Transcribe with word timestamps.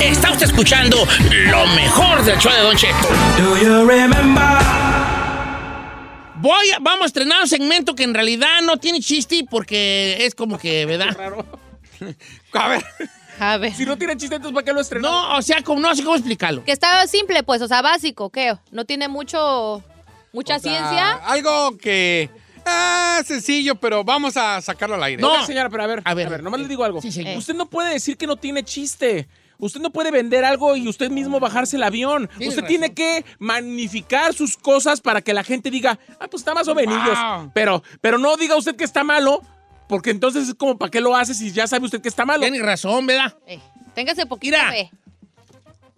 Está 0.00 0.30
usted 0.30 0.46
escuchando 0.46 0.96
lo 1.50 1.66
mejor 1.68 2.22
del 2.24 2.38
show 2.38 2.52
de 2.52 2.60
Don 2.60 2.76
Cheto. 2.76 3.08
Voy 6.36 6.70
a- 6.70 6.78
vamos 6.80 7.02
a 7.02 7.06
estrenar 7.06 7.40
un 7.42 7.48
segmento 7.48 7.94
que 7.94 8.04
en 8.04 8.14
realidad 8.14 8.60
no 8.62 8.76
tiene 8.76 9.00
chiste 9.00 9.44
porque 9.48 10.18
es 10.20 10.34
como 10.34 10.58
que, 10.58 10.86
¿verdad? 10.86 11.16
A 12.52 12.68
ver, 12.68 12.84
A 13.40 13.56
ver. 13.58 13.74
si 13.74 13.84
no 13.84 13.96
tiene 13.96 14.16
chiste, 14.16 14.36
entonces 14.36 14.54
¿para 14.54 14.64
qué 14.64 14.72
lo 14.72 14.80
estrenó? 14.80 15.08
No, 15.10 15.36
o 15.36 15.42
sea, 15.42 15.62
como, 15.62 15.80
no 15.80 15.94
sé 15.94 16.02
cómo 16.04 16.16
explicarlo. 16.16 16.64
Que 16.64 16.72
está 16.72 17.06
simple, 17.06 17.42
pues, 17.42 17.60
o 17.62 17.68
sea, 17.68 17.80
básico, 17.82 18.30
¿qué? 18.30 18.54
No 18.70 18.84
tiene 18.84 19.08
mucho. 19.08 19.82
Mucha 20.32 20.56
O 20.56 20.58
sea, 20.60 20.70
ciencia. 20.72 21.12
Algo 21.26 21.76
que. 21.76 22.30
Ah, 22.64 23.20
sencillo, 23.26 23.74
pero 23.74 24.02
vamos 24.04 24.36
a 24.36 24.60
sacarlo 24.62 24.94
al 24.94 25.02
aire. 25.02 25.20
No. 25.20 25.32
Oiga, 25.32 25.44
señora, 25.46 25.68
pero 25.68 25.82
a 25.82 25.86
ver, 25.86 26.02
A 26.04 26.10
a 26.10 26.14
ver. 26.14 26.28
ver, 26.30 26.42
nomás 26.42 26.60
le 26.60 26.68
digo 26.68 26.84
algo. 26.84 27.02
Sí, 27.02 27.10
señor. 27.12 27.36
Usted 27.36 27.54
no 27.54 27.66
puede 27.66 27.92
decir 27.92 28.16
que 28.16 28.26
no 28.26 28.36
tiene 28.36 28.62
chiste. 28.64 29.28
Usted 29.62 29.80
no 29.80 29.90
puede 29.90 30.10
vender 30.10 30.44
algo 30.44 30.74
y 30.74 30.88
usted 30.88 31.08
mismo 31.08 31.38
bajarse 31.38 31.76
el 31.76 31.84
avión. 31.84 32.26
Tiene 32.36 32.48
usted 32.48 32.62
razón. 32.62 32.68
tiene 32.68 32.94
que 32.94 33.24
magnificar 33.38 34.34
sus 34.34 34.56
cosas 34.56 35.00
para 35.00 35.22
que 35.22 35.32
la 35.32 35.44
gente 35.44 35.70
diga, 35.70 36.00
ah, 36.18 36.26
pues 36.28 36.40
está 36.40 36.52
más 36.52 36.66
o 36.66 36.74
menos. 36.74 36.98
Wow. 36.98 37.52
Pero, 37.54 37.80
pero 38.00 38.18
no 38.18 38.36
diga 38.36 38.56
usted 38.56 38.74
que 38.74 38.82
está 38.82 39.04
malo, 39.04 39.40
porque 39.86 40.10
entonces 40.10 40.48
es 40.48 40.54
como, 40.56 40.76
¿para 40.76 40.90
qué 40.90 41.00
lo 41.00 41.14
hace 41.14 41.32
si 41.32 41.52
ya 41.52 41.68
sabe 41.68 41.84
usted 41.84 42.02
que 42.02 42.08
está 42.08 42.24
malo? 42.26 42.42
Tiene 42.42 42.60
razón, 42.60 43.06
¿verdad? 43.06 43.36
Eh, 43.46 43.60
téngase 43.94 44.26
poquito 44.26 44.56
Mira. 44.56 44.72
fe. 44.72 44.90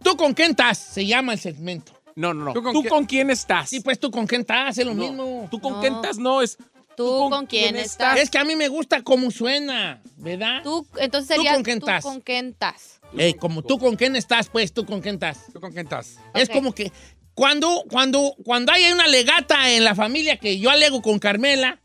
¿Tú 0.03 0.15
con 0.17 0.35
quién 0.35 0.51
estás? 0.51 0.77
Se 0.77 1.07
llama 1.07 1.33
el 1.33 1.39
segmento. 1.39 1.93
No, 2.17 2.35
no, 2.35 2.45
no. 2.45 2.53
¿Tú 2.53 2.63
¿Tú 2.71 2.85
con 2.91 3.07
quién 3.07 3.31
estás? 3.31 3.71
Sí, 3.71 3.81
pues 3.81 3.99
tú 3.99 4.11
con 4.11 4.27
quién 4.27 4.43
estás, 4.43 4.77
es 4.77 4.85
lo 4.87 4.93
No. 4.95 5.03
mismo. 5.05 5.49
¿Tú 5.51 5.59
con 5.59 5.73
No. 5.73 5.81
quién 5.81 5.95
estás? 5.95 6.19
No, 6.19 6.43
es... 6.43 6.59
¿Tú 6.97 7.29
con 7.31 7.47
quién 7.47 7.75
estás? 7.77 8.21
Es 8.21 8.29
que 8.31 8.37
a 8.39 8.45
mí 8.45 8.55
me 8.55 8.69
gusta 8.69 9.03
cómo 9.03 9.31
suena, 9.31 10.01
¿verdad? 10.19 10.63
Tú, 10.63 10.87
entonces 10.99 11.29
¿Tú 11.35 11.43
sería. 11.43 11.55
con 11.55 11.63
quién 11.65 11.81
¿Tú 11.81 11.87
estás? 11.87 12.05
con 12.05 12.21
quién 12.21 12.49
estás? 12.51 12.94
Ey, 13.17 13.35
como 13.35 13.63
tú 13.63 13.79
con 13.79 13.97
quién 13.97 14.17
estás, 14.17 14.49
pues 14.49 14.73
tú 14.73 14.85
con 14.85 15.01
quién 15.01 15.15
estás. 15.17 15.39
¿Tú 15.53 15.61
con 15.61 15.73
quién 15.73 15.87
estás? 15.87 16.17
Es 16.35 16.49
como 16.49 16.75
que 16.75 16.91
cuando, 17.35 17.85
cuando, 17.91 18.35
cuando 18.45 18.73
hay 18.73 18.91
una 18.93 19.07
legata 19.09 19.71
en 19.71 19.85
la 19.85 19.95
familia 19.95 20.37
que 20.39 20.59
yo 20.59 20.71
alego 20.71 21.01
con 21.03 21.19
Carmela, 21.19 21.79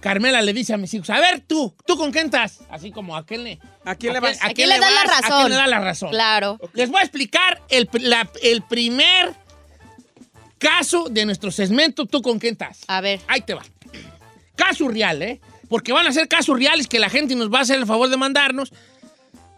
Carmela 0.00 0.40
le 0.42 0.52
dice 0.52 0.74
a 0.74 0.76
mis 0.76 0.92
hijos, 0.94 1.10
a 1.10 1.18
ver 1.20 1.40
tú, 1.40 1.74
¿tú 1.86 1.96
con 1.96 2.12
quién 2.12 2.26
estás? 2.26 2.60
Así 2.70 2.90
como 2.92 3.16
a 3.16 3.26
quién 3.26 3.44
le... 3.44 3.58
¿A 3.84 3.94
quién 3.96 4.12
le 4.12 4.20
vas? 4.20 4.40
¿A 4.42 4.46
¿A 4.48 4.50
quién 4.54 4.68
le 4.68 4.78
das 4.78 4.92
la 4.92 5.04
vas? 5.04 5.18
¿A 5.18 5.20
razón? 5.22 5.38
quién 5.40 5.50
le 5.50 5.56
da 5.56 5.66
la 5.66 5.80
razón? 5.80 6.10
Claro. 6.10 6.58
Les 6.74 6.88
voy 6.90 7.00
a 7.00 7.02
explicar 7.02 7.62
el, 7.70 7.88
la- 8.00 8.30
el 8.42 8.62
primer 8.62 9.34
caso 10.58 11.08
de 11.10 11.24
nuestro 11.24 11.50
segmento, 11.50 12.06
¿tú 12.06 12.22
con 12.22 12.38
quién 12.38 12.52
estás? 12.52 12.80
A 12.88 13.00
ver. 13.00 13.20
Ahí 13.28 13.40
te 13.40 13.54
va. 13.54 13.64
Caso 14.56 14.88
real, 14.88 15.22
¿eh? 15.22 15.40
Porque 15.68 15.92
van 15.92 16.06
a 16.06 16.12
ser 16.12 16.28
casos 16.28 16.58
reales 16.58 16.86
que 16.86 16.98
la 16.98 17.10
gente 17.10 17.34
nos 17.34 17.52
va 17.52 17.58
a 17.58 17.62
hacer 17.62 17.76
el 17.78 17.86
favor 17.86 18.08
de 18.08 18.16
mandarnos, 18.16 18.72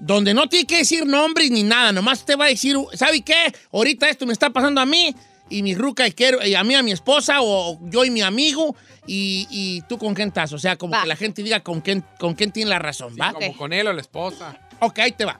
donde 0.01 0.35
no 0.35 0.49
tiene 0.49 0.67
que 0.67 0.79
decir 0.79 1.07
nombres 1.07 1.51
ni 1.51 1.63
nada, 1.63 1.93
nomás 1.93 2.21
usted 2.21 2.39
va 2.39 2.47
a 2.47 2.49
decir, 2.49 2.77
¿sabe 2.95 3.21
qué? 3.21 3.53
Ahorita 3.73 4.09
esto 4.09 4.27
me 4.27 4.33
está 4.33 4.51
pasando 4.51 4.81
a 4.81 4.87
mí 4.87 5.15
y 5.51 5.63
mi 5.63 5.75
ruca 5.75 6.07
y 6.07 6.13
quiero, 6.13 6.45
y 6.45 6.55
a 6.55 6.65
mí, 6.65 6.75
a 6.75 6.83
mi 6.83 6.93
esposa, 6.93 7.39
o 7.41 7.79
yo 7.91 8.05
y 8.05 8.11
mi 8.11 8.23
amigo, 8.23 8.75
y, 9.07 9.47
y 9.51 9.83
tú 9.83 9.99
con 9.99 10.15
quién 10.15 10.29
estás. 10.29 10.53
O 10.53 10.59
sea, 10.59 10.77
como 10.77 10.93
Va. 10.93 11.03
que 11.03 11.09
la 11.09 11.17
gente 11.17 11.43
diga 11.43 11.61
con 11.61 11.81
quién, 11.81 12.05
con 12.19 12.35
quién 12.35 12.53
tiene 12.53 12.71
la 12.71 12.79
razón, 12.79 13.15
¿va? 13.21 13.33
Como 13.33 13.57
con 13.57 13.73
él 13.73 13.89
o 13.89 13.93
la 13.93 14.01
esposa. 14.01 14.59
Ok, 14.79 15.01
ahí 15.01 15.13
te 15.13 15.25
va. 15.25 15.39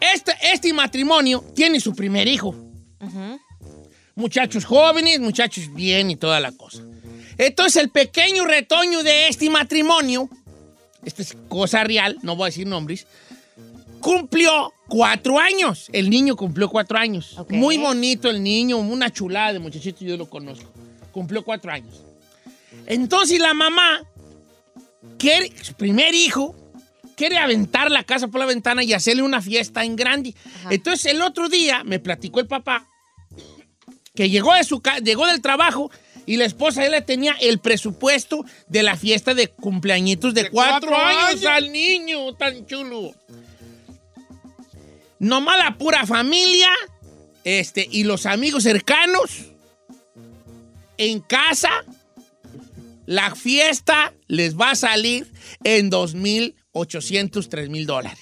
Este, 0.00 0.32
este 0.52 0.72
matrimonio 0.72 1.44
tiene 1.54 1.80
su 1.80 1.94
primer 1.94 2.28
hijo. 2.28 2.54
Muchachos 4.14 4.64
jóvenes, 4.64 5.18
muchachos 5.20 5.72
bien 5.74 6.10
y 6.10 6.16
toda 6.16 6.38
la 6.40 6.52
cosa. 6.52 6.82
Entonces, 7.36 7.82
el 7.82 7.90
pequeño 7.90 8.44
retoño 8.44 9.02
de 9.02 9.28
este 9.28 9.50
matrimonio, 9.50 10.28
esta 11.04 11.22
es 11.22 11.36
cosa 11.48 11.82
real, 11.82 12.16
no 12.22 12.36
voy 12.36 12.44
a 12.44 12.46
decir 12.46 12.66
nombres, 12.66 13.06
cumplió 14.04 14.74
cuatro 14.86 15.38
años. 15.38 15.88
El 15.90 16.10
niño 16.10 16.36
cumplió 16.36 16.68
cuatro 16.68 16.98
años. 16.98 17.36
Muy 17.48 17.78
bonito 17.78 18.28
el 18.28 18.42
niño, 18.42 18.76
una 18.76 19.10
chulada 19.10 19.54
de 19.54 19.58
muchachito, 19.60 20.04
yo 20.04 20.18
lo 20.18 20.28
conozco. 20.28 20.70
Cumplió 21.10 21.42
cuatro 21.42 21.72
años. 21.72 22.02
Entonces, 22.86 23.40
la 23.40 23.54
mamá 23.54 24.02
quiere, 25.16 25.50
su 25.62 25.72
primer 25.72 26.14
hijo, 26.14 26.54
quiere 27.16 27.38
aventar 27.38 27.90
la 27.90 28.04
casa 28.04 28.28
por 28.28 28.40
la 28.40 28.46
ventana 28.46 28.84
y 28.84 28.92
hacerle 28.92 29.22
una 29.22 29.40
fiesta 29.40 29.84
en 29.84 29.96
grande. 29.96 30.34
Entonces 30.68 31.10
el 31.10 31.22
otro 31.22 31.48
día 31.48 31.82
me 31.82 31.98
platicó 31.98 32.40
el 32.40 32.46
papá 32.46 32.86
que 34.14 34.28
llegó, 34.28 34.52
de 34.52 34.64
su 34.64 34.82
llegó 35.02 35.26
del 35.26 35.40
trabajo 35.40 35.90
y 36.26 36.36
la 36.36 36.44
esposa 36.44 36.82
ya 36.82 36.90
le 36.90 37.02
tenía 37.02 37.36
el 37.40 37.58
presupuesto 37.58 38.44
de 38.68 38.82
la 38.82 38.96
fiesta 38.96 39.34
de 39.34 39.48
cumpleañitos 39.48 40.34
de, 40.34 40.44
De 40.44 40.50
cuatro, 40.50 40.90
cuatro 40.90 40.96
años, 40.96 41.40
años. 41.40 41.46
al 41.46 41.72
niño 41.72 42.34
tan 42.34 42.66
chulo. 42.66 43.14
Nomás 45.24 45.56
la 45.58 45.78
pura 45.78 46.06
familia 46.06 46.68
este, 47.44 47.86
y 47.90 48.04
los 48.04 48.26
amigos 48.26 48.62
cercanos 48.64 49.46
en 50.98 51.20
casa 51.20 51.70
la 53.06 53.34
fiesta 53.34 54.12
les 54.28 54.58
va 54.58 54.70
a 54.72 54.74
salir 54.76 55.30
en 55.62 55.90
2.800, 55.90 56.64
3.000 56.74 57.84
dólares. 57.86 58.18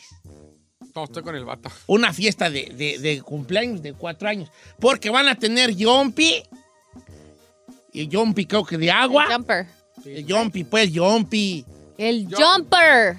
No, 0.95 1.05
estoy 1.05 1.23
con 1.23 1.35
el 1.37 1.45
vato. 1.45 1.71
Una 1.87 2.13
fiesta 2.13 2.51
de, 2.51 2.65
de- 2.77 2.99
de 2.99 3.23
cumpleaños 3.23 3.81
de 3.83 3.95
cuatro 3.95 4.29
años. 4.29 4.51
Porque 4.79 5.09
van 5.11 5.29
a 5.29 5.35
tener 5.37 5.75
yompi. 5.75 6.43
Y 7.93 8.09
yompi 8.09 8.47
creo 8.47 8.65
que 8.65 8.77
de 8.79 8.91
agua. 8.91 9.25
El 9.29 9.33
jumper. 9.35 9.67
El 10.05 10.27
Yompi, 10.27 10.65
pues, 10.65 10.91
yompi. 10.93 11.65
El 11.97 12.27
jumper. 12.27 13.19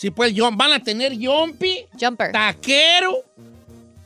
Sí, 0.00 0.10
pues, 0.10 0.32
van 0.54 0.72
a 0.72 0.82
tener 0.82 1.12
yompi, 1.12 1.84
Jumper. 2.00 2.32
taquero, 2.32 3.22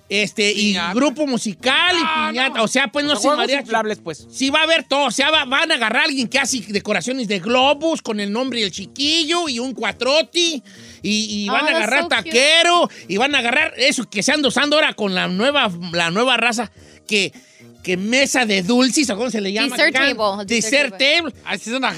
este, 0.09 0.51
y 0.53 0.77
grupo 0.93 1.25
musical 1.27 1.97
y 1.97 2.03
Ah, 2.05 2.27
piñata. 2.31 2.59
no. 2.59 2.65
O 2.65 2.69
sea, 2.69 2.89
pues, 2.89 3.05
no 3.05 3.15
juegos 3.15 3.39
mariachi. 3.39 3.61
inflables, 3.63 3.99
pues. 4.03 4.27
Sí, 4.31 4.51
va 4.51 4.61
a 4.61 4.63
haber 4.65 4.83
todo. 4.85 5.05
O 5.07 5.11
sea, 5.13 5.31
va- 5.31 5.45
van 5.45 5.71
a 5.71 5.77
agarrar 5.77 6.03
a 6.03 6.05
alguien 6.07 6.27
que 6.29 6.39
hace 6.41 6.59
decoraciones 6.69 7.29
de 7.29 7.39
globos 7.39 8.03
con 8.03 8.19
el 8.19 8.33
nombre 8.33 8.61
del 8.61 8.73
chiquillo 8.73 9.49
y 9.49 9.61
un 9.61 9.73
cuatroti. 9.73 10.63
Y, 11.03 11.45
y 11.45 11.49
van 11.49 11.63
Oh, 11.63 11.65
a 11.65 11.67
that's 11.69 11.77
agarrar 11.77 12.03
so 12.03 12.09
cute. 12.09 12.17
taquero. 12.17 12.91
Y 13.09 13.17
van 13.17 13.35
a 13.35 13.39
agarrar 13.39 13.75
eso 13.77 14.05
que 14.11 14.23
se 14.25 14.33
anda 14.33 14.49
usando 14.49 14.75
ahora 14.77 14.95
con 14.95 15.15
la 15.15 15.29
nueva, 15.29 15.71
la 15.93 16.11
nueva 16.11 16.37
raza. 16.37 16.73
Que, 17.07 17.33
que 17.85 17.97
mesa 17.97 18.47
de 18.47 18.63
dulces, 18.63 19.09
¿o 19.11 19.17
cómo 19.17 19.31
se 19.31 19.41
le 19.41 19.53
llama? 19.53 19.77
Dessert 19.77 19.95
table, 19.95 20.45
Dessert 20.47 20.97
dessert 20.97 20.99
table. 20.99 21.35
Ay, 21.45 21.59
sí 21.59 21.71
es 21.71 21.77
una... 21.77 21.91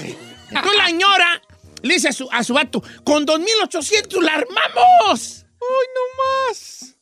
Entonces 0.49 0.77
la 0.77 0.85
señora 0.87 1.41
le 1.81 1.93
dice 1.93 2.09
a 2.09 2.11
su, 2.11 2.27
a 2.31 2.43
su 2.43 2.53
vato, 2.53 2.81
con 3.03 3.25
2.800 3.25 4.21
la 4.21 4.35
armamos. 4.35 5.45
¡Ay, 5.45 5.87
no 5.95 6.49
más! 6.49 6.95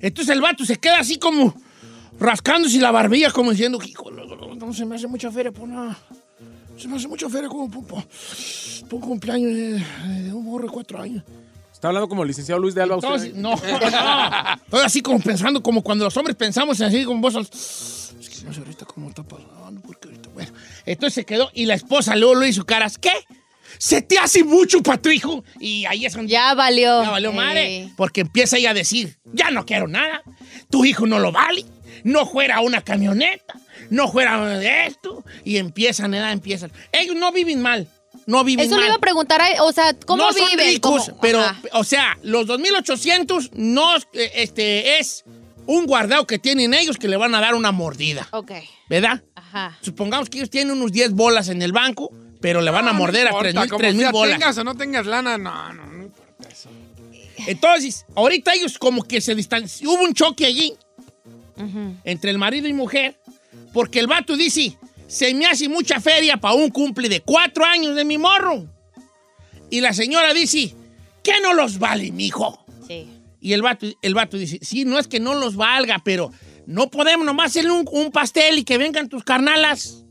Entonces 0.00 0.34
el 0.34 0.40
vato 0.40 0.64
se 0.64 0.76
queda 0.76 0.98
así 0.98 1.18
como 1.18 1.54
rascándose 2.18 2.78
la 2.78 2.90
barbilla, 2.90 3.30
como 3.30 3.50
diciendo, 3.50 3.78
hijo, 3.84 4.10
no, 4.10 4.72
se 4.72 4.84
me 4.84 4.96
hace 4.96 5.06
mucha 5.06 5.30
feria 5.30 5.52
por 5.52 5.68
nada. 5.68 5.98
Se 6.76 6.88
me 6.88 6.96
hace 6.96 7.06
mucha 7.06 7.28
feria 7.28 7.48
como 7.48 7.70
por, 7.70 8.02
un 8.90 9.00
cumpleaños 9.00 9.54
de, 9.54 10.22
de 10.22 10.32
un 10.32 10.44
morro 10.44 10.66
de 10.66 10.72
cuatro 10.72 11.00
años. 11.00 11.22
Está 11.82 11.88
hablando 11.88 12.08
como 12.08 12.22
el 12.22 12.28
licenciado 12.28 12.60
Luis 12.60 12.76
de 12.76 12.82
Alba. 12.82 12.94
usted. 12.94 13.08
Entonces, 13.08 13.34
no, 13.34 13.50
no. 13.56 14.54
Estoy 14.54 14.80
así 14.84 15.02
como 15.02 15.18
pensando, 15.18 15.62
como 15.62 15.82
cuando 15.82 16.04
los 16.04 16.16
hombres 16.16 16.36
pensamos 16.36 16.80
así 16.80 17.04
con 17.04 17.20
vos. 17.20 17.34
Es 17.34 18.28
que 18.28 18.44
no 18.44 18.52
sé 18.52 18.60
ahorita 18.60 18.84
cómo 18.84 19.08
está 19.08 19.24
pasando, 19.24 19.80
porque 19.80 20.06
ahorita, 20.06 20.28
bueno. 20.28 20.52
Entonces 20.86 21.14
se 21.14 21.24
quedó 21.24 21.50
y 21.54 21.66
la 21.66 21.74
esposa 21.74 22.14
luego 22.14 22.36
lo 22.36 22.46
hizo 22.46 22.64
caras, 22.64 22.98
¿qué? 22.98 23.10
Se 23.84 24.00
te 24.00 24.16
hace 24.16 24.44
mucho 24.44 24.80
para 24.80 25.02
tu 25.02 25.08
hijo. 25.08 25.44
Y 25.58 25.84
ahí 25.86 26.06
es 26.06 26.12
donde 26.12 26.30
Ya 26.30 26.54
valió. 26.54 27.02
ya 27.02 27.10
valió 27.10 27.32
madre. 27.32 27.88
Porque 27.96 28.20
empieza 28.20 28.56
ella 28.56 28.70
a 28.70 28.74
decir, 28.74 29.18
ya 29.32 29.50
no 29.50 29.66
quiero 29.66 29.88
nada. 29.88 30.22
Tu 30.70 30.84
hijo 30.84 31.04
no 31.04 31.18
lo 31.18 31.32
vale. 31.32 31.64
No 32.04 32.24
fuera 32.26 32.60
una 32.60 32.82
camioneta. 32.82 33.54
No 33.90 34.06
fuera 34.10 34.38
de 34.58 34.86
esto. 34.86 35.24
Y 35.44 35.56
empiezan, 35.56 36.14
¿eh? 36.14 36.30
empiezan. 36.30 36.70
Ellos 36.92 37.16
no 37.16 37.32
viven 37.32 37.60
mal. 37.60 37.88
No 38.24 38.44
viven 38.44 38.66
Eso 38.66 38.76
mal. 38.76 38.82
le 38.82 38.86
iba 38.86 38.94
a 38.94 39.00
preguntar, 39.00 39.40
a- 39.40 39.64
o 39.64 39.72
sea, 39.72 39.94
¿cómo 40.06 40.22
no 40.26 40.32
son 40.32 40.48
viven? 40.50 40.68
ricos, 40.68 41.06
¿Cómo? 41.06 41.20
pero, 41.20 41.40
Ajá. 41.40 41.60
o 41.72 41.82
sea, 41.82 42.16
los 42.22 42.46
2.800 42.46 43.50
no, 43.54 43.96
eh, 43.96 44.30
este, 44.36 45.00
es 45.00 45.24
un 45.66 45.86
guardado 45.86 46.24
que 46.24 46.38
tienen 46.38 46.72
ellos 46.72 46.98
que 46.98 47.08
le 47.08 47.16
van 47.16 47.34
a 47.34 47.40
dar 47.40 47.56
una 47.56 47.72
mordida. 47.72 48.28
Ok. 48.30 48.52
¿Verdad? 48.88 49.22
Ajá. 49.34 49.76
Supongamos 49.80 50.30
que 50.30 50.38
ellos 50.38 50.50
tienen 50.50 50.76
unos 50.76 50.92
10 50.92 51.12
bolas 51.14 51.48
en 51.48 51.62
el 51.62 51.72
banco, 51.72 52.12
pero 52.42 52.60
le 52.60 52.70
van 52.70 52.86
a 52.88 52.92
No, 52.92 52.98
no 52.98 52.98
morder 52.98 53.28
a 53.28 53.30
importa, 53.30 53.62
3.000 53.62 53.68
como 53.68 53.78
3,000 53.78 54.00
sea, 54.02 54.12
bolas. 54.12 54.38
tengas 54.38 54.58
o 54.58 54.64
no 54.64 54.74
tengas 54.74 55.06
lana, 55.06 55.38
no, 55.38 55.72
no, 55.72 55.86
no 55.86 56.02
importa 56.02 56.48
eso. 56.50 56.68
Entonces, 57.46 58.04
ahorita 58.14 58.52
ellos 58.52 58.76
como 58.78 59.02
que 59.02 59.20
se 59.22 59.34
distancian. 59.34 59.88
Hubo 59.88 60.02
un 60.02 60.12
choque 60.12 60.44
allí 60.44 60.74
entre 62.04 62.30
el 62.30 62.38
marido 62.38 62.68
y 62.68 62.72
mujer, 62.72 63.18
porque 63.72 64.00
el 64.00 64.06
vato 64.08 64.36
dice, 64.36 64.76
se 65.06 65.32
me 65.34 65.46
hace 65.46 65.68
mucha 65.68 66.00
feria 66.00 66.36
para 66.36 66.54
un 66.54 66.70
cumple 66.70 67.08
de 67.08 67.20
cuatro 67.20 67.64
años 67.64 67.94
de 67.94 68.04
mi 68.04 68.18
morro. 68.18 68.66
Y 69.70 69.80
la 69.80 69.92
señora 69.92 70.34
dice, 70.34 70.74
¿qué 71.22 71.40
no 71.40 71.54
los 71.54 71.78
vale, 71.78 72.10
mijo? 72.12 72.64
Sí. 72.86 73.08
Y 73.40 73.52
el 73.54 73.62
vato, 73.62 73.86
el 74.02 74.14
vato 74.14 74.36
dice, 74.36 74.58
sí, 74.62 74.84
no 74.84 74.98
es 74.98 75.06
que 75.08 75.20
no 75.20 75.34
los 75.34 75.56
valga, 75.56 76.00
pero 76.04 76.30
no 76.66 76.90
podemos 76.90 77.24
nomás 77.24 77.50
hacerle 77.52 77.72
un, 77.72 77.88
un 77.90 78.10
pastel 78.12 78.58
y 78.58 78.64
que 78.64 78.78
vengan 78.78 79.08
tus 79.08 79.24
carnalas. 79.24 80.01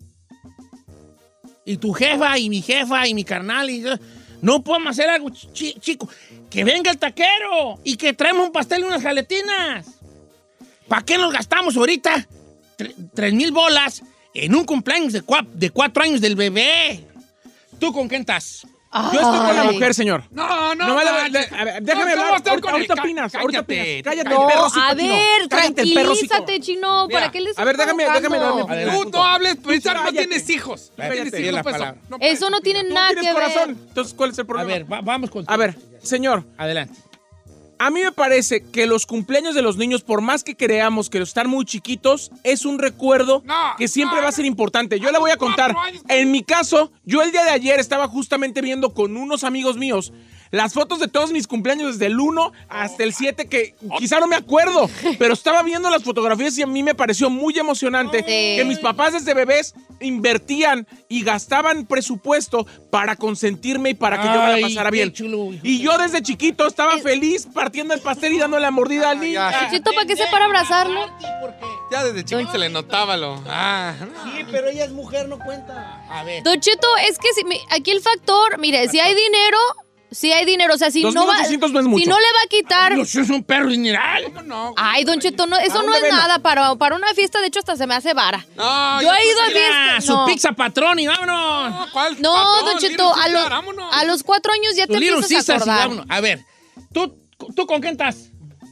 Y 1.66 1.78
tu 1.78 1.94
jefa 1.94 2.38
y 2.40 2.50
mi 2.50 2.62
jefa 2.62 3.08
y 3.08 3.14
mi 3.14 3.24
carnal 3.24 3.70
y 3.70 3.82
yo, 3.82 3.92
No 4.42 4.64
podemos 4.64 4.92
hacer 4.92 5.10
algo 5.10 5.30
chi- 5.30 5.76
chico. 5.80 6.10
Que 6.50 6.64
venga 6.64 6.90
el 6.92 6.98
taquero 6.98 7.80
y 7.84 7.96
que 7.96 8.14
traemos 8.14 8.48
un 8.48 8.52
pastel 8.52 8.82
y 8.82 8.84
unas 8.86 9.04
jaletinas. 9.04 9.86
¿Para 10.88 11.04
qué 11.06 11.18
nos 11.18 11.32
gastamos 11.32 11.78
ahorita 11.78 12.28
tre- 12.78 12.96
tres 13.14 13.34
mil 13.34 13.52
bolas 13.52 14.02
en 14.34 14.56
un 14.56 14.66
cumpleaños 14.66 15.14
de, 15.14 15.24
cua- 15.24 15.48
de 15.48 15.70
cuatro 15.70 16.02
años 16.04 16.20
del 16.22 16.36
bebé? 16.36 17.06
¿Tú 17.80 17.94
con 17.94 18.08
quién 18.08 18.22
estás? 18.22 18.66
Yo 18.94 19.22
estoy 19.22 19.38
con 19.48 19.56
la 19.56 19.64
mujer, 19.64 19.94
señor. 19.94 20.24
No, 20.32 20.76
no, 20.76 20.88
No 20.88 20.96
me 20.96 21.06
la- 21.06 21.30
de- 21.30 21.40
a 21.56 21.64
ver, 21.64 21.82
déjame 21.82 22.12
No, 22.16 22.22
¿cómo 22.24 22.36
hablar. 22.36 22.50
Ahorita, 22.50 22.72
ahorita 22.72 22.94
opinas. 22.96 23.36
Ahorita 23.36 23.66
cállate, 23.66 24.00
opinas. 24.00 24.04
Cállate, 24.04 24.30
No, 24.36 24.48
perro 24.48 24.66
a 24.66 24.94
ver, 24.94 25.50
Cállate, 25.50 25.74
tranquilízate, 25.76 26.60
chino. 26.60 27.08
Mira, 27.08 27.20
¿Para 27.22 27.32
qué 27.32 27.40
les 27.42 27.58
a 27.58 27.64
ver, 27.64 27.78
déjame- 27.78 28.04
déjame 28.04 28.38
provocando? 28.38 28.68
darle- 28.68 28.84
Tú 28.84 28.90
Adelante. 28.92 29.18
no 29.18 29.26
hables, 29.26 29.56
precisamente 29.58 29.94
no 30.04 30.10
Cállate. 30.12 30.28
tienes 30.28 30.50
hijos. 30.50 30.92
No 30.98 31.04
tienes 31.10 31.54
la 31.54 31.64
pues, 31.64 31.78
no. 32.10 32.18
Eso 32.20 32.50
no 32.50 32.60
tiene 32.60 32.84
Tú 32.84 32.94
nada 32.94 33.08
tienes 33.10 33.28
que 33.28 33.34
corazón. 33.34 33.68
ver. 33.76 33.78
Entonces, 33.88 34.14
¿cuál 34.14 34.32
es 34.32 34.38
el 34.38 34.44
A 34.44 34.48
problema? 34.48 34.68
ver, 34.74 34.92
va- 34.92 35.02
vamos 35.02 35.30
con. 35.30 35.46
A 35.48 35.58
ver, 35.58 35.76
señor, 36.04 36.44
Adelante. 36.58 36.94
A 37.82 37.90
mí 37.90 38.00
me 38.04 38.12
parece 38.12 38.62
que 38.62 38.86
los 38.86 39.08
cumpleaños 39.08 39.56
de 39.56 39.64
los 39.64 39.76
niños, 39.76 40.04
por 40.04 40.22
más 40.22 40.44
que 40.44 40.56
creamos 40.56 41.10
que 41.10 41.18
están 41.18 41.50
muy 41.50 41.66
chiquitos, 41.66 42.30
es 42.44 42.64
un 42.64 42.78
recuerdo 42.78 43.42
No, 43.44 43.56
que 43.76 43.88
siempre 43.88 44.18
no, 44.18 44.22
va 44.22 44.30
a 44.30 44.32
ser 44.32 44.46
importante. 44.46 45.00
Yo 45.00 45.10
le 45.10 45.18
voy 45.18 45.32
a 45.32 45.38
contar. 45.38 45.74
En 46.08 46.30
mi 46.30 46.44
caso, 46.44 46.92
yo 47.06 47.24
el 47.24 47.32
día 47.32 47.44
de 47.44 47.50
ayer 47.50 47.80
estaba 47.80 48.08
justamente 48.08 48.62
viendo 48.62 48.94
con 48.94 49.18
unos 49.18 49.44
amigos 49.44 49.78
míos 49.78 50.14
las 50.52 50.74
fotos 50.74 51.00
de 51.00 51.08
todos 51.08 51.32
mis 51.32 51.48
cumpleaños 51.48 51.94
desde 51.94 52.08
el 52.08 52.20
1 52.20 52.52
hasta 52.70 53.04
el 53.04 53.14
7, 53.14 53.48
que 53.48 53.74
quizá 53.98 54.20
no 54.20 54.28
me 54.28 54.36
acuerdo, 54.36 54.90
pero 55.18 55.34
estaba 55.34 55.64
viendo 55.64 55.90
las 55.90 56.04
fotografías 56.04 56.58
y 56.58 56.62
a 56.62 56.68
mí 56.68 56.84
me 56.84 56.94
pareció 56.94 57.30
muy 57.30 57.58
emocionante 57.58 58.20
Sí. 58.20 58.26
que 58.58 58.66
mis 58.68 58.80
papás 58.80 59.14
desde 59.14 59.34
bebés 59.34 59.74
invertían 60.02 60.88
y 61.08 61.24
gastaban 61.24 61.86
presupuesto 61.86 62.66
para 62.90 63.16
consentirme 63.16 63.92
y 63.92 63.94
para 63.94 64.20
que 64.22 64.28
yo 64.28 64.42
me 64.44 64.60
la 64.60 64.68
pasara 64.68 64.90
bien. 64.92 65.12
chulo, 65.14 65.52
Y 65.64 65.80
yo 65.82 65.98
desde 65.98 66.22
chiquito 66.22 66.68
estaba 66.68 66.96
Es- 66.96 67.04
feliz 67.04 67.48
partiendo 67.54 67.94
el 67.94 68.02
pastel 68.02 68.34
y 68.34 68.38
dándole 68.40 68.62
la 68.64 68.72
mordida 68.72 69.10
al 69.12 69.18
Ah, 69.18 69.22
niño. 69.22 69.40
¿para 69.96 70.06
qué 70.06 70.16
se 70.18 70.26
para 70.32 70.46
abrazarlo? 70.46 71.00
Ya 71.92 72.04
desde 72.04 72.24
chiquito 72.24 72.52
se 72.52 72.58
le 72.58 72.70
notaba 72.70 73.18
lo. 73.18 73.42
Ah, 73.48 73.94
no. 74.00 74.24
Sí, 74.32 74.44
pero 74.52 74.68
ella 74.70 74.86
es 74.86 74.92
mujer, 74.92 75.28
no 75.28 75.38
cuenta. 75.40 76.04
A 76.10 76.24
ver. 76.24 76.44
Don 76.44 76.60
Cheto, 76.60 76.88
es 77.08 77.18
que 77.18 77.28
si, 77.34 77.42
aquí 77.70 77.92
el 77.92 78.02
factor, 78.02 78.58
mire, 78.60 78.88
si 78.90 79.00
hay 79.00 79.14
dinero, 79.14 79.58
si 80.12 80.32
hay 80.34 80.46
dinero, 80.46 80.74
o 80.74 80.78
sea, 80.78 80.92
si 80.92 81.04
no 81.04 81.26
va, 81.26 81.36
2,800 81.38 81.72
no 81.72 81.80
es 81.80 81.86
mucho. 81.86 82.04
si 82.04 82.10
no 82.10 82.20
le 82.20 82.26
va 82.26 82.40
a 82.46 82.48
quitar, 82.50 82.94
Dios, 82.96 83.16
es 83.16 83.30
un 83.30 83.44
perro 83.44 83.70
dineral. 83.70 84.26
¿Cómo 84.26 84.42
no? 84.44 84.74
ay, 84.78 85.04
Don 85.06 85.20
Cheto, 85.20 85.48
no, 85.48 85.58
eso 85.58 85.82
no 85.84 85.96
es 85.96 86.04
nada 86.12 86.40
para, 86.40 86.76
para 86.76 86.96
una 86.98 87.14
fiesta, 87.14 87.40
de 87.40 87.48
hecho 87.48 87.60
hasta 87.60 87.76
se 87.78 87.88
me 87.88 87.96
hace 87.96 88.14
vara. 88.14 88.46
No, 88.56 89.02
Yo 89.02 89.10
he 89.14 89.26
ido 89.32 89.42
a 89.42 89.48
Mira, 89.48 89.60
fiestas, 89.60 90.06
su 90.06 90.14
no. 90.14 90.26
pizza 90.26 90.52
patrón 90.52 91.00
y 91.00 91.08
vámonos. 91.08 91.72
No, 91.72 91.88
¿cuál 91.94 92.22
No, 92.22 92.34
patrón? 92.34 92.66
Don 92.66 92.78
Cheto, 92.80 93.14
a, 93.16 94.00
a 94.00 94.06
los 94.06 94.24
cuatro 94.24 94.52
años 94.54 94.76
ya 94.76 94.86
Tu 94.88 94.94
te 94.94 95.08
empiezas 95.08 95.24
a 95.26 95.28
sí, 95.44 95.52
acordar. 95.62 95.78
vámonos. 95.80 96.06
A 96.10 96.20
ver, 96.22 96.46
¿tú, 96.94 97.16
¿tú 97.56 97.66
con 97.66 97.80
quién 97.80 97.94
estás? 97.94 98.31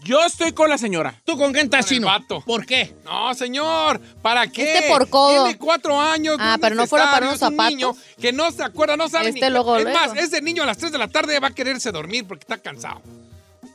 Yo 0.09 0.25
estoy 0.25 0.53
con 0.53 0.67
la 0.71 0.79
señora. 0.79 1.13
¿Tú 1.23 1.37
con 1.37 1.53
quién 1.53 1.65
estás, 1.65 1.85
Chino? 1.85 2.07
vato. 2.07 2.41
¿Por 2.43 2.65
qué? 2.65 2.95
No, 3.05 3.31
señor, 3.35 4.01
¿para 4.23 4.47
qué? 4.47 4.73
Este 4.73 4.89
por 4.89 5.07
codo. 5.07 5.43
Tiene 5.43 5.59
cuatro 5.59 6.01
años. 6.01 6.35
Ah, 6.39 6.57
pero 6.59 6.73
no 6.73 6.87
fuera 6.87 7.11
para 7.11 7.27
unos 7.27 7.35
es 7.35 7.43
un 7.43 7.51
zapatos. 7.51 7.75
niño 7.75 7.95
que 8.19 8.33
no 8.33 8.49
se 8.51 8.63
acuerda, 8.63 8.97
no 8.97 9.07
sabe 9.07 9.29
Este 9.29 9.45
ni... 9.45 9.51
luego, 9.51 9.77
es 9.77 9.83
luego. 9.83 9.99
más, 9.99 10.17
ese 10.17 10.41
niño 10.41 10.63
a 10.63 10.65
las 10.65 10.79
3 10.79 10.93
de 10.93 10.97
la 10.97 11.09
tarde 11.09 11.39
va 11.39 11.49
a 11.49 11.53
quererse 11.53 11.91
dormir 11.91 12.25
porque 12.27 12.41
está 12.41 12.57
cansado. 12.57 13.03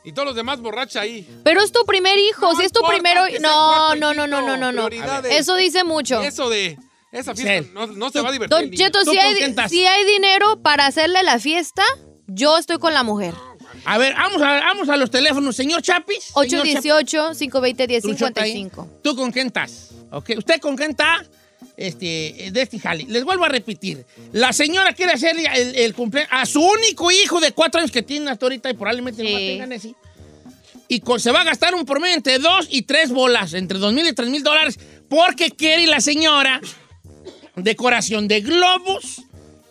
Y 0.03 0.11
todos 0.11 0.25
los 0.25 0.35
demás 0.35 0.59
borrachos 0.59 0.97
ahí. 0.97 1.25
Pero 1.45 1.61
es 1.61 1.71
tu 1.71 1.85
primer 1.85 2.17
hijo, 2.17 2.51
No 2.51 2.59
si 2.59 2.65
es 2.65 2.73
tu 2.73 2.81
primero... 2.85 3.21
No, 3.39 3.95
no, 3.95 4.13
no, 4.13 4.27
no, 4.27 4.41
no, 4.41 4.57
no, 4.57 4.73
no. 4.73 4.89
Eso 5.29 5.55
dice 5.55 5.85
mucho. 5.85 6.21
Eso 6.21 6.49
de... 6.49 6.77
Esa 7.13 7.33
fiesta 7.33 7.71
no, 7.73 7.87
no 7.87 8.09
se 8.09 8.19
va 8.19 8.27
a 8.27 8.31
divertir. 8.33 8.59
Don. 8.59 8.71
Cheto, 8.71 8.99
si 9.05 9.85
hay 9.85 10.05
dinero 10.05 10.61
para 10.61 10.85
hacerle 10.85 11.23
la 11.23 11.39
fiesta, 11.39 11.83
yo 12.27 12.57
estoy 12.57 12.77
con 12.77 12.93
la 12.93 13.03
mujer. 13.03 13.33
A 13.85 13.97
ver, 13.97 14.13
vamos 14.15 14.41
a, 14.41 14.59
vamos 14.59 14.89
a 14.89 14.97
los 14.97 15.09
teléfonos. 15.11 15.55
Señor 15.55 15.81
Chapis. 15.81 16.31
señor 16.47 16.67
Chapis. 16.67 16.85
818-520-1055. 16.85 18.87
¿Tú 19.03 19.15
con 19.15 19.31
quién 19.31 19.47
estás? 19.47 19.91
¿Ok? 20.11 20.31
¿Usted 20.37 20.59
con 20.59 20.75
quién 20.75 20.91
está? 20.91 21.23
Este, 21.77 22.49
de 22.51 22.61
este 22.61 22.79
jale. 22.79 23.05
Les 23.07 23.23
vuelvo 23.23 23.45
a 23.45 23.49
repetir. 23.49 24.05
La 24.31 24.53
señora 24.53 24.93
quiere 24.93 25.11
hacerle 25.13 25.45
el, 25.55 25.75
el 25.75 25.93
cumpleaños 25.93 26.31
a 26.33 26.45
su 26.45 26.61
único 26.61 27.11
hijo 27.11 27.39
de 27.39 27.51
cuatro 27.51 27.79
años 27.81 27.91
que 27.91 28.01
tiene 28.01 28.31
hasta 28.31 28.45
ahorita 28.45 28.69
y 28.69 28.73
probablemente 28.75 29.23
no 29.23 29.29
Sí. 29.29 29.35
tengan 29.35 29.71
ese. 29.73 29.95
Y 30.87 30.99
con- 31.01 31.19
se 31.19 31.31
va 31.31 31.41
a 31.41 31.43
gastar 31.43 31.75
un 31.75 31.85
promedio 31.85 32.15
entre 32.15 32.39
dos 32.39 32.67
y 32.69 32.83
tres 32.83 33.11
bolas, 33.11 33.53
entre 33.53 33.77
dos 33.79 33.91
mil 33.93 34.07
y 34.07 34.13
tres 34.13 34.29
mil 34.29 34.43
dólares, 34.43 34.79
porque 35.09 35.51
quiere 35.51 35.85
la 35.87 35.99
señora 35.99 36.61
decoración 37.55 38.27
de 38.27 38.41
globos, 38.41 39.21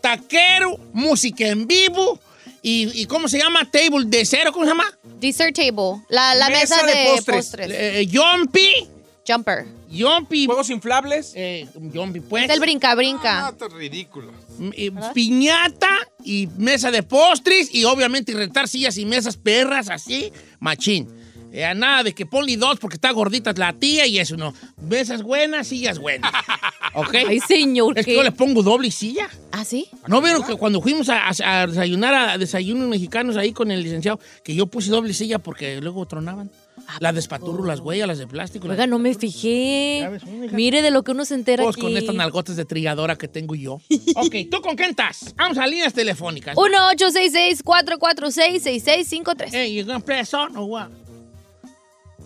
taquero, 0.00 0.78
música 0.93 1.46
en 1.49 1.67
vivo 1.67 2.20
y, 2.64 3.02
y 3.02 3.06
¿cómo 3.06 3.28
se 3.28 3.38
llama? 3.38 3.70
Table 3.70 4.06
de 4.06 4.25
cero, 4.25 4.50
¿cómo 4.52 4.64
se 4.64 4.70
llama? 4.70 4.87
Dessert 5.20 5.55
table, 5.55 6.02
la, 6.08 6.34
la 6.34 6.49
Mesa 6.49 6.82
mesa, 6.82 6.87
de 6.87 6.94
de, 6.99 7.06
postres. 7.11 7.37
postres. 7.37 7.70
Eh, 7.70 8.08
Jumpy, 8.12 8.88
Jumper. 9.26 9.66
Jumpy, 9.96 10.46
Juegos 10.46 10.70
inflables. 10.70 11.32
eh, 11.37 11.69
Jumpy, 11.94 12.19
pues. 12.20 12.44
Es 12.44 12.50
el 12.50 12.56
Ah, 12.58 12.61
brinca-brinca. 12.61 13.49
esto 13.50 13.66
es 13.69 13.72
ridículo. 13.75 14.32
eh, 14.72 14.90
piñata 15.14 15.96
y 16.25 16.49
mesa 16.58 16.90
de 16.90 17.02
postres 17.05 17.72
y 17.72 17.84
obviamente 17.84 18.32
rentar 18.32 18.67
sillas 18.69 18.96
y 18.99 19.05
mesas 19.05 19.37
perras 19.37 19.88
así, 19.90 20.32
machín. 20.58 21.08
Eh, 21.56 21.72
nada 21.76 22.02
de 22.02 22.12
que 22.12 22.26
ponle 22.26 22.56
dos 22.56 22.80
porque 22.80 22.96
está 22.96 23.12
gordita 23.12 23.52
la 23.56 23.72
tía 23.72 24.08
y 24.08 24.18
eso 24.18 24.36
no. 24.36 24.52
Mesas 24.82 25.22
buenas, 25.22 25.68
sillas 25.68 26.00
buenas. 26.00 26.32
¿Ok? 26.94 27.14
Ay, 27.28 27.38
señor. 27.38 27.96
es 27.96 28.04
que 28.04 28.10
¿qué? 28.10 28.16
yo 28.16 28.24
le 28.24 28.32
pongo 28.32 28.60
doble 28.64 28.90
silla. 28.90 29.28
¿Ah, 29.52 29.64
sí? 29.64 29.86
¿No 30.08 30.20
vieron 30.20 30.42
que 30.44 30.56
cuando 30.56 30.82
fuimos 30.82 31.08
a, 31.08 31.28
a- 31.28 31.62
a 31.62 31.66
desayunar 31.68 32.12
a 32.12 32.38
desayunos 32.38 32.88
mexicanos 32.88 33.36
ahí 33.36 33.52
con 33.52 33.70
el 33.70 33.84
licenciado, 33.84 34.18
que 34.42 34.56
yo 34.56 34.66
puse 34.66 34.90
doble 34.90 35.14
silla 35.14 35.38
porque 35.38 35.80
luego 35.80 36.04
tronaban? 36.06 36.50
Las 36.98 37.14
de 37.14 37.20
espaturro, 37.20 37.64
las 37.64 37.78
huellas, 37.78 38.08
las 38.08 38.18
de 38.18 38.26
plástico. 38.26 38.66
Oiga, 38.68 38.88
no 38.88 38.98
me 38.98 39.14
fijé. 39.14 40.10
Mire 40.52 40.82
de 40.82 40.90
lo 40.90 41.04
que 41.04 41.12
uno 41.12 41.24
se 41.24 41.34
entera 41.34 41.62
Pues 41.62 41.76
con 41.76 41.96
estas 41.96 42.16
nalgotas 42.16 42.56
de 42.56 42.64
trilladora 42.64 43.14
que 43.16 43.28
tengo 43.28 43.54
yo. 43.54 43.74
ok, 44.16 44.34
¿tú 44.50 44.60
con 44.60 44.74
quién 44.74 44.90
estás? 44.90 45.32
Vamos 45.36 45.56
a 45.58 45.68
líneas 45.68 45.94
telefónicas. 45.94 46.56
1-866-446-6653. 46.56 49.50
Hey, 49.52 49.72
you 49.74 49.84
gonna 49.84 50.00
play 50.00 50.18
a 50.18 50.24
song 50.24 50.56
or 50.56 50.64
what? 50.68 50.88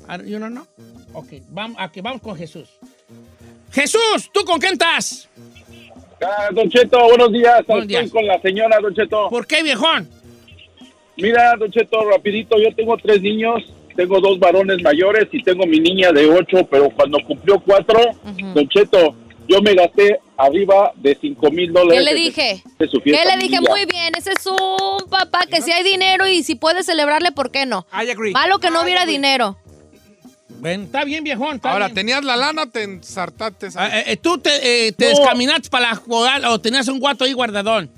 I- 0.08 0.28
You 0.30 0.38
don't 0.38 0.52
know? 0.54 0.66
Ok, 1.14 1.26
vamos, 1.50 1.76
aquí, 1.80 2.00
vamos 2.00 2.20
con 2.22 2.36
Jesús. 2.36 2.68
Jesús, 3.72 4.30
¿tú 4.32 4.44
con 4.44 4.58
quién 4.58 4.72
estás? 4.74 5.28
Ah, 6.22 6.48
don 6.52 6.68
Cheto, 6.70 6.98
buenos 7.08 7.32
días. 7.32 7.64
Buenos 7.66 7.84
Estoy 7.86 7.86
días. 8.02 8.10
con 8.10 8.26
la 8.26 8.40
señora, 8.40 8.78
Don 8.80 8.94
Cheto. 8.94 9.28
¿Por 9.28 9.46
qué, 9.46 9.62
viejón? 9.62 10.08
Mira, 11.16 11.54
Don 11.58 11.70
Cheto, 11.70 12.08
rapidito, 12.10 12.56
yo 12.58 12.74
tengo 12.74 12.96
tres 12.96 13.20
niños, 13.22 13.62
tengo 13.96 14.20
dos 14.20 14.38
varones 14.38 14.80
mayores 14.82 15.28
y 15.32 15.42
tengo 15.42 15.66
mi 15.66 15.78
niña 15.80 16.10
de 16.12 16.26
ocho, 16.28 16.66
pero 16.70 16.88
cuando 16.90 17.18
cumplió 17.26 17.60
cuatro, 17.60 18.00
Don 18.54 18.68
Cheto, 18.68 19.14
yo 19.48 19.60
me 19.62 19.74
gasté 19.74 20.18
arriba 20.36 20.92
de 20.96 21.16
cinco 21.20 21.50
mil 21.50 21.66
¿Qué 21.72 21.78
dólares. 21.78 22.04
le 22.04 22.14
de- 22.14 22.20
dije? 22.20 22.62
de 22.78 22.88
su 22.88 23.00
¿Qué 23.00 23.10
le 23.12 23.36
dije? 23.38 23.60
Muy 23.60 23.84
bien, 23.86 24.14
ese 24.16 24.32
es 24.32 24.46
un 24.46 25.08
papá 25.10 25.46
que 25.50 25.60
si 25.62 25.72
hay 25.72 25.82
dinero 25.84 26.26
y 26.28 26.42
si 26.42 26.54
puede 26.54 26.82
celebrarle, 26.82 27.32
¿por 27.32 27.50
qué 27.50 27.64
no? 27.66 27.86
I 27.92 28.10
agree. 28.10 28.32
Malo 28.32 28.58
que 28.58 28.70
no 28.70 28.82
hubiera 28.82 29.06
dinero. 29.06 29.56
Bueno, 30.60 30.84
está 30.84 31.04
bien, 31.04 31.24
viejón. 31.24 31.56
está 31.56 31.72
Ahora, 31.72 31.86
bien. 31.86 31.94
tenías 31.94 32.24
la 32.24 32.36
lana, 32.36 32.70
te 32.70 32.82
ensartaste. 32.82 33.68
Ah, 33.76 33.88
eh, 33.98 34.04
eh, 34.08 34.16
¿Tú 34.16 34.38
te, 34.38 34.50
eh, 34.88 34.92
te 34.92 35.04
No. 35.04 35.10
descaminaste 35.18 35.68
para 35.70 35.90
la 35.90 35.94
jugada 35.96 36.50
o 36.50 36.58
tenías 36.58 36.88
un 36.88 36.98
guato 36.98 37.24
ahí 37.24 37.32
guardadón? 37.32 37.90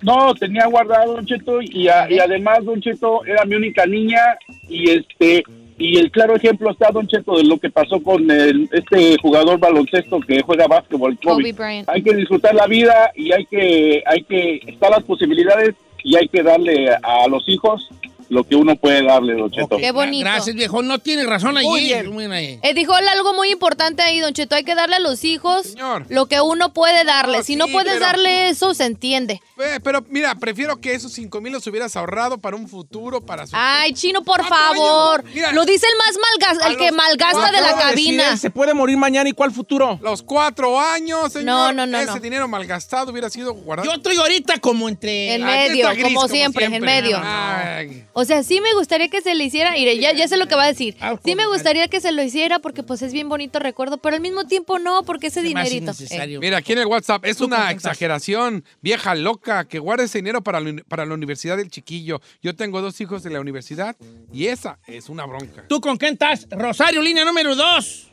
No, 0.00 0.34
tenía 0.34 0.66
guardado, 0.66 1.14
Don 1.14 1.26
Cheto, 1.26 1.62
y, 1.62 1.86
a- 1.88 2.10
y 2.10 2.18
además, 2.18 2.64
Don 2.64 2.80
Cheto, 2.80 3.24
era 3.24 3.44
mi 3.44 3.54
única 3.54 3.86
niña, 3.86 4.20
y 4.68 4.90
este 4.90 5.44
y 5.78 5.96
el 5.98 6.10
claro 6.12 6.36
ejemplo 6.36 6.70
está, 6.70 6.90
Don 6.92 7.08
Cheto, 7.08 7.36
de 7.38 7.44
lo 7.44 7.58
que 7.58 7.70
pasó 7.70 8.00
con 8.00 8.30
el, 8.30 8.68
este 8.72 9.16
jugador 9.20 9.58
baloncesto 9.58 10.20
que 10.20 10.40
juega 10.42 10.66
básquetbol, 10.68 11.18
Kobe 11.20 11.42
Kobe. 11.42 11.52
Bryant. 11.52 11.88
Hay 11.88 12.02
que 12.02 12.14
disfrutar 12.14 12.54
la 12.54 12.66
vida 12.66 13.10
y 13.16 13.32
hay 13.32 13.46
que, 13.46 14.02
hay 14.06 14.22
que, 14.24 14.60
están 14.66 14.90
las 14.92 15.02
posibilidades 15.02 15.74
y 16.04 16.16
hay 16.16 16.28
que 16.28 16.42
darle 16.42 16.88
a 17.02 17.26
los 17.28 17.48
hijos 17.48 17.88
lo 18.32 18.44
que 18.44 18.56
uno 18.56 18.76
puede 18.76 19.04
darle, 19.04 19.34
Don 19.34 19.50
Cheto. 19.50 19.74
Ok, 19.76 19.80
Qué 19.80 19.92
bonito. 19.92 20.24
Gracias, 20.24 20.56
viejón. 20.56 20.88
No 20.88 20.98
tienes 20.98 21.26
razón 21.26 21.56
allí. 21.58 21.68
Muy 21.68 21.80
bien. 21.82 22.06
Muy 22.10 22.18
bien 22.24 22.32
ahí. 22.32 22.58
Eh, 22.62 22.72
dijo 22.74 22.94
algo 22.94 23.34
muy 23.34 23.50
importante 23.50 24.02
ahí, 24.02 24.20
Don 24.20 24.32
Cheto. 24.32 24.54
Hay 24.54 24.64
que 24.64 24.74
darle 24.74 24.96
a 24.96 25.00
los 25.00 25.22
hijos 25.24 25.66
Señor. 25.66 26.06
lo 26.08 26.26
que 26.26 26.40
uno 26.40 26.72
puede 26.72 27.04
darle. 27.04 27.38
No, 27.38 27.44
si 27.44 27.56
no 27.56 27.68
puedes 27.68 27.92
pero- 27.94 28.06
darle 28.06 28.48
eso, 28.48 28.72
se 28.74 28.84
entiende. 28.86 29.40
Eh, 29.58 29.78
pero 29.84 30.04
mira, 30.08 30.34
prefiero 30.36 30.80
que 30.80 30.94
esos 30.94 31.12
cinco 31.12 31.40
mil 31.40 31.52
los 31.52 31.66
hubieras 31.66 31.94
ahorrado 31.94 32.38
para 32.38 32.56
un 32.56 32.66
futuro, 32.68 33.20
para 33.20 33.46
su... 33.46 33.54
Ay, 33.54 33.92
Chino, 33.92 34.22
por 34.24 34.44
favor. 34.46 35.22
Mira, 35.34 35.52
Lo 35.52 35.64
dice 35.64 35.86
el 35.86 35.96
más 35.98 36.18
malgas, 36.48 36.64
a 36.64 36.68
el 36.70 36.76
que 36.78 36.86
los 36.88 36.96
malgasta 36.96 37.46
de 37.52 37.60
la 37.60 37.68
decir, 37.68 38.16
cabina. 38.16 38.36
se 38.36 38.50
puede 38.50 38.72
morir 38.74 38.96
mañana 38.96 39.28
y 39.28 39.32
cuál 39.32 39.52
futuro. 39.52 39.98
Los 40.02 40.22
cuatro 40.22 40.80
años, 40.80 41.32
señor. 41.32 41.44
No, 41.44 41.72
no, 41.72 41.86
no, 41.86 41.98
Ese 41.98 42.06
no. 42.14 42.20
dinero 42.20 42.48
malgastado 42.48 43.12
hubiera 43.12 43.28
sido 43.30 43.52
guardado. 43.52 43.88
Yo 43.88 43.94
estoy 43.96 44.16
ahorita 44.16 44.58
como 44.58 44.88
entre... 44.88 45.34
En 45.34 45.42
Ah, 45.42 45.52
aquí 45.64 45.68
medio, 45.70 45.90
está 45.90 45.94
gris, 46.00 46.14
como 46.14 46.28
siempre, 46.28 46.64
en 46.64 46.82
medio. 46.82 47.20
Ay. 47.22 48.04
O 48.22 48.24
sea, 48.24 48.44
sí 48.44 48.60
me 48.60 48.72
gustaría 48.74 49.08
que 49.08 49.20
se 49.20 49.34
le 49.34 49.42
hiciera, 49.42 49.72
mire, 49.72 49.98
ya, 49.98 50.12
ya 50.12 50.28
sé 50.28 50.36
lo 50.36 50.46
que 50.46 50.54
va 50.54 50.62
a 50.62 50.68
decir. 50.68 50.96
Ah, 51.00 51.18
Sí 51.24 51.34
me 51.34 51.44
gustaría 51.48 51.88
que 51.88 52.00
se 52.00 52.12
lo 52.12 52.22
hiciera 52.22 52.60
porque 52.60 52.84
pues 52.84 53.02
es 53.02 53.12
bien 53.12 53.28
bonito 53.28 53.58
recuerdo, 53.58 53.98
pero 53.98 54.14
al 54.14 54.22
mismo 54.22 54.46
tiempo 54.46 54.78
no, 54.78 55.02
porque 55.02 55.26
ese 55.26 55.42
dinerito. 55.42 55.76
innecesario. 55.92 56.38
Mira, 56.38 56.58
aquí 56.58 56.72
en 56.72 56.78
el 56.78 56.86
WhatsApp, 56.86 57.24
es 57.24 57.38
¿Tú 57.38 57.46
una 57.46 57.72
exageración, 57.72 58.64
vieja 58.80 59.16
loca, 59.16 59.64
que 59.64 59.80
guarde 59.80 60.04
ese 60.04 60.18
dinero 60.18 60.40
para 60.40 60.60
la, 60.60 60.82
para 60.86 61.04
la 61.04 61.14
universidad 61.14 61.56
del 61.56 61.68
chiquillo. 61.68 62.20
Yo 62.40 62.54
tengo 62.54 62.80
dos 62.80 63.00
hijos 63.00 63.24
de 63.24 63.30
la 63.30 63.40
universidad 63.40 63.96
y 64.32 64.46
esa 64.46 64.78
es 64.86 65.08
una 65.08 65.26
bronca. 65.26 65.64
¿Tú 65.68 65.80
con 65.80 65.96
quién 65.96 66.12
estás? 66.12 66.46
Rosario, 66.48 67.02
línea 67.02 67.24
número 67.24 67.56
dos. 67.56 68.06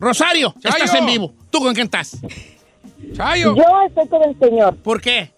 Rosario, 0.00 0.52
Chayo. 0.60 0.76
estás 0.84 0.94
en 0.98 1.06
vivo. 1.06 1.32
¿Tú 1.50 1.60
con 1.60 1.72
quién 1.72 1.84
estás? 1.84 2.18
¡Chayo! 3.14 3.54
Yo 3.54 3.62
estoy 3.86 4.08
con 4.08 4.22
el 4.28 4.38
señor, 4.38 4.76
¿Por 4.78 5.00
qué? 5.00 5.30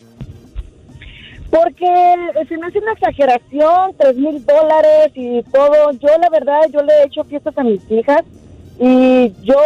Porque 1.50 2.14
se 2.48 2.56
me 2.58 2.66
hace 2.66 2.78
una 2.78 2.92
exageración, 2.92 3.94
tres 3.96 4.16
mil 4.16 4.44
dólares 4.44 5.12
y 5.14 5.42
todo. 5.44 5.92
Yo, 5.92 6.08
la 6.20 6.28
verdad, 6.30 6.60
yo 6.72 6.82
le 6.82 6.92
he 6.92 7.06
hecho 7.06 7.24
fiestas 7.24 7.56
a 7.58 7.64
mis 7.64 7.90
hijas 7.90 8.22
y 8.78 9.32
yo 9.42 9.56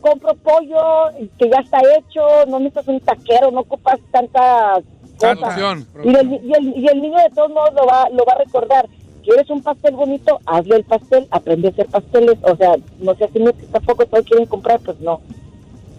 compro 0.00 0.34
pollo 0.34 1.10
que 1.38 1.48
ya 1.48 1.58
está 1.60 1.78
hecho, 1.96 2.46
no 2.48 2.58
necesitas 2.60 2.88
un 2.88 3.00
taquero, 3.00 3.50
no 3.50 3.60
ocupas 3.60 3.98
tanta 4.10 4.80
cosa. 5.18 5.56
Y 6.04 6.14
el, 6.14 6.40
y, 6.44 6.52
el, 6.52 6.78
y 6.78 6.86
el 6.86 7.00
niño 7.00 7.18
de 7.18 7.34
todos 7.34 7.50
modos 7.50 7.72
lo 7.74 7.86
va, 7.86 8.08
lo 8.10 8.24
va 8.24 8.34
a 8.34 8.44
recordar. 8.44 8.86
¿Quieres 9.22 9.48
un 9.48 9.62
pastel 9.62 9.94
bonito? 9.94 10.38
Hazle 10.44 10.76
el 10.76 10.84
pastel, 10.84 11.26
aprende 11.30 11.68
a 11.68 11.70
hacer 11.70 11.86
pasteles. 11.86 12.36
O 12.42 12.54
sea, 12.56 12.74
no 12.98 13.14
sé 13.14 13.30
si 13.32 13.38
no, 13.38 13.52
tampoco 13.72 14.04
todos 14.04 14.26
quieren 14.26 14.46
comprar, 14.46 14.78
pues 14.80 15.00
no. 15.00 15.22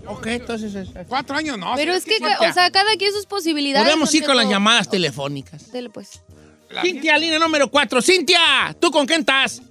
Ok, 0.07 0.27
entonces... 0.27 0.73
es- 0.75 0.95
es- 0.95 1.07
Cuatro 1.07 1.35
años, 1.35 1.57
no. 1.57 1.73
Pero 1.75 1.93
es 1.93 2.05
que, 2.05 2.15
o 2.17 2.53
sea, 2.53 2.69
cada 2.71 2.95
quien 2.97 3.11
sus 3.11 3.25
posibilidades. 3.25 3.87
Podemos 3.87 4.13
ir 4.13 4.25
con 4.25 4.35
las 4.37 4.49
llamadas 4.49 4.89
telefónicas. 4.89 5.71
Dele, 5.71 5.89
pues. 5.89 6.21
la- 6.69 6.81
Cintia, 6.81 7.17
línea 7.17 7.39
número 7.39 7.69
cuatro. 7.69 8.01
Cintia, 8.01 8.39
¿tú 8.79 8.91
con 8.91 9.05
quién 9.05 9.21
estás? 9.21 9.61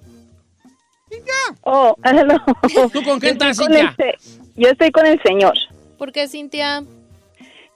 Oh, 1.61 1.95
hello. 2.03 2.35
¿Tú 2.91 3.03
con 3.03 3.19
quién 3.19 3.33
estás, 3.33 3.57
Cintia? 3.57 3.95
el 3.97 4.15
se- 4.17 4.39
Yo 4.55 4.69
estoy 4.69 4.91
con 4.91 5.05
el 5.05 5.21
señor. 5.23 5.53
¿Por 5.97 6.11
qué, 6.11 6.27
Cintia? 6.27 6.83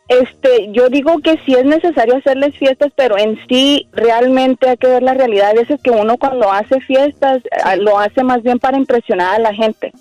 Este, 0.07 0.69
yo 0.71 0.89
digo 0.89 1.19
que 1.19 1.39
sí 1.45 1.53
es 1.53 1.65
necesario 1.65 2.17
hacerles 2.17 2.57
fiestas, 2.57 2.91
pero 2.95 3.15
en 3.19 3.37
sí 3.47 3.87
realmente 3.91 4.67
hay 4.67 4.77
que 4.77 4.87
ver 4.87 5.03
la 5.03 5.13
realidad. 5.13 5.51
A 5.51 5.53
veces 5.53 5.79
que 5.83 5.91
uno 5.91 6.17
cuando 6.17 6.51
hace 6.51 6.81
fiestas 6.81 7.43
lo 7.77 7.99
hace 7.99 8.23
más 8.23 8.41
bien 8.41 8.57
para 8.57 8.77
impresionar 8.77 9.35
a 9.35 9.39
la 9.39 9.53
gente, 9.53 9.91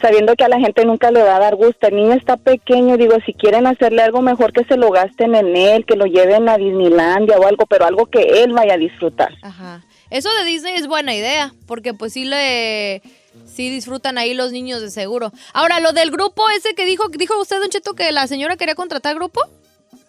sabiendo 0.00 0.34
que 0.34 0.44
a 0.44 0.48
la 0.48 0.60
gente 0.60 0.84
nunca 0.84 1.10
le 1.10 1.22
va 1.22 1.36
a 1.36 1.40
dar 1.40 1.56
gusto. 1.56 1.86
El 1.86 1.96
niño 1.96 2.12
está 2.12 2.36
pequeño, 2.36 2.96
digo, 2.96 3.16
si 3.24 3.32
quieren 3.32 3.66
hacerle 3.66 4.02
algo 4.02 4.22
mejor 4.22 4.52
que 4.52 4.64
se 4.64 4.76
lo 4.76 4.90
gasten 4.90 5.34
en 5.34 5.56
él, 5.56 5.84
que 5.84 5.96
lo 5.96 6.06
lleven 6.06 6.48
a 6.48 6.56
Disneylandia 6.56 7.38
o 7.38 7.46
algo, 7.46 7.66
pero 7.66 7.86
algo 7.86 8.06
que 8.06 8.42
él 8.42 8.52
vaya 8.52 8.74
a 8.74 8.78
disfrutar. 8.78 9.32
Ajá. 9.42 9.84
Eso 10.10 10.30
de 10.34 10.44
Disney 10.44 10.74
es 10.74 10.86
buena 10.86 11.14
idea, 11.14 11.52
porque 11.66 11.92
pues 11.92 12.14
sí 12.14 12.24
le 12.24 13.02
sí 13.46 13.70
disfrutan 13.70 14.18
ahí 14.18 14.34
los 14.34 14.52
niños 14.52 14.80
de 14.80 14.90
seguro. 14.90 15.32
Ahora, 15.52 15.80
lo 15.80 15.92
del 15.92 16.10
grupo 16.10 16.48
ese 16.56 16.74
que 16.74 16.84
dijo, 16.84 17.08
dijo 17.08 17.40
usted, 17.40 17.60
Don 17.60 17.68
Cheto, 17.68 17.94
que 17.94 18.10
la 18.12 18.26
señora 18.26 18.56
quería 18.56 18.74
contratar 18.74 19.14
grupo, 19.14 19.40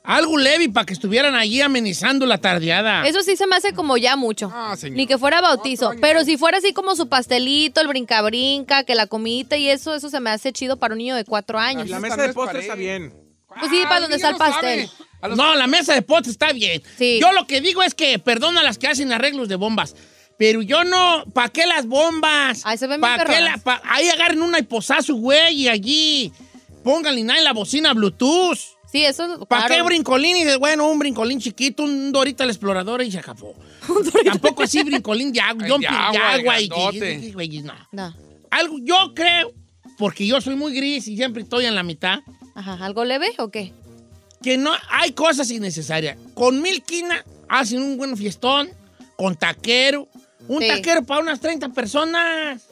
Algo 0.10 0.38
leve 0.38 0.70
para 0.70 0.86
que 0.86 0.94
estuvieran 0.94 1.36
allí 1.36 1.62
amenizando 1.62 2.25
la 2.25 2.39
tardeada. 2.39 3.06
eso 3.08 3.22
sí 3.22 3.36
se 3.36 3.46
me 3.48 3.56
hace 3.56 3.74
como 3.74 3.96
ya 3.98 4.16
mucho. 4.16 4.51
Ah, 4.54 4.75
señor. 4.78 4.98
Ni 4.98 5.06
que 5.08 5.18
fuera 5.18 5.39
bautizo. 5.39 5.92
Pero 6.01 6.24
si 6.25 6.36
fuera 6.38 6.58
así 6.58 6.74
como 6.74 6.96
su 6.96 7.08
pastelito, 7.10 7.80
el 7.80 7.88
brinca-brinca, 7.88 8.84
que 8.84 8.96
la 8.96 9.06
comidita 9.08 9.56
y 9.58 9.70
eso, 9.70 9.94
eso 9.94 10.10
se 10.10 10.20
me 10.20 10.32
hace 10.32 10.51
chido 10.51 10.78
para 10.78 10.94
un 10.96 10.98
niño 10.98 11.16
de 11.16 11.25
cuatro 11.25 11.60
años. 11.60 11.88
La 11.89 11.98
Esta 11.98 12.00
mesa 12.00 12.22
de 12.28 12.34
postre 12.34 12.60
está 12.62 12.75
bien. 12.75 13.13
Pues 13.48 13.70
sí, 13.72 13.82
para 13.84 13.96
Ah, 13.96 14.00
donde 14.01 14.16
está 14.16 14.30
el 14.30 14.36
pastel. 14.38 14.89
No, 15.36 15.54
la 15.56 15.68
mesa 15.68 15.94
de 15.94 16.01
potes 16.01 16.32
está 16.32 16.54
bien. 16.54 16.82
Sí. 16.98 17.20
Yo 17.22 17.32
lo 17.34 17.46
que 17.46 17.62
digo 17.62 17.84
es 17.84 17.94
que 17.94 18.18
perdona 18.20 18.62
a 18.62 18.63
las 18.63 18.78
que 18.78 18.88
hacen 18.88 19.12
arreglos 19.12 19.48
de 19.50 19.56
bombas. 19.58 19.96
Pero 20.38 20.62
yo 20.62 20.86
no, 20.86 21.25
¿para 21.34 21.50
qué 21.50 21.68
las 21.68 21.86
bombas? 21.86 22.62
Ay, 22.63 22.78
se 22.78 22.88
ven 22.88 23.01
¿Pa' 23.01 23.16
bien 23.18 23.28
qué 23.28 23.42
la- 23.42 23.58
pa- 23.58 23.82
ahí 23.84 24.08
agarren 24.08 24.42
una 24.42 24.58
y 24.60 24.63
posazo, 24.63 25.16
güey, 25.16 25.54
y 25.63 25.68
allí 25.68 26.32
pónganle 26.84 27.24
nada 27.24 27.38
en 27.39 27.44
la 27.46 27.54
bocina 27.54 27.94
Bluetooth. 27.94 28.58
Sí, 28.91 29.05
eso 29.05 29.46
¿Para 29.46 29.67
claro. 29.67 29.84
qué 29.84 29.88
brincolín? 29.88 30.36
Y 30.38 30.43
dices, 30.43 30.58
bueno, 30.58 30.89
un 30.89 30.98
brincolín 30.98 31.39
chiquito, 31.39 31.84
un 31.84 32.12
Dorita 32.12 32.46
la 32.46 32.51
exploradora 32.51 33.03
y 33.03 33.12
se 33.12 33.19
acabó. 33.19 33.53
Tampoco 34.25 34.63
así 34.63 34.81
brincolín 34.84 35.31
de 35.31 35.41
agua, 35.41 35.63
de 35.67 35.77
de 35.77 35.88
agua, 35.88 36.60
y, 36.60 36.69
y- 36.93 37.34
y- 37.38 37.58
y- 37.58 37.62
no. 37.62 37.74
No. 37.91 38.15
Algo, 38.50 38.77
yo 38.81 39.13
creo, 39.13 39.53
porque 39.98 40.25
yo 40.25 40.41
soy 40.41 40.55
muy 40.55 40.74
gris 40.74 41.08
y 41.08 41.15
siempre 41.15 41.43
estoy 41.43 41.65
en 41.65 41.75
la 41.75 41.84
mitad, 41.84 42.19
Ajá, 42.55 42.84
¿algo 42.84 43.05
leve 43.05 43.27
o 43.38 43.50
qué? 43.50 43.74
que 44.41 44.58
no 44.58 44.72
hay 44.89 45.12
cosas 45.12 45.51
innecesarias. 45.51 46.17
Con 46.34 46.62
mil 46.62 46.81
quina 46.81 47.24
hacen 47.48 47.81
un 47.84 47.98
buen 47.98 48.17
fiestón, 48.17 48.69
con 49.17 49.36
taquero, 49.36 50.08
un 50.48 50.62
Sí. 50.62 50.67
taquero 50.67 51.03
para 51.03 51.22
unas 51.22 51.39
30 51.39 51.69
personas. 51.69 52.63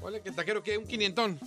Ponle 0.00 0.22
que 0.22 0.30
taquero 0.30 0.62
que 0.62 0.78
un 0.78 0.86
quinientón. 0.86 1.38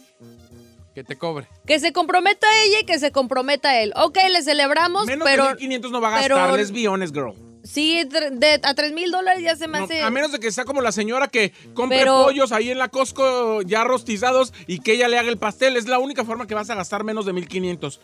Que 0.94 1.04
te 1.04 1.18
cobre. 1.18 1.48
Que 1.66 1.80
se 1.80 1.92
comprometa 1.92 2.46
ella 2.66 2.82
y 2.82 2.86
que 2.86 3.00
se 3.00 3.12
comprometa 3.12 3.80
él. 3.82 3.94
Ok, 3.96 4.18
le 4.32 4.44
celebramos, 4.44 5.06
Menos 5.08 5.28
pero 5.28 5.44
de 5.46 5.50
1500 5.56 5.92
no 5.92 6.02
va 6.02 6.18
a 6.18 6.22
pero- 6.22 6.36
gastar, 6.36 6.56
lesbiones, 6.58 7.12
girl. 7.12 7.34
sí, 7.64 8.02
tre- 8.10 8.30
de- 8.32 8.60
a 8.62 8.74
tres 8.76 8.92
mil 8.92 9.10
dólares 9.10 9.42
ya 9.42 9.56
se 9.56 9.68
me 9.68 9.80
No, 9.80 9.86
hace... 9.86 10.02
a 10.02 10.10
menos 10.12 10.32
de 10.32 10.40
que 10.40 10.52
sea 10.52 10.66
como 10.66 10.82
la 10.82 10.92
señora 10.92 11.28
que 11.30 11.52
compre 11.74 12.00
Pero- 12.00 12.26
pollos 12.26 12.52
ahí 12.52 12.70
en 12.70 12.78
la 12.78 12.90
Costco 12.90 13.62
ya 13.64 13.84
rostizados 13.84 14.54
y 14.68 14.80
que 14.80 14.94
ella 14.94 15.08
le 15.08 15.18
haga 15.18 15.30
el 15.30 15.38
pastel. 15.38 15.78
Es 15.78 15.88
la 15.88 15.98
única 15.98 16.26
forma 16.26 16.46
que 16.46 16.54
vas 16.56 16.70
a 16.70 16.76
gastar 16.76 17.04
menos 17.04 17.26
de 17.26 17.34
1500. 17.34 18.00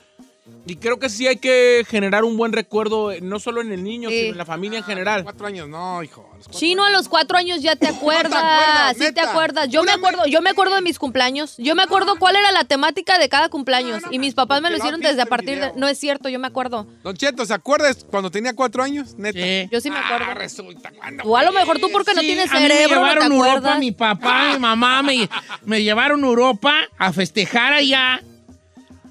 Y 0.65 0.75
creo 0.75 0.99
que 0.99 1.09
sí 1.09 1.25
hay 1.25 1.37
que 1.37 1.83
generar 1.89 2.23
un 2.23 2.37
buen 2.37 2.53
recuerdo, 2.53 3.11
eh, 3.11 3.21
no 3.21 3.39
solo 3.39 3.61
en 3.61 3.71
el 3.71 3.83
niño, 3.83 4.09
sino 4.09 4.31
en 4.33 4.37
la 4.37 4.45
familia 4.45 4.77
en 4.79 4.83
general. 4.83 5.23
Cuatro 5.23 5.47
años, 5.47 5.67
no, 5.67 6.03
hijo. 6.03 6.29
a 6.35 6.51
Chino, 6.51 6.85
a 6.85 6.91
los 6.91 7.09
cuatro 7.09 7.37
años 7.37 7.61
ya 7.63 7.75
te 7.75 7.87
acuerdas. 7.87 8.33
acuerdas, 8.43 8.97
sí 8.99 9.11
te 9.13 9.21
acuerdas. 9.21 9.69
Yo 9.69 9.83
me 9.83 9.91
acuerdo, 9.91 10.25
yo 10.27 10.41
me 10.41 10.51
acuerdo 10.51 10.75
de 10.75 10.81
mis 10.81 10.99
cumpleaños. 10.99 11.55
Yo 11.57 11.73
me 11.73 11.81
acuerdo 11.81 12.17
cuál 12.19 12.35
era 12.35 12.51
la 12.51 12.65
temática 12.65 13.17
de 13.17 13.29
cada 13.29 13.49
cumpleaños. 13.49 14.01
No, 14.03 14.07
no, 14.09 14.13
y 14.13 14.19
mis 14.19 14.35
papás 14.35 14.61
me 14.61 14.69
lo 14.69 14.77
hicieron 14.77 14.99
desde 15.01 15.21
a 15.21 15.25
partir 15.25 15.59
de. 15.59 15.71
No 15.75 15.87
es 15.87 15.97
cierto, 15.97 16.29
yo 16.29 16.37
me 16.39 16.47
acuerdo. 16.47 16.85
Don 17.03 17.15
Cheto, 17.15 17.45
¿se 17.45 17.53
acuerdas 17.53 18.05
cuando 18.09 18.29
tenía 18.29 18.53
cuatro 18.55 18.83
años? 18.83 19.15
Neta. 19.17 19.39
Sí. 19.39 19.69
Yo 19.71 19.81
sí 19.81 19.89
me 19.89 19.97
Ah, 19.97 20.03
acuerdo. 20.17 20.33
resulta, 20.35 20.91
¿cuándo 20.91 21.23
O 21.23 21.35
a 21.35 21.43
lo 21.43 21.51
mejor 21.51 21.79
tú 21.79 21.89
porque 21.91 22.13
no 22.13 22.21
tienes 22.21 22.51
a 22.51 22.55
mí 22.59 22.67
cerebro, 22.67 22.89
me 22.89 22.95
no 22.95 23.01
llevaron 23.07 23.17
te 23.17 23.33
a 23.33 23.37
Europa, 23.37 23.51
acuerdas. 23.57 23.79
mi 23.79 23.91
papá, 23.91 24.49
mi 24.53 24.59
mamá 24.59 25.01
me, 25.01 25.29
me 25.65 25.81
llevaron 25.83 26.23
a 26.23 26.27
Europa 26.27 26.75
a 26.97 27.11
festejar 27.11 27.73
allá 27.73 28.21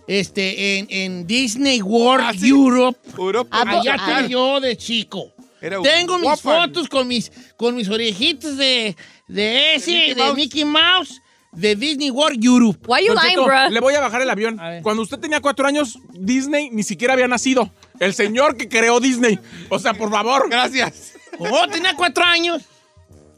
este, 0.09 0.79
en, 0.79 0.87
en 0.91 1.27
Disney 1.27 1.81
World 1.83 2.25
Ah, 2.27 2.33
¿sí? 2.37 2.49
Europe. 2.49 2.99
Europa. 3.17 3.61
Allá 3.61 3.97
ah. 3.97 3.97
estuve 3.97 4.29
yo 4.31 4.61
de 4.61 4.77
chico. 4.77 5.33
Era 5.61 5.81
Tengo 5.83 6.19
mis 6.19 6.41
fotos 6.41 6.89
con 6.89 7.07
mis, 7.07 7.31
con 7.57 7.77
mis 7.77 7.89
orejitas 7.89 8.57
de, 8.57 8.97
de 9.27 9.75
ese, 9.75 9.91
Mickey 9.91 10.15
de 10.15 10.23
Mouse. 10.23 10.37
Mickey 10.37 10.65
Mouse, 10.65 11.23
de 11.53 11.75
Disney 11.75 12.11
World 12.11 12.43
Europe. 12.45 12.79
Why 12.87 13.07
you 13.07 13.15
lying, 13.15 13.45
bro? 13.45 13.69
le 13.69 13.81
voy 13.81 13.95
a 13.95 14.01
bajar 14.01 14.23
el 14.23 14.31
avión. 14.31 14.59
Cuando 14.83 15.03
usted 15.03 15.19
tenía 15.19 15.41
cuatro 15.41 15.67
años, 15.67 15.99
Disney 16.13 16.71
ni 16.71 16.83
siquiera 16.85 17.15
había 17.15 17.29
nacido. 17.29 17.71
El 17.99 18.15
señor 18.15 18.57
que 18.57 18.69
creó 18.69 19.01
Disney. 19.01 19.39
O 19.69 19.79
sea, 19.79 19.95
por 19.95 20.11
favor. 20.11 20.49
Gracias. 20.49 21.15
Oh, 21.39 21.67
tenía 21.69 21.95
cuatro 21.95 22.25
años. 22.25 22.63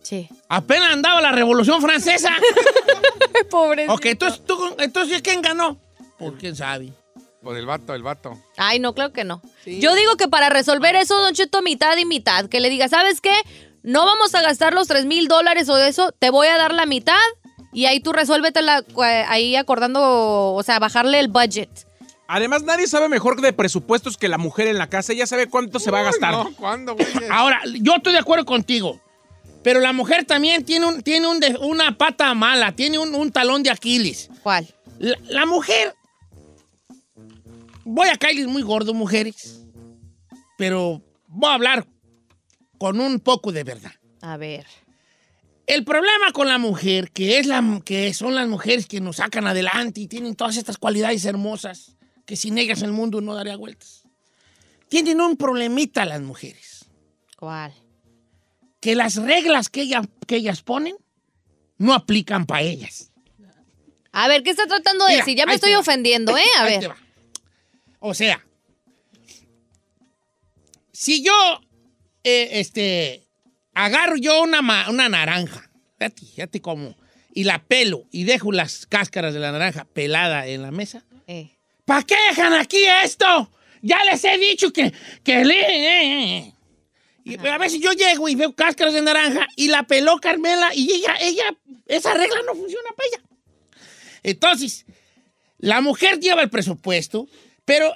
Sí. 0.03 0.29
Apenas 0.49 0.91
andaba 0.93 1.21
la 1.21 1.33
Revolución 1.33 1.81
Francesa. 1.81 2.31
Pobre. 3.51 3.89
ok, 3.89 4.05
entonces, 4.07 4.43
tú, 4.45 4.77
entonces 4.79 5.23
¿quién 5.23 5.41
ganó? 5.41 5.79
Pues 6.21 6.35
quién 6.39 6.55
sabe. 6.55 6.93
Pues 7.43 7.59
el 7.59 7.67
vato, 7.67 7.95
el 7.95 8.03
vato. 8.03 8.39
Ay, 8.57 8.79
no, 8.79 8.95
claro 8.95 9.13
que 9.13 9.25
no. 9.25 9.41
Yo 9.67 9.95
digo 9.95 10.17
que 10.17 10.29
para 10.29 10.51
resolver 10.51 10.95
eso, 10.95 11.19
Don 11.21 11.33
Cheto, 11.35 11.63
mitad 11.63 11.97
y 11.97 12.05
mitad. 12.05 12.47
Que 12.47 12.61
le 12.61 12.69
diga, 12.71 12.89
¿sabes 12.89 13.21
qué? 13.21 13.33
No 13.83 14.05
vamos 14.05 14.35
a 14.35 14.43
gastar 14.43 14.75
los 14.75 14.87
tres 14.89 15.07
mil 15.07 15.27
dólares 15.27 15.69
o 15.71 15.77
de 15.77 15.89
eso, 15.89 16.13
te 16.19 16.29
voy 16.31 16.49
a 16.49 16.59
dar 16.59 16.75
la 16.75 16.85
mitad 16.85 17.17
y 17.73 17.87
ahí 17.87 18.01
tú 18.01 18.13
resuélvetela 18.13 18.81
eh, 18.81 19.25
ahí 19.27 19.57
acordando, 19.57 20.53
o 20.53 20.63
sea, 20.63 20.79
bajarle 20.79 21.19
el 21.19 21.29
budget. 21.29 21.71
Además, 22.29 22.63
nadie 22.63 22.87
sabe 22.87 23.09
mejor 23.09 23.41
de 23.41 23.53
presupuestos 23.55 24.17
que 24.19 24.29
la 24.29 24.37
mujer 24.39 24.69
en 24.69 24.77
la 24.79 24.89
casa. 24.89 25.13
Ella 25.15 25.27
sabe 25.27 25.49
cuánto 25.49 25.81
se 25.81 25.91
va 25.91 26.01
a 26.01 26.05
gastar. 26.05 26.33
No, 26.33 26.55
¿cuándo, 26.55 26.95
güey? 26.95 27.07
Ahora, 27.31 27.61
yo 27.81 27.95
estoy 27.97 28.13
de 28.13 28.19
acuerdo 28.21 28.45
contigo. 28.45 29.01
Pero 29.65 29.81
la 29.81 29.93
mujer 29.93 30.25
también 30.27 30.65
tiene, 30.65 30.87
un, 30.87 31.03
tiene 31.03 31.27
un 31.27 31.41
de- 31.41 31.57
una 31.61 31.97
pata 31.99 32.33
mala, 32.35 32.73
tiene 32.73 32.99
un, 32.99 33.15
un 33.15 33.33
talón 33.33 33.63
de 33.63 33.71
Aquiles. 33.71 34.31
¿Cuál? 34.43 34.69
La, 34.99 35.17
la 35.29 35.45
mujer. 35.47 35.95
Voy 37.93 38.09
a 38.09 38.17
caerles 38.17 38.47
muy 38.47 38.63
gordo, 38.63 38.95
mujeres. 38.95 39.63
Pero 40.57 41.03
voy 41.27 41.51
a 41.51 41.55
hablar 41.55 41.87
con 42.79 43.01
un 43.01 43.19
poco 43.21 43.53
de 43.53 43.65
verdad. 43.65 43.93
A 44.23 44.37
ver. 44.37 44.67
El 45.67 45.85
problema 45.85 46.33
con 46.33 46.49
la 46.49 46.59
mujer, 46.59 47.11
que, 47.13 47.39
es 47.39 47.47
la, 47.47 47.81
que 47.85 48.13
son 48.15 48.35
las 48.35 48.49
mujeres 48.49 48.87
que 48.87 49.01
nos 49.01 49.17
sacan 49.17 49.47
adelante 49.47 50.01
y 50.01 50.07
tienen 50.09 50.35
todas 50.35 50.57
estas 50.57 50.79
cualidades 50.79 51.25
hermosas, 51.25 51.97
que 52.27 52.37
sin 52.37 52.59
ellas 52.59 52.83
el 52.83 52.93
mundo 52.93 53.21
no 53.21 53.35
daría 53.35 53.57
vueltas. 53.57 54.03
Tienen 54.89 55.21
un 55.21 55.37
problemita 55.37 56.05
las 56.05 56.21
mujeres. 56.21 56.87
¿Cuál? 57.37 57.73
que 58.81 58.95
las 58.95 59.17
reglas 59.17 59.69
que, 59.69 59.83
ella- 59.83 60.09
que 60.27 60.37
ellas 60.37 60.63
ponen 60.63 60.97
no 61.77 61.93
aplican 61.93 62.47
para 62.47 62.63
ellas. 62.63 63.13
A 64.11 64.27
ver, 64.27 64.43
¿qué 64.43 64.49
está 64.51 64.67
tratando 64.67 65.05
de 65.05 65.13
Mira, 65.13 65.25
decir? 65.25 65.37
Ya 65.39 65.45
me 65.45 65.55
estoy 65.55 65.73
va. 65.73 65.81
ofendiendo, 65.81 66.35
¿eh? 66.37 66.43
A 66.59 66.63
Ahí 66.65 66.71
ver. 66.73 66.81
te 66.81 66.89
va. 66.89 66.97
O 68.01 68.15
sea, 68.15 68.45
si 70.93 71.23
yo, 71.23 71.61
eh, 72.25 72.49
este, 72.53 73.29
agarro 73.75 74.17
yo 74.17 74.43
una, 74.43 74.61
una 74.89 75.09
naranja, 75.09 75.71
fíjate, 75.99 76.27
fíjate 76.27 76.61
cómo, 76.61 76.97
y 77.33 77.45
la 77.45 77.63
pelo 77.63 78.05
y 78.11 78.25
dejo 78.25 78.53
las 78.53 78.87
cáscaras 78.87 79.35
de 79.35 79.41
la 79.41 79.53
naranja 79.53 79.85
pelada 79.85 80.47
en 80.47 80.63
la 80.63 80.71
mesa. 80.71 81.05
Eh. 81.27 81.57
¿Para 81.85 82.03
qué 82.03 82.17
dejan 82.31 82.55
aquí 82.55 82.79
esto? 83.05 83.51
Ya 83.83 84.03
les 84.05 84.25
he 84.25 84.37
dicho 84.39 84.73
que, 84.73 84.93
que 85.23 85.45
le... 85.45 86.55
Y 87.23 87.47
a 87.47 87.59
veces 87.59 87.81
yo 87.81 87.93
llego 87.93 88.29
y 88.29 88.35
veo 88.35 88.55
cáscaras 88.55 88.95
de 88.95 89.03
naranja 89.03 89.47
y 89.57 89.69
la 89.69 89.83
peló 89.83 90.19
Carmela 90.19 90.75
y 90.75 90.91
ella, 90.91 91.17
ella, 91.21 91.45
esa 91.87 92.15
regla 92.15 92.41
no 92.47 92.55
funciona 92.55 92.89
para 92.97 93.09
ella. 93.09 93.23
Entonces, 94.23 94.87
la 95.59 95.81
mujer 95.81 96.19
lleva 96.19 96.43
el 96.43 96.51
presupuesto, 96.51 97.29
pero 97.71 97.95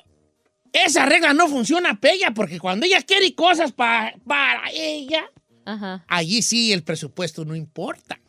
esa 0.72 1.04
regla 1.04 1.34
no 1.34 1.48
funciona 1.48 1.98
para 2.00 2.14
ella 2.14 2.30
porque 2.32 2.60
cuando 2.60 2.86
ella 2.86 3.02
quiere 3.02 3.34
cosas 3.34 3.72
pa- 3.72 4.12
para 4.24 4.70
ella, 4.72 5.24
Ajá. 5.64 6.04
allí 6.06 6.42
sí 6.42 6.72
el 6.72 6.84
presupuesto 6.84 7.44
no 7.44 7.56
importa. 7.56 8.20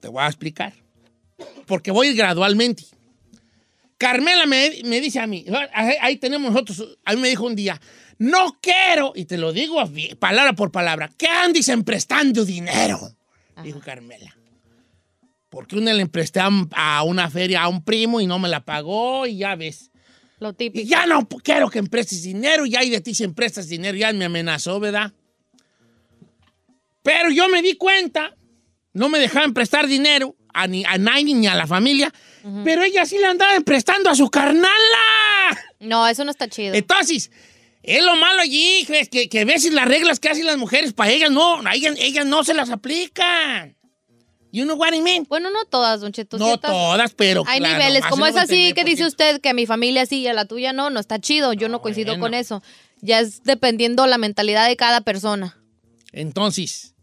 Te 0.00 0.08
voy 0.08 0.22
a 0.22 0.26
explicar. 0.26 0.72
Porque 1.66 1.90
voy 1.90 2.06
a 2.06 2.10
ir 2.12 2.16
gradualmente. 2.16 2.84
Carmela 3.98 4.46
me, 4.46 4.80
me 4.84 5.00
dice 5.02 5.20
a 5.20 5.26
mí, 5.26 5.44
ahí, 5.74 5.94
ahí 6.00 6.16
tenemos 6.16 6.50
nosotros, 6.50 6.98
a 7.04 7.14
mí 7.14 7.20
me 7.20 7.28
dijo 7.28 7.44
un 7.44 7.54
día, 7.54 7.78
no 8.18 8.58
quiero, 8.60 9.12
y 9.14 9.26
te 9.26 9.36
lo 9.36 9.52
digo 9.52 9.76
palabra 10.18 10.54
por 10.54 10.72
palabra, 10.72 11.10
que 11.16 11.26
andes 11.28 11.68
emprestando 11.68 12.44
dinero, 12.46 12.98
dijo 13.62 13.80
Carmela. 13.80 14.34
Porque 15.50 15.76
una 15.76 15.92
le 15.92 16.00
empresté 16.02 16.40
a 16.40 17.02
una 17.02 17.28
feria 17.30 17.62
a 17.62 17.68
un 17.68 17.84
primo 17.84 18.20
y 18.22 18.26
no 18.26 18.38
me 18.38 18.48
la 18.48 18.64
pagó 18.64 19.26
y 19.26 19.36
ya 19.36 19.54
ves. 19.54 19.90
Lo 20.42 20.50
Y 20.50 20.54
típico. 20.54 20.88
ya 20.88 21.06
no 21.06 21.26
quiero 21.28 21.70
que 21.70 21.78
emprestes 21.78 22.22
dinero, 22.22 22.66
ya 22.66 22.82
y 22.82 22.90
de 22.90 23.00
ti 23.00 23.14
si 23.14 23.24
emprestas 23.24 23.68
dinero, 23.68 23.96
ya 23.96 24.12
me 24.12 24.24
amenazó, 24.24 24.80
¿verdad? 24.80 25.12
Pero 27.02 27.30
yo 27.30 27.48
me 27.48 27.62
di 27.62 27.74
cuenta, 27.74 28.34
no 28.92 29.08
me 29.08 29.18
dejaban 29.18 29.54
prestar 29.54 29.86
dinero 29.86 30.36
a, 30.52 30.66
ni, 30.66 30.84
a 30.84 30.98
nadie 30.98 31.34
ni 31.34 31.46
a 31.46 31.54
la 31.54 31.66
familia, 31.66 32.12
pero 32.64 32.82
ella 32.82 33.06
sí 33.06 33.18
le 33.18 33.26
andaba 33.26 33.58
prestando 33.60 34.10
a 34.10 34.14
su 34.14 34.28
carnala. 34.30 34.68
No, 35.80 36.06
eso 36.06 36.24
no 36.24 36.30
está 36.30 36.48
chido. 36.48 36.74
Entonces, 36.74 37.30
es 37.82 38.04
lo 38.04 38.14
malo 38.16 38.40
allí, 38.40 38.86
que, 39.10 39.28
que 39.28 39.40
a 39.40 39.44
veces 39.44 39.72
las 39.72 39.86
reglas 39.88 40.20
que 40.20 40.28
hacen 40.28 40.46
las 40.46 40.56
mujeres 40.58 40.92
para 40.92 41.10
ellas 41.10 41.30
no, 41.30 41.60
ellas, 41.72 41.96
ellas 41.98 42.26
no 42.26 42.44
se 42.44 42.54
las 42.54 42.70
aplican. 42.70 43.76
You 44.52 44.64
know 44.64 44.76
what 44.76 44.92
I 44.94 45.00
mean? 45.00 45.24
Bueno, 45.28 45.50
no 45.50 45.64
todas, 45.64 46.02
Don 46.02 46.12
Cheto. 46.12 46.36
No 46.36 46.44
ciertas- 46.44 46.70
todas, 46.70 47.14
pero 47.14 47.42
Hay 47.46 47.58
claro, 47.58 47.78
niveles. 47.78 48.04
Como 48.06 48.26
es 48.26 48.36
así 48.36 48.70
99%. 48.70 48.74
que 48.74 48.84
dice 48.84 49.06
usted 49.06 49.40
que 49.40 49.48
a 49.48 49.54
mi 49.54 49.64
familia 49.64 50.04
sí 50.04 50.20
y 50.20 50.26
a 50.28 50.34
la 50.34 50.44
tuya 50.44 50.74
no, 50.74 50.90
no 50.90 51.00
está 51.00 51.18
chido. 51.18 51.54
Yo 51.54 51.70
no 51.70 51.80
coincido 51.80 52.12
bueno. 52.12 52.22
con 52.24 52.34
eso. 52.34 52.62
Ya 53.00 53.20
es 53.20 53.42
dependiendo 53.44 54.06
la 54.06 54.18
mentalidad 54.18 54.68
de 54.68 54.76
cada 54.76 55.00
persona. 55.00 55.56
Entonces, 56.12 56.94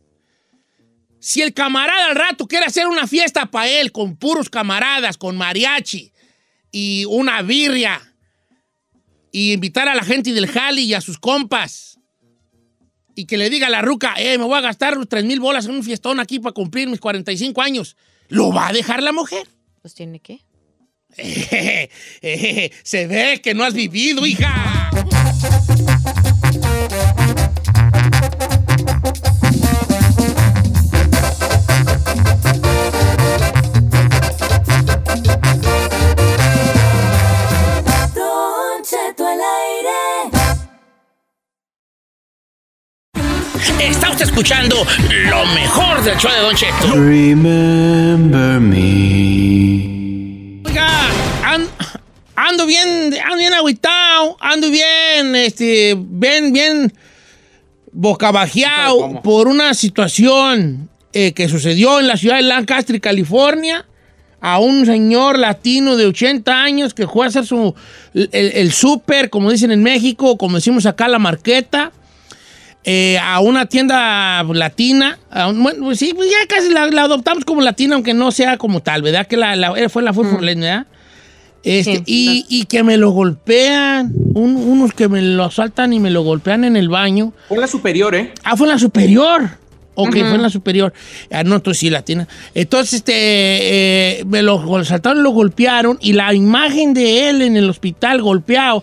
si 1.20 1.42
el 1.42 1.56
camarada 1.56 2.06
al 2.06 2.16
rato 2.16 2.48
quiere 2.48 2.68
hacer 2.68 2.86
una 2.86 3.08
fiesta 3.08 3.48
para 3.48 3.68
él 3.68 3.92
con 3.92 4.16
puros 4.16 4.48
camaradas, 4.50 5.18
con 5.18 5.36
mariachi 5.36 6.14
y 6.72 7.06
una 7.06 7.42
birria 7.42 8.00
y 9.32 9.54
invitar 9.54 9.90
a 9.90 9.96
la 9.96 10.04
gente 10.04 10.34
del 10.34 10.48
Jali 10.48 10.84
y 10.84 10.94
a 10.94 11.02
sus 11.02 11.18
compas 11.18 11.89
y 13.20 13.26
que 13.26 13.38
le 13.38 13.50
diga 13.50 13.68
a 13.68 13.70
la 13.70 13.82
ruca, 13.82 14.16
eh, 14.18 14.38
me 14.38 14.46
voy 14.46 14.58
a 14.58 14.62
gastar 14.62 14.96
los 14.96 15.10
3 15.10 15.26
mil 15.26 15.42
bolas 15.42 15.66
en 15.66 15.72
un 15.72 15.84
fiestón 15.84 16.22
aquí 16.22 16.40
para 16.40 16.54
cumplir 16.54 16.88
mis 16.88 17.02
45 17.02 17.62
años, 17.62 17.98
¿lo 18.30 18.54
va 18.54 18.70
a 18.70 18.74
dejar 18.74 19.04
la 19.04 19.12
mujer? 19.12 19.46
Pues 19.82 19.94
tiene 19.94 20.22
que. 20.22 20.40
Se 22.84 23.08
ve 23.08 23.42
que 23.44 23.54
no 23.54 23.66
has 23.66 23.74
vivido, 23.74 24.26
hija. 24.26 24.79
Está 43.78 44.10
usted 44.12 44.26
escuchando 44.26 44.76
lo 45.30 45.46
mejor 45.54 46.02
del 46.04 46.18
show 46.18 46.32
de 46.32 46.40
Don 46.40 46.56
Cheto. 46.56 46.96
Remember 46.96 48.60
me. 48.60 50.62
Oiga, 50.66 50.90
an- 51.46 51.68
ando 52.36 52.66
bien, 52.66 53.14
ando 53.24 53.38
bien 53.38 53.54
agüitado, 53.54 54.38
ando 54.40 54.70
bien, 54.72 55.36
este, 55.36 55.96
bien, 55.98 56.52
bien 56.52 56.92
bocabajeado 57.92 59.22
por 59.22 59.48
una 59.48 59.74
situación 59.74 60.90
eh, 61.14 61.34
que 61.34 61.48
sucedió 61.48 62.00
en 62.00 62.08
la 62.08 62.18
ciudad 62.18 62.38
de 62.38 62.42
Lancaster, 62.44 63.00
California, 63.00 63.86
a 64.42 64.60
un 64.60 64.86
señor 64.86 65.38
latino 65.40 65.96
de 65.96 66.06
80 66.08 66.62
años 66.64 66.94
que 66.94 67.08
fue 67.08 67.26
a 67.26 67.30
hacer 67.30 67.46
su, 67.46 67.74
el, 68.14 68.30
el 68.32 68.72
súper, 68.72 69.30
como 69.30 69.52
dicen 69.52 69.72
en 69.72 69.84
México, 69.84 70.38
como 70.38 70.56
decimos 70.58 70.86
acá, 70.86 71.08
la 71.08 71.20
marqueta, 71.20 71.92
eh, 72.84 73.18
a 73.22 73.40
una 73.42 73.66
tienda 73.68 74.42
latina. 74.44 75.20
a 75.32 75.48
un- 75.48 75.62
bueno, 75.62 75.86
pues 75.86 76.00
sí, 76.00 76.14
pues 76.16 76.30
ya 76.30 76.48
casi 76.48 76.70
la, 76.70 76.88
la 76.88 77.04
adoptamos 77.04 77.46
como 77.46 77.62
latina, 77.62 77.96
aunque 77.96 78.14
no 78.14 78.32
sea 78.32 78.58
como 78.58 78.82
tal, 78.82 79.02
¿verdad? 79.02 79.28
Que 79.28 79.38
la, 79.38 79.56
la- 79.56 79.90
fue 79.90 80.02
la 80.04 80.14
Furfurlen, 80.14 80.60
¿verdad? 80.62 80.88
Este, 81.62 81.98
Sí. 81.98 82.04
y, 82.06 82.46
y 82.48 82.66
que 82.66 82.84
me 82.84 82.96
lo 82.98 83.12
golpean, 83.12 84.14
un- 84.34 84.56
unos 84.56 84.94
que 84.94 85.10
me 85.10 85.22
lo 85.22 85.44
asaltan 85.44 85.92
y 85.92 86.00
me 86.00 86.10
lo 86.10 86.24
golpean 86.24 86.64
en 86.64 86.78
el 86.78 86.88
baño. 86.90 87.34
Fue 87.50 87.58
la 87.58 87.68
superior, 87.68 88.16
¿eh? 88.16 88.34
Ah, 88.44 88.56
fue 88.56 88.68
en 88.68 88.74
la 88.74 88.80
superior. 88.80 89.50
Ok, 89.96 90.12
fue 90.12 90.36
en 90.36 90.42
la 90.42 90.50
superior. 90.50 90.94
Ah, 91.30 91.44
no, 91.44 91.56
entonces 91.58 91.82
sí, 91.82 91.90
latina. 91.90 92.26
Entonces, 92.56 92.94
este, 92.94 93.12
eh, 94.20 94.24
me 94.26 94.42
lo 94.42 94.58
gol- 94.62 94.86
saltaron, 94.86 95.22
lo 95.24 95.32
golpearon 95.32 95.98
y 96.00 96.14
la 96.14 96.34
imagen 96.34 96.94
de 96.94 97.30
él 97.30 97.42
en 97.42 97.58
el 97.58 97.70
hospital 97.70 98.22
golpeado, 98.22 98.82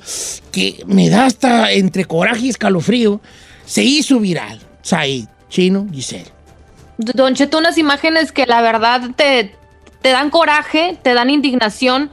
que 0.52 0.82
me 0.87 1.09
da 1.09 1.24
hasta 1.24 1.72
entre 1.72 2.04
coraje 2.04 2.46
y 2.46 2.48
escalofrío, 2.50 3.22
se 3.66 3.83
hizo 3.83 4.18
viral. 4.18 4.59
Said, 4.83 5.26
Chino, 5.50 5.87
Giselle. 5.92 6.31
Don 6.96 7.35
Cheto, 7.35 7.59
unas 7.59 7.76
imágenes 7.76 8.33
que 8.33 8.46
la 8.46 8.62
verdad 8.62 9.11
te, 9.16 9.55
te 10.00 10.09
dan 10.11 10.31
coraje, 10.31 10.96
te 11.02 11.12
dan 11.12 11.29
indignación, 11.29 12.11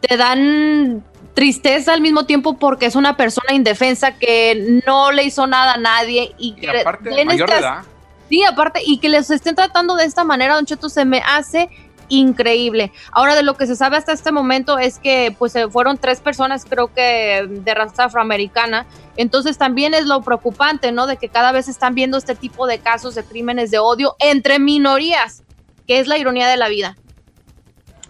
te 0.00 0.16
dan 0.16 1.04
tristeza 1.34 1.92
al 1.92 2.00
mismo 2.00 2.24
tiempo 2.24 2.58
porque 2.58 2.86
es 2.86 2.94
una 2.96 3.16
persona 3.16 3.52
indefensa 3.54 4.12
que 4.12 4.80
no 4.86 5.12
le 5.12 5.24
hizo 5.24 5.46
nada 5.46 5.74
a 5.74 5.78
nadie 5.78 6.34
y 6.38 6.48
Y 6.48 6.54
que 6.54 6.70
aparte, 6.80 7.10
mayor 7.24 7.48
de 7.50 7.54
estas- 7.56 7.60
edad. 7.60 7.82
Sí, 8.28 8.42
aparte, 8.44 8.80
y 8.86 8.96
que 8.98 9.10
les 9.10 9.30
estén 9.30 9.54
tratando 9.54 9.94
de 9.94 10.04
esta 10.04 10.24
manera, 10.24 10.54
Don 10.54 10.64
Cheto, 10.64 10.88
se 10.88 11.04
me 11.04 11.18
hace 11.26 11.68
increíble. 12.12 12.92
Ahora, 13.10 13.34
de 13.34 13.42
lo 13.42 13.56
que 13.56 13.66
se 13.66 13.74
sabe 13.74 13.96
hasta 13.96 14.12
este 14.12 14.32
momento 14.32 14.78
es 14.78 14.98
que 14.98 15.34
pues 15.38 15.56
eh, 15.56 15.68
fueron 15.68 15.96
tres 15.96 16.20
personas, 16.20 16.66
creo 16.68 16.92
que 16.92 17.46
de 17.48 17.74
raza 17.74 18.04
afroamericana. 18.04 18.86
Entonces 19.16 19.56
también 19.56 19.94
es 19.94 20.06
lo 20.06 20.20
preocupante, 20.22 20.92
¿no? 20.92 21.06
De 21.06 21.16
que 21.16 21.28
cada 21.28 21.52
vez 21.52 21.68
están 21.68 21.94
viendo 21.94 22.18
este 22.18 22.34
tipo 22.34 22.66
de 22.66 22.78
casos 22.78 23.14
de 23.14 23.24
crímenes 23.24 23.70
de 23.70 23.78
odio 23.78 24.14
entre 24.18 24.58
minorías, 24.58 25.42
que 25.86 26.00
es 26.00 26.06
la 26.06 26.18
ironía 26.18 26.48
de 26.48 26.56
la 26.58 26.68
vida. 26.68 26.96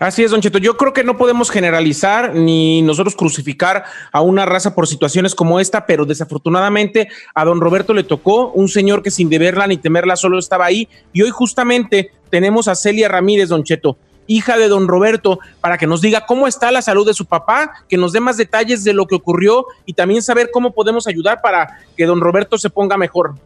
Así 0.02 0.24
es, 0.24 0.32
Don 0.32 0.40
Cheto. 0.40 0.58
Yo 0.58 0.76
creo 0.76 0.92
que 0.92 1.04
no 1.04 1.16
podemos 1.16 1.48
generalizar 1.48 2.34
ni 2.34 2.82
nosotros 2.82 3.14
crucificar 3.14 3.84
a 4.10 4.20
una 4.20 4.44
raza 4.44 4.74
por 4.74 4.88
situaciones 4.88 5.32
como 5.32 5.60
esta, 5.60 5.86
pero 5.86 6.04
desafortunadamente 6.04 7.06
a 7.36 7.44
don 7.44 7.60
Roberto 7.60 7.94
le 7.94 8.02
tocó 8.02 8.50
un 8.50 8.68
señor 8.68 9.04
que 9.04 9.12
sin 9.12 9.30
deberla 9.30 9.68
ni 9.68 9.76
temerla 9.76 10.16
solo 10.16 10.40
estaba 10.40 10.64
ahí. 10.64 10.88
Y 11.12 11.22
hoy 11.22 11.30
justamente 11.30 12.10
tenemos 12.30 12.66
a 12.66 12.74
Celia 12.74 13.06
Ramírez, 13.06 13.48
Don 13.48 13.62
Cheto, 13.62 13.96
hija 14.26 14.58
de 14.58 14.66
don 14.66 14.88
Roberto, 14.88 15.38
para 15.60 15.78
que 15.78 15.86
nos 15.86 16.00
diga 16.00 16.26
cómo 16.26 16.48
está 16.48 16.72
la 16.72 16.82
salud 16.82 17.06
de 17.06 17.14
su 17.14 17.26
papá, 17.26 17.70
que 17.88 17.96
nos 17.96 18.12
dé 18.12 18.18
más 18.18 18.36
detalles 18.36 18.82
de 18.82 18.94
lo 18.94 19.06
que 19.06 19.14
ocurrió 19.14 19.66
y 19.86 19.92
también 19.92 20.20
saber 20.20 20.50
cómo 20.52 20.72
podemos 20.72 21.06
ayudar 21.06 21.40
para 21.40 21.78
que 21.96 22.06
don 22.06 22.20
Roberto 22.20 22.58
se 22.58 22.70
ponga 22.70 22.96
mejor. 22.96 23.36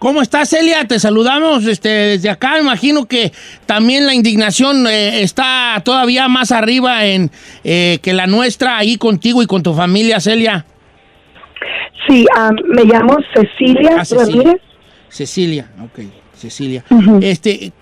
¿Cómo 0.00 0.22
estás, 0.22 0.48
Celia? 0.48 0.86
Te 0.88 0.98
saludamos 0.98 1.66
este, 1.66 1.88
desde 1.90 2.30
acá. 2.30 2.58
Imagino 2.58 3.04
que 3.06 3.32
también 3.66 4.06
la 4.06 4.14
indignación 4.14 4.86
eh, 4.88 5.20
está 5.22 5.80
todavía 5.84 6.26
más 6.26 6.52
arriba 6.52 7.04
en, 7.04 7.30
eh, 7.64 7.98
que 8.02 8.14
la 8.14 8.26
nuestra 8.26 8.78
ahí 8.78 8.96
contigo 8.96 9.42
y 9.42 9.46
con 9.46 9.62
tu 9.62 9.74
familia, 9.74 10.18
Celia. 10.18 10.64
Sí, 12.08 12.24
me 12.68 12.84
llamo 12.84 13.18
Cecilia 13.34 13.96
Ah, 13.98 14.04
Cecilia. 14.06 14.42
Ramírez. 14.42 14.62
Cecilia, 15.10 15.70
ok, 15.82 15.98
Cecilia. 16.34 16.82
Este, 17.20 17.72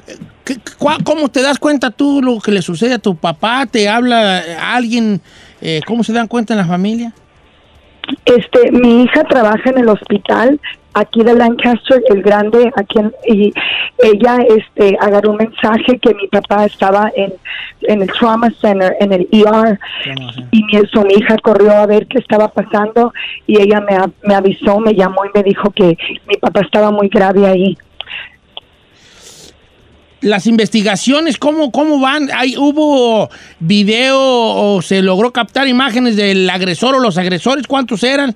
¿qué- 0.44 0.56
cua- 0.76 1.00
¿cómo 1.04 1.28
te 1.28 1.40
das 1.40 1.60
cuenta 1.60 1.92
tú 1.92 2.20
lo 2.20 2.40
que 2.40 2.50
le 2.50 2.62
sucede 2.62 2.94
a 2.94 2.98
tu 2.98 3.14
papá? 3.14 3.64
¿Te 3.66 3.88
habla 3.88 4.42
alguien? 4.74 5.20
Eh, 5.60 5.80
¿Cómo 5.86 6.02
se 6.02 6.12
dan 6.12 6.26
cuenta 6.26 6.54
en 6.54 6.58
la 6.58 6.66
familia? 6.66 7.12
Este, 8.24 8.72
mi 8.72 9.04
hija 9.04 9.22
trabaja 9.24 9.70
en 9.70 9.78
el 9.78 9.88
hospital. 9.88 10.58
Aquí 11.00 11.22
de 11.22 11.34
Lancaster, 11.34 12.02
el 12.08 12.22
grande, 12.22 12.70
aquí 12.76 12.98
en- 12.98 13.12
y 13.26 13.52
ella 14.02 14.38
este 14.56 14.96
agarró 15.00 15.30
un 15.32 15.36
mensaje 15.38 15.98
que 15.98 16.14
mi 16.14 16.26
papá 16.28 16.64
estaba 16.64 17.10
en, 17.16 17.32
en 17.82 18.02
el 18.02 18.08
trauma 18.12 18.50
center, 18.60 18.96
en 19.00 19.12
el 19.12 19.28
ER, 19.32 19.78
y 20.52 20.62
mi, 20.64 20.86
so, 20.92 21.02
mi 21.04 21.14
hija 21.14 21.36
corrió 21.42 21.72
a 21.72 21.86
ver 21.86 22.06
qué 22.06 22.18
estaba 22.18 22.48
pasando 22.48 23.12
y 23.46 23.60
ella 23.60 23.80
me, 23.80 23.96
a- 23.96 24.10
me 24.22 24.34
avisó, 24.34 24.78
me 24.80 24.94
llamó 24.94 25.24
y 25.24 25.28
me 25.34 25.42
dijo 25.42 25.70
que 25.70 25.96
mi 26.26 26.36
papá 26.36 26.60
estaba 26.60 26.90
muy 26.90 27.08
grave 27.08 27.46
ahí. 27.46 27.76
Las 30.20 30.48
investigaciones, 30.48 31.38
¿cómo, 31.38 31.70
cómo 31.70 32.00
van? 32.00 32.28
¿Hay, 32.34 32.56
¿Hubo 32.56 33.30
video 33.60 34.18
o 34.20 34.82
se 34.82 35.00
logró 35.00 35.32
captar 35.32 35.68
imágenes 35.68 36.16
del 36.16 36.50
agresor 36.50 36.96
o 36.96 36.98
los 36.98 37.16
agresores? 37.18 37.68
¿Cuántos 37.68 38.02
eran? 38.02 38.34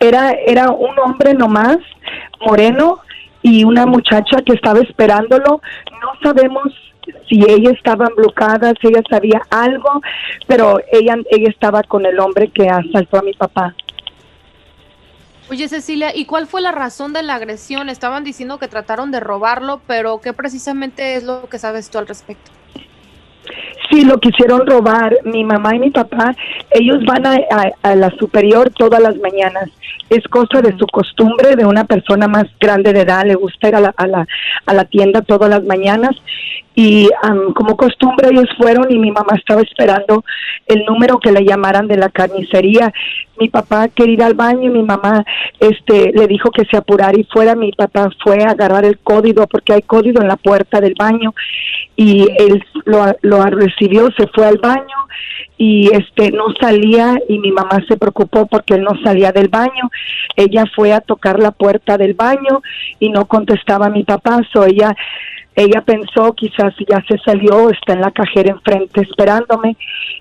Era, 0.00 0.32
era 0.32 0.70
un 0.70 0.98
hombre 0.98 1.34
nomás, 1.34 1.78
moreno, 2.40 3.00
y 3.42 3.64
una 3.64 3.86
muchacha 3.86 4.42
que 4.44 4.54
estaba 4.54 4.80
esperándolo. 4.80 5.60
No 6.02 6.12
sabemos 6.22 6.72
si 7.28 7.42
ella 7.48 7.70
estaba 7.70 8.06
emblucada, 8.06 8.72
si 8.80 8.88
ella 8.88 9.02
sabía 9.08 9.42
algo, 9.50 10.00
pero 10.46 10.80
ella, 10.92 11.16
ella 11.30 11.48
estaba 11.48 11.82
con 11.82 12.06
el 12.06 12.18
hombre 12.18 12.48
que 12.48 12.68
asaltó 12.68 13.18
a 13.18 13.22
mi 13.22 13.34
papá. 13.34 13.74
Oye, 15.50 15.68
Cecilia, 15.68 16.14
¿y 16.14 16.26
cuál 16.26 16.46
fue 16.46 16.60
la 16.60 16.70
razón 16.70 17.12
de 17.12 17.24
la 17.24 17.34
agresión? 17.34 17.88
Estaban 17.88 18.22
diciendo 18.22 18.58
que 18.58 18.68
trataron 18.68 19.10
de 19.10 19.18
robarlo, 19.18 19.80
pero 19.86 20.20
¿qué 20.20 20.32
precisamente 20.32 21.16
es 21.16 21.24
lo 21.24 21.48
que 21.48 21.58
sabes 21.58 21.90
tú 21.90 21.98
al 21.98 22.06
respecto? 22.06 22.52
Sí, 23.90 24.04
lo 24.04 24.18
quisieron 24.18 24.66
robar. 24.66 25.16
Mi 25.24 25.44
mamá 25.44 25.74
y 25.74 25.80
mi 25.80 25.90
papá, 25.90 26.34
ellos 26.70 27.04
van 27.04 27.26
a, 27.26 27.36
a- 27.82 27.94
la 27.96 28.10
superior 28.18 28.70
todas 28.70 29.00
las 29.00 29.16
mañanas. 29.18 29.68
Es 30.08 30.24
cosa 30.28 30.60
de 30.60 30.76
su 30.76 30.86
costumbre, 30.86 31.56
de 31.56 31.64
una 31.66 31.84
persona 31.84 32.26
más 32.28 32.44
grande 32.60 32.92
de 32.92 33.00
edad, 33.02 33.24
le 33.24 33.34
gusta 33.34 33.68
ir 33.68 33.74
a 33.76 33.80
la, 33.80 33.94
a 33.96 34.06
la, 34.06 34.26
a 34.66 34.74
la 34.74 34.84
tienda 34.84 35.22
todas 35.22 35.48
las 35.50 35.64
mañanas. 35.64 36.16
Y 36.74 37.08
am, 37.22 37.52
como 37.52 37.76
costumbre 37.76 38.28
ellos 38.30 38.46
fueron 38.56 38.90
y 38.90 38.98
mi 38.98 39.10
mamá 39.10 39.34
estaba 39.36 39.60
esperando 39.60 40.24
el 40.66 40.84
número 40.84 41.18
que 41.18 41.32
le 41.32 41.44
llamaran 41.44 41.88
de 41.88 41.96
la 41.96 42.08
carnicería. 42.08 42.92
Mi 43.38 43.48
papá 43.48 43.88
quería 43.88 44.14
ir 44.14 44.22
al 44.22 44.34
baño 44.34 44.62
y 44.64 44.70
mi 44.70 44.82
mamá 44.82 45.24
este, 45.58 46.12
le 46.14 46.26
dijo 46.26 46.50
que 46.50 46.64
se 46.66 46.76
apurara 46.76 47.18
y 47.18 47.24
fuera. 47.24 47.54
Mi 47.56 47.72
papá 47.72 48.08
fue 48.22 48.42
a 48.44 48.50
agarrar 48.50 48.84
el 48.84 48.98
código 48.98 49.46
porque 49.46 49.74
hay 49.74 49.82
código 49.82 50.20
en 50.22 50.28
la 50.28 50.36
puerta 50.36 50.80
del 50.80 50.94
baño 50.98 51.34
y 52.00 52.26
él 52.38 52.64
lo, 52.86 53.14
lo 53.20 53.42
recibió, 53.44 54.08
se 54.16 54.26
fue 54.28 54.46
al 54.46 54.56
baño 54.56 54.96
y 55.58 55.94
este 55.94 56.32
no 56.32 56.46
salía 56.58 57.18
y 57.28 57.38
mi 57.38 57.52
mamá 57.52 57.78
se 57.86 57.98
preocupó 57.98 58.46
porque 58.46 58.72
él 58.72 58.84
no 58.84 58.92
salía 59.04 59.32
del 59.32 59.48
baño. 59.48 59.90
Ella 60.34 60.64
fue 60.74 60.94
a 60.94 61.02
tocar 61.02 61.38
la 61.38 61.50
puerta 61.50 61.98
del 61.98 62.14
baño 62.14 62.62
y 62.98 63.10
no 63.10 63.26
contestaba 63.26 63.88
a 63.88 63.90
mi 63.90 64.04
papá, 64.04 64.40
so 64.50 64.64
ella 64.64 64.96
ella 65.56 65.82
pensó 65.82 66.32
quizás 66.32 66.72
ya 66.88 67.02
se 67.08 67.18
salió, 67.18 67.70
está 67.70 67.92
en 67.94 68.00
la 68.00 68.10
cajera 68.12 68.50
enfrente 68.50 69.00
esperándome. 69.00 69.76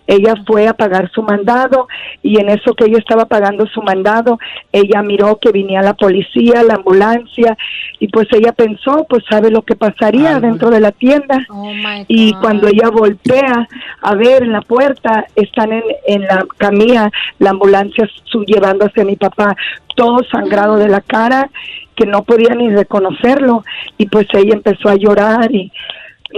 Ella 0.08 0.34
fue 0.46 0.68
a 0.68 0.74
pagar 0.74 1.10
su 1.12 1.22
mandado 1.22 1.88
y 2.24 2.40
en 2.40 2.50
eso 2.50 2.74
que 2.74 2.86
ella 2.86 2.98
estaba 2.98 3.26
pagando 3.26 3.68
su 3.68 3.82
mandado, 3.84 4.40
ella 4.72 5.02
miró 5.04 5.38
que 5.40 5.52
venía 5.52 5.82
la 5.82 5.94
policía, 5.94 6.64
la 6.64 6.76
ambulancia 6.76 7.56
y 8.00 8.08
pues 8.08 8.28
ella 8.32 8.54
pensó, 8.54 9.06
pues 9.08 9.24
sabe 9.30 9.52
lo 9.52 9.62
que 9.62 9.76
pasaría 9.76 10.40
dentro 10.40 10.72
de 10.72 10.80
la 10.80 10.92
tienda. 10.92 11.46
Oh 11.50 11.72
Y 12.08 12.34
cuando 12.42 12.68
ella 12.68 12.90
voltea 12.90 13.68
a 14.02 14.16
ver 14.16 14.44
en 14.44 14.52
la 14.52 14.62
puerta, 14.62 15.26
están 15.36 15.72
en, 15.74 15.84
en 16.08 16.22
la 16.24 16.46
camilla, 16.58 17.12
la 17.38 17.52
ambulancia 17.52 18.10
su- 18.26 18.44
llevando 18.46 18.86
hacia 18.86 19.06
mi 19.06 19.16
papá, 19.16 19.56
todo 19.96 20.24
sangrado 20.32 20.78
de 20.78 20.88
la 20.88 21.02
cara, 21.02 21.50
que 22.00 22.06
no 22.06 22.24
podía 22.24 22.56
ni 22.56 22.70
reconocerlo. 22.70 23.64
Y 23.98 24.08
pues 24.08 24.28
ella 24.34 24.54
empezó 24.54 24.90
a 24.90 24.96
llorar 24.96 25.54
y 25.54 25.72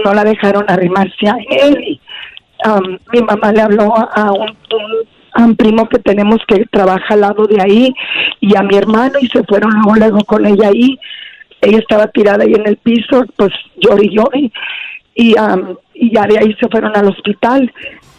no 0.04 0.12
la 0.12 0.24
dejaron 0.24 0.64
arrimarse 0.68 1.28
a 1.28 1.36
él. 1.48 1.78
Y, 1.86 2.00
um, 2.68 2.98
mi 3.12 3.22
mamá 3.22 3.52
le 3.52 3.62
habló 3.62 3.94
a, 3.96 4.32
un, 4.32 5.56
primo 5.56 5.88
que 5.88 5.98
tenemos 5.98 6.40
que 6.46 6.66
trabaja 6.66 7.14
al 7.14 7.20
lado 7.20 7.46
de 7.46 7.60
ahí 7.60 7.94
y 8.40 8.56
a 8.56 8.62
mi 8.62 8.76
hermano 8.76 9.14
y 9.20 9.28
se 9.28 9.42
fueron 9.44 9.72
luego, 9.72 9.96
luego 9.96 10.24
con 10.24 10.44
ella 10.46 10.68
ahí. 10.68 10.98
Ella 11.60 11.78
estaba 11.78 12.08
tirada 12.08 12.44
ahí 12.44 12.54
en 12.54 12.66
el 12.66 12.76
piso, 12.76 13.24
pues 13.36 13.52
lloré 13.76 14.06
y 14.06 14.16
lloré 14.16 14.52
y, 15.14 15.38
am, 15.38 15.76
y 15.94 16.14
ya 16.14 16.26
de 16.26 16.38
ahí 16.38 16.54
se 16.60 16.68
fueron 16.68 16.96
al 16.96 17.08
hospital 17.08 17.72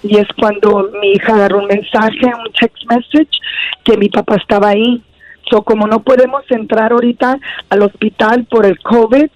y 0.03 0.17
es 0.17 0.27
cuando 0.37 0.89
mi 1.01 1.13
hija 1.13 1.33
agarró 1.33 1.59
un 1.59 1.67
mensaje, 1.67 2.25
un 2.25 2.51
text 2.59 2.83
message 2.89 3.39
que 3.83 3.97
mi 3.97 4.09
papá 4.09 4.35
estaba 4.35 4.69
ahí. 4.69 5.01
So, 5.49 5.61
como 5.63 5.87
no 5.87 6.01
podemos 6.03 6.43
entrar 6.49 6.93
ahorita 6.93 7.37
al 7.69 7.81
hospital 7.81 8.45
por 8.45 8.65
el 8.65 8.79
COVID, 8.79 9.27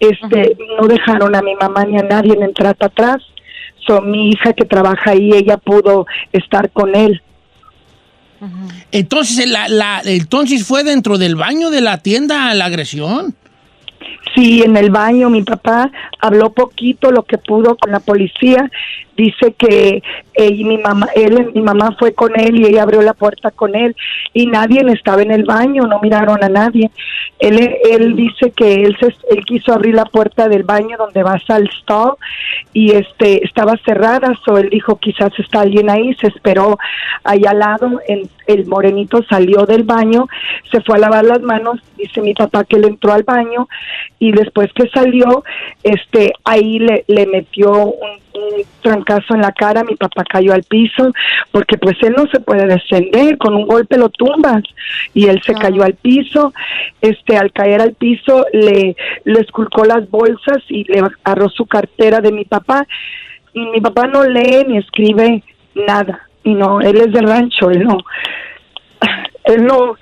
este, 0.00 0.56
no 0.80 0.86
dejaron 0.86 1.34
a 1.34 1.42
mi 1.42 1.54
mamá 1.56 1.84
ni 1.84 1.98
a 1.98 2.02
nadie 2.02 2.32
en 2.34 2.42
entrar 2.42 2.76
para 2.76 2.88
atrás. 2.92 3.16
So, 3.86 4.00
mi 4.00 4.30
hija 4.30 4.52
que 4.52 4.64
trabaja 4.64 5.10
ahí, 5.10 5.30
ella 5.32 5.56
pudo 5.56 6.06
estar 6.32 6.70
con 6.70 6.94
él. 6.94 7.20
Entonces, 8.92 9.48
la, 9.48 9.68
la- 9.68 10.00
entonces 10.04 10.64
fue 10.66 10.84
dentro 10.84 11.18
del 11.18 11.34
baño 11.34 11.70
de 11.70 11.80
la 11.80 11.98
tienda 11.98 12.54
la 12.54 12.66
agresión. 12.66 13.34
Sí, 14.34 14.62
en 14.62 14.76
el 14.76 14.90
baño 14.90 15.28
mi 15.30 15.42
papá 15.42 15.90
habló 16.20 16.50
poquito 16.52 17.10
lo 17.10 17.24
que 17.24 17.38
pudo 17.38 17.76
con 17.76 17.90
la 17.90 17.98
policía. 17.98 18.70
Dice 19.18 19.52
que 19.58 20.00
y 20.46 20.62
mi 20.62 20.78
mamá, 20.78 21.08
él, 21.16 21.50
mi 21.52 21.62
mamá 21.62 21.96
fue 21.98 22.14
con 22.14 22.38
él 22.38 22.60
y 22.60 22.66
ella 22.66 22.84
abrió 22.84 23.02
la 23.02 23.14
puerta 23.14 23.50
con 23.50 23.74
él 23.74 23.96
y 24.32 24.46
nadie 24.46 24.84
estaba 24.92 25.22
en 25.22 25.32
el 25.32 25.44
baño, 25.44 25.82
no 25.82 25.98
miraron 26.00 26.42
a 26.44 26.48
nadie. 26.48 26.90
Él, 27.40 27.76
él 27.90 28.14
dice 28.14 28.52
que 28.52 28.84
él, 28.84 28.96
se, 29.00 29.08
él 29.30 29.44
quiso 29.44 29.72
abrir 29.72 29.94
la 29.94 30.04
puerta 30.04 30.48
del 30.48 30.62
baño 30.62 30.96
donde 30.96 31.24
vas 31.24 31.42
al 31.48 31.68
stall 31.80 32.12
y 32.72 32.92
este 32.92 33.44
estaba 33.44 33.74
cerrada, 33.84 34.32
so 34.44 34.58
él 34.58 34.70
dijo 34.70 34.96
quizás 34.96 35.32
está 35.38 35.62
alguien 35.62 35.90
ahí, 35.90 36.14
se 36.14 36.28
esperó 36.28 36.78
allá 37.24 37.50
al 37.50 37.58
lado, 37.58 38.00
el, 38.06 38.28
el 38.46 38.66
morenito 38.66 39.22
salió 39.28 39.66
del 39.66 39.82
baño, 39.82 40.26
se 40.70 40.80
fue 40.82 40.96
a 40.96 41.00
lavar 41.00 41.24
las 41.24 41.40
manos, 41.40 41.80
dice 41.96 42.20
mi 42.20 42.34
papá 42.34 42.64
que 42.64 42.76
él 42.76 42.84
entró 42.84 43.12
al 43.12 43.24
baño 43.24 43.68
y 44.20 44.30
después 44.32 44.72
que 44.72 44.88
salió, 44.88 45.42
este 45.82 46.32
ahí 46.44 46.78
le, 46.78 47.04
le 47.08 47.26
metió 47.26 47.72
un, 47.72 48.27
un 48.38 48.64
trancazo 48.82 49.34
en 49.34 49.42
la 49.42 49.52
cara, 49.52 49.84
mi 49.84 49.96
papá 49.96 50.24
cayó 50.24 50.52
al 50.52 50.62
piso, 50.62 51.12
porque 51.50 51.76
pues 51.78 51.96
él 52.02 52.14
no 52.16 52.26
se 52.26 52.40
puede 52.40 52.66
descender, 52.66 53.38
con 53.38 53.54
un 53.54 53.66
golpe 53.66 53.98
lo 53.98 54.08
tumbas, 54.08 54.62
y 55.14 55.26
él 55.26 55.40
se 55.44 55.54
cayó 55.54 55.82
al 55.82 55.94
piso, 55.94 56.52
este 57.00 57.36
al 57.36 57.52
caer 57.52 57.80
al 57.80 57.94
piso 57.94 58.46
le, 58.52 58.96
le 59.24 59.40
esculcó 59.40 59.84
las 59.84 60.08
bolsas 60.10 60.58
y 60.68 60.84
le 60.84 61.00
agarró 61.00 61.48
su 61.48 61.66
cartera 61.66 62.20
de 62.20 62.32
mi 62.32 62.44
papá, 62.44 62.86
y 63.52 63.60
mi 63.66 63.80
papá 63.80 64.06
no 64.06 64.24
lee 64.24 64.64
ni 64.66 64.78
escribe 64.78 65.42
nada, 65.74 66.28
y 66.44 66.54
no, 66.54 66.80
él 66.80 66.96
es 66.96 67.12
del 67.12 67.28
rancho, 67.28 67.70
él 67.70 67.84
no, 67.84 67.98
él 69.44 69.64
no 69.64 69.96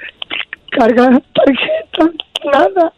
carga 0.70 1.22
tarjeta, 1.33 2.11
nada. 2.53 2.92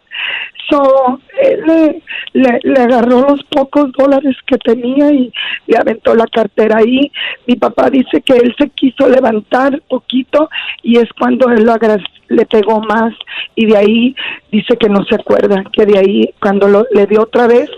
So, 0.70 1.18
él 1.40 1.62
le, 1.66 2.02
le, 2.34 2.60
le 2.62 2.80
agarró 2.80 3.26
los 3.28 3.42
pocos 3.44 3.90
dólares 3.92 4.36
que 4.46 4.58
tenía 4.58 5.10
y 5.12 5.32
le 5.66 5.78
aventó 5.78 6.14
la 6.14 6.26
cartera 6.26 6.78
ahí. 6.78 7.10
Mi 7.46 7.56
papá 7.56 7.88
dice 7.88 8.20
que 8.20 8.36
él 8.36 8.54
se 8.58 8.68
quiso 8.70 9.08
levantar 9.08 9.80
poquito 9.88 10.50
y 10.82 10.98
es 10.98 11.08
cuando 11.18 11.48
él 11.50 11.64
lo 11.64 11.74
le 12.28 12.44
pegó 12.46 12.80
más 12.80 13.14
y 13.54 13.66
de 13.66 13.76
ahí 13.76 14.16
dice 14.52 14.76
que 14.76 14.88
no 14.88 15.04
se 15.04 15.14
acuerda, 15.14 15.64
que 15.72 15.86
de 15.86 15.98
ahí 15.98 16.34
cuando 16.40 16.68
lo, 16.68 16.84
le 16.92 17.06
dio 17.06 17.22
otra 17.22 17.46
vez 17.46 17.70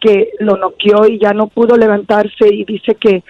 que 0.00 0.30
lo 0.40 0.56
noqueó 0.56 1.06
y 1.06 1.20
ya 1.20 1.32
no 1.32 1.46
pudo 1.46 1.76
levantarse 1.76 2.48
y 2.50 2.64
dice 2.64 2.96
que 2.96 3.22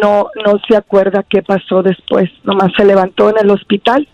no 0.00 0.28
no 0.44 0.58
se 0.66 0.76
acuerda 0.76 1.24
qué 1.28 1.42
pasó 1.42 1.82
después, 1.82 2.30
nomás 2.44 2.72
se 2.76 2.84
levantó 2.84 3.28
en 3.30 3.38
el 3.44 3.50
hospital 3.50 4.08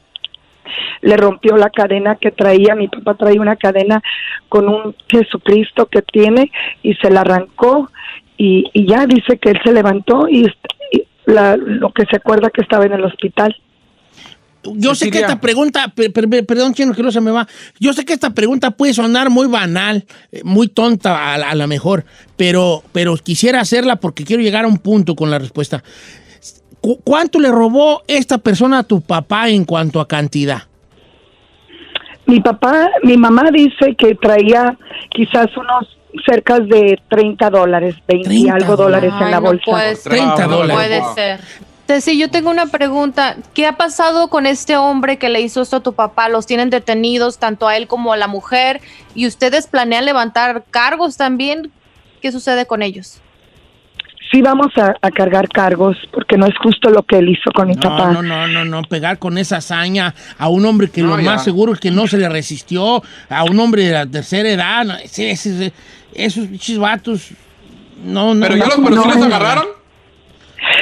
le 1.03 1.17
rompió 1.17 1.57
la 1.57 1.71
cadena 1.71 2.17
que 2.17 2.31
traía, 2.31 2.75
mi 2.75 2.89
papá 2.89 3.15
traía 3.15 3.41
una 3.41 3.57
cadena 3.57 4.03
con 4.49 4.69
un 4.69 4.95
Jesucristo 5.09 5.87
que 5.87 6.03
tiene 6.03 6.51
y 6.83 6.95
se 6.95 7.11
la 7.11 7.21
arrancó 7.23 7.91
y, 8.37 8.65
y 8.73 8.87
ya 8.87 9.07
dice 9.07 9.39
que 9.39 9.51
él 9.51 9.61
se 9.65 9.73
levantó 9.73 10.29
y, 10.29 10.47
la- 11.27 11.57
lo 11.57 11.93
que 11.93 12.05
se 12.07 12.17
acuerda 12.17 12.51
que 12.51 12.63
estaba 12.63 12.85
en 12.87 12.93
el 12.93 13.05
hospital. 13.05 13.55
Yo 14.75 14.95
sé 14.95 15.11
que 15.11 15.21
esta 15.21 15.41
pregunta, 15.41 15.89
per- 15.89 16.13
per- 16.13 16.45
perdón, 16.45 16.75
chino, 16.75 16.93
que 16.93 17.03
no 17.03 17.11
se 17.11 17.23
me 17.23 17.31
va. 17.31 17.49
Yo 17.79 17.95
sé 17.95 18.05
que 18.05 18.13
esta 18.13 18.31
pregunta 18.35 18.71
puede 18.73 18.93
sonar 18.93 19.31
muy 19.31 19.47
banal, 19.47 20.05
eh, 20.33 20.43
muy 20.45 20.69
tonta 20.69 21.33
a, 21.33 21.39
la- 21.39 21.49
a 21.51 21.55
la 21.55 21.67
mejor, 21.67 22.05
pero, 22.37 22.83
pero 22.93 23.17
quisiera 23.17 23.61
hacerla 23.61 23.97
porque 23.97 24.25
quiero 24.25 24.43
llegar 24.43 24.67
a 24.67 24.69
un 24.69 24.77
punto 24.79 25.15
con 25.17 25.31
la 25.31 25.39
respuesta. 25.39 25.83
¿Cu- 26.81 27.01
¿Cuánto 27.05 27.39
le 27.39 27.51
robó 27.51 28.03
esta 28.07 28.39
persona 28.39 28.79
a 28.81 28.83
tu 28.85 29.01
papá 29.01 29.49
en 29.49 29.65
cuanto 29.65 30.01
a 30.01 30.09
cantidad? 30.09 30.63
Mi 32.27 32.41
papá, 32.41 32.89
mi 33.03 33.17
mamá 33.17 33.51
dice 33.53 33.95
que 33.99 34.15
traía 34.15 34.77
quizás 35.11 35.49
unos 35.57 35.97
cerca 36.27 36.59
de 36.61 36.99
30 37.09 37.51
dólares, 37.51 37.97
20 38.07 38.33
y 38.35 38.43
30 38.45 38.55
algo 38.55 38.77
dólares 38.77 39.13
en 39.21 39.31
la 39.31 39.41
no 39.41 39.47
bolsa. 39.47 39.65
puede 39.67 39.97
ser. 39.97 40.13
30 40.13 40.47
No 40.47 40.57
dólares. 40.59 40.77
puede 40.77 41.15
ser. 41.15 42.01
Sí, 42.01 42.17
yo 42.17 42.31
tengo 42.31 42.51
una 42.51 42.67
pregunta. 42.67 43.37
¿Qué 43.53 43.67
ha 43.67 43.73
pasado 43.77 44.29
con 44.29 44.47
este 44.47 44.77
hombre 44.77 45.19
que 45.19 45.29
le 45.29 45.41
hizo 45.41 45.61
esto 45.63 45.77
a 45.79 45.81
tu 45.83 45.93
papá? 45.93 46.29
Los 46.29 46.47
tienen 46.47 46.71
detenidos, 46.71 47.39
tanto 47.39 47.67
a 47.67 47.77
él 47.77 47.89
como 47.89 48.13
a 48.13 48.17
la 48.17 48.29
mujer, 48.29 48.81
y 49.17 49.27
ustedes 49.27 49.67
planean 49.67 50.05
levantar 50.05 50.63
cargos 50.71 51.17
también. 51.17 51.73
¿Qué 52.23 52.31
sucede 52.31 52.65
con 52.67 52.83
ellos? 52.83 53.21
Sí 54.31 54.43
vamos 54.43 54.69
a, 54.77 54.95
a 55.03 55.11
cargar 55.11 55.49
cargos 55.49 55.97
porque 56.13 56.37
no 56.37 56.47
es 56.47 56.57
justo 56.59 56.89
lo 56.91 57.03
que 57.03 57.19
él 57.19 57.31
hizo 57.31 57.51
con 57.53 57.67
mi 57.69 57.75
papá. 57.75 58.13
No, 58.13 58.23
no, 58.23 58.47
no, 58.47 58.49
no, 58.49 58.65
no, 58.65 58.83
pegar 58.83 59.19
con 59.19 59.39
esa 59.39 59.57
hazaña 59.57 60.15
a 60.39 60.49
un 60.49 60.65
hombre 60.67 60.89
que 60.89 61.03
No, 61.03 61.17
lo 61.17 61.21
ya. 61.21 61.33
más 61.33 61.45
seguro 61.45 61.73
es 61.73 61.81
que 61.81 61.91
no 61.91 62.07
se 62.07 62.17
le 62.19 62.29
resistió, 62.29 63.03
a 63.29 63.45
un 63.45 63.59
hombre 63.59 63.85
de 63.87 63.93
la 63.93 64.07
tercera 64.07 64.49
edad, 64.49 64.85
no, 64.85 64.95
ese- 64.97 65.31
ese- 65.33 65.73
esos 66.15 66.47
pinches 66.47 66.79
vatos, 66.79 67.31
no, 68.05 68.35
no. 68.35 68.47
Pero, 68.47 68.57
ya 68.57 68.67
no, 68.77 68.89
los, 68.91 69.07
no, 69.07 69.15
no. 69.17 69.25
agarraron. 69.25 69.65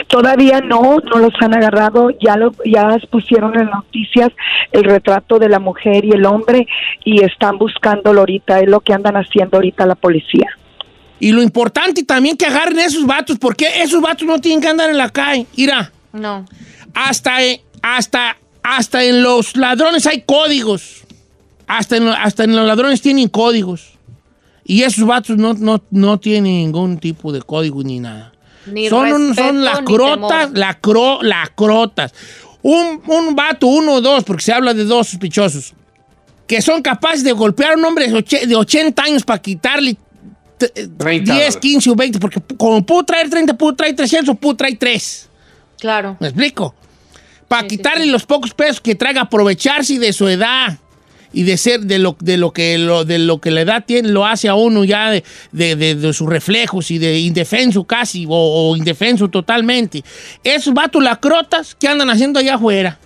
Todavía 0.08 0.60
no, 0.60 0.96
no 0.98 1.18
los 1.18 1.32
han 1.40 1.54
agarrado, 1.54 2.10
ya 2.20 2.36
lo 2.36 2.52
ya 2.64 2.98
pusieron 3.10 3.56
en 3.58 3.66
noticias 3.70 4.30
el 4.72 4.84
retrato 4.84 5.38
de 5.38 5.48
la 5.48 5.60
mujer 5.60 6.04
y 6.04 6.10
el 6.10 6.24
hombre 6.26 6.66
y 7.04 7.22
están 7.24 7.58
buscándolo 7.58 8.20
ahorita, 8.20 8.58
es 8.60 8.68
lo 8.68 8.80
que 8.80 8.92
andan 8.92 9.16
haciendo 9.16 9.56
ahorita 9.58 9.86
la 9.86 9.94
policía. 9.94 10.48
Y 11.20 11.32
lo 11.32 11.42
importante 11.42 12.02
también 12.04 12.36
que 12.36 12.46
agarren 12.46 12.78
esos 12.78 13.04
vatos, 13.06 13.38
porque 13.38 13.66
esos 13.82 14.00
vatos 14.00 14.26
no 14.26 14.40
tienen 14.40 14.60
que 14.60 14.68
andar 14.68 14.88
en 14.90 14.98
la 14.98 15.10
calle. 15.10 15.46
Mira, 15.56 15.92
No. 16.12 16.44
hasta, 16.94 17.42
eh, 17.44 17.60
hasta, 17.82 18.36
hasta 18.62 19.02
en 19.04 19.22
los 19.22 19.56
ladrones 19.56 20.06
hay 20.06 20.22
códigos. 20.22 21.02
Hasta 21.66 21.96
en, 21.96 22.08
hasta 22.08 22.44
en 22.44 22.54
los 22.56 22.66
ladrones 22.66 23.00
tienen 23.02 23.28
códigos. 23.28 23.92
Y 24.64 24.82
esos 24.82 25.06
vatos 25.06 25.36
no, 25.36 25.54
no, 25.54 25.82
no 25.90 26.18
tienen 26.20 26.44
ningún 26.54 26.98
tipo 26.98 27.32
de 27.32 27.42
código 27.42 27.82
ni 27.82 28.00
nada. 28.00 28.32
Ni 28.66 28.88
son, 28.88 29.12
un- 29.12 29.28
respeto, 29.28 29.48
son 29.48 29.58
ni 29.58 29.64
lacrotas, 29.64 30.40
temor. 30.46 30.58
lacro, 30.58 31.18
lacrotas. 31.22 32.12
Un, 32.62 33.00
un 33.06 33.34
vato, 33.34 33.66
uno 33.66 33.94
o 33.94 34.00
dos, 34.00 34.24
porque 34.24 34.42
se 34.44 34.52
habla 34.52 34.74
de 34.74 34.84
dos 34.84 35.08
sospechosos, 35.08 35.72
que 36.46 36.60
son 36.60 36.82
capaces 36.82 37.24
de 37.24 37.32
golpear 37.32 37.72
a 37.72 37.76
un 37.76 37.84
hombre 37.84 38.08
de 38.08 38.14
och- 38.18 38.46
de 38.46 38.56
80 38.56 39.02
años 39.02 39.22
para 39.24 39.40
quitarle 39.40 39.96
30 40.58 41.34
10, 41.34 41.56
15 41.56 41.90
o 41.90 41.94
20, 41.94 42.18
porque 42.18 42.40
como 42.56 42.84
pudo 42.84 43.04
traer 43.04 43.30
30, 43.30 43.54
pudo 43.56 43.74
traer 43.74 43.94
300 43.96 44.28
o 44.30 44.34
pudo 44.34 44.56
traer 44.56 44.76
3. 44.78 45.28
Claro. 45.78 46.16
¿Me 46.20 46.28
explico? 46.28 46.74
Para 47.46 47.62
Sí, 47.62 47.68
sí, 47.70 47.76
quitarle 47.76 48.04
sí. 48.04 48.10
los 48.10 48.26
pocos 48.26 48.52
pesos 48.52 48.80
que 48.80 48.94
traiga, 48.94 49.22
aprovecharse 49.22 49.98
de 49.98 50.12
su 50.12 50.28
edad 50.28 50.78
y 51.32 51.42
de 51.44 51.56
ser 51.56 51.80
de 51.80 51.98
lo, 51.98 52.16
de 52.20 52.36
lo 52.38 52.52
que 52.52 52.76
lo, 52.78 53.04
de 53.04 53.18
lo 53.18 53.38
que 53.40 53.50
la 53.50 53.60
edad 53.60 53.84
tiene, 53.86 54.08
lo 54.08 54.26
hace 54.26 54.48
a 54.48 54.54
uno 54.54 54.84
ya 54.84 55.10
de, 55.10 55.22
de- 55.52 55.76
de- 55.76 55.94
de 55.94 56.12
sus 56.12 56.28
reflejos 56.28 56.90
y 56.90 56.98
de 56.98 57.18
indefenso 57.20 57.84
casi 57.84 58.26
o, 58.28 58.30
o 58.70 58.76
indefenso 58.76 59.28
totalmente. 59.28 60.02
Esos 60.42 60.74
vatos 60.74 61.02
lacrotas 61.02 61.74
que 61.74 61.86
andan 61.88 62.10
haciendo 62.10 62.38
allá 62.38 62.54
afuera 62.56 62.98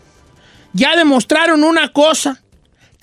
ya 0.73 0.97
demostraron 0.97 1.63
una 1.65 1.89
cosa 1.93 2.41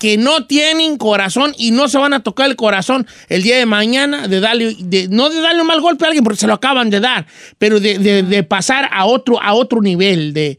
que 0.00 0.16
no 0.16 0.46
tienen 0.46 0.96
corazón 0.96 1.54
y 1.58 1.70
no 1.70 1.86
se 1.88 1.98
van 1.98 2.14
a 2.14 2.22
tocar 2.22 2.48
el 2.50 2.56
corazón 2.56 3.06
el 3.28 3.42
día 3.42 3.56
de 3.58 3.66
mañana 3.66 4.26
de 4.26 4.40
darle, 4.40 4.74
de, 4.80 5.06
no 5.08 5.28
de 5.28 5.40
darle 5.40 5.60
un 5.60 5.66
mal 5.68 5.80
golpe 5.82 6.04
a 6.04 6.08
alguien 6.08 6.24
porque 6.24 6.40
se 6.40 6.46
lo 6.46 6.54
acaban 6.54 6.88
de 6.90 6.98
dar, 7.00 7.26
pero 7.58 7.78
de, 7.78 7.98
de- 7.98 8.22
de 8.22 8.42
pasar 8.42 8.88
a 8.90 9.04
otro, 9.04 9.40
a 9.40 9.52
otro 9.52 9.82
nivel 9.82 10.32
de, 10.32 10.58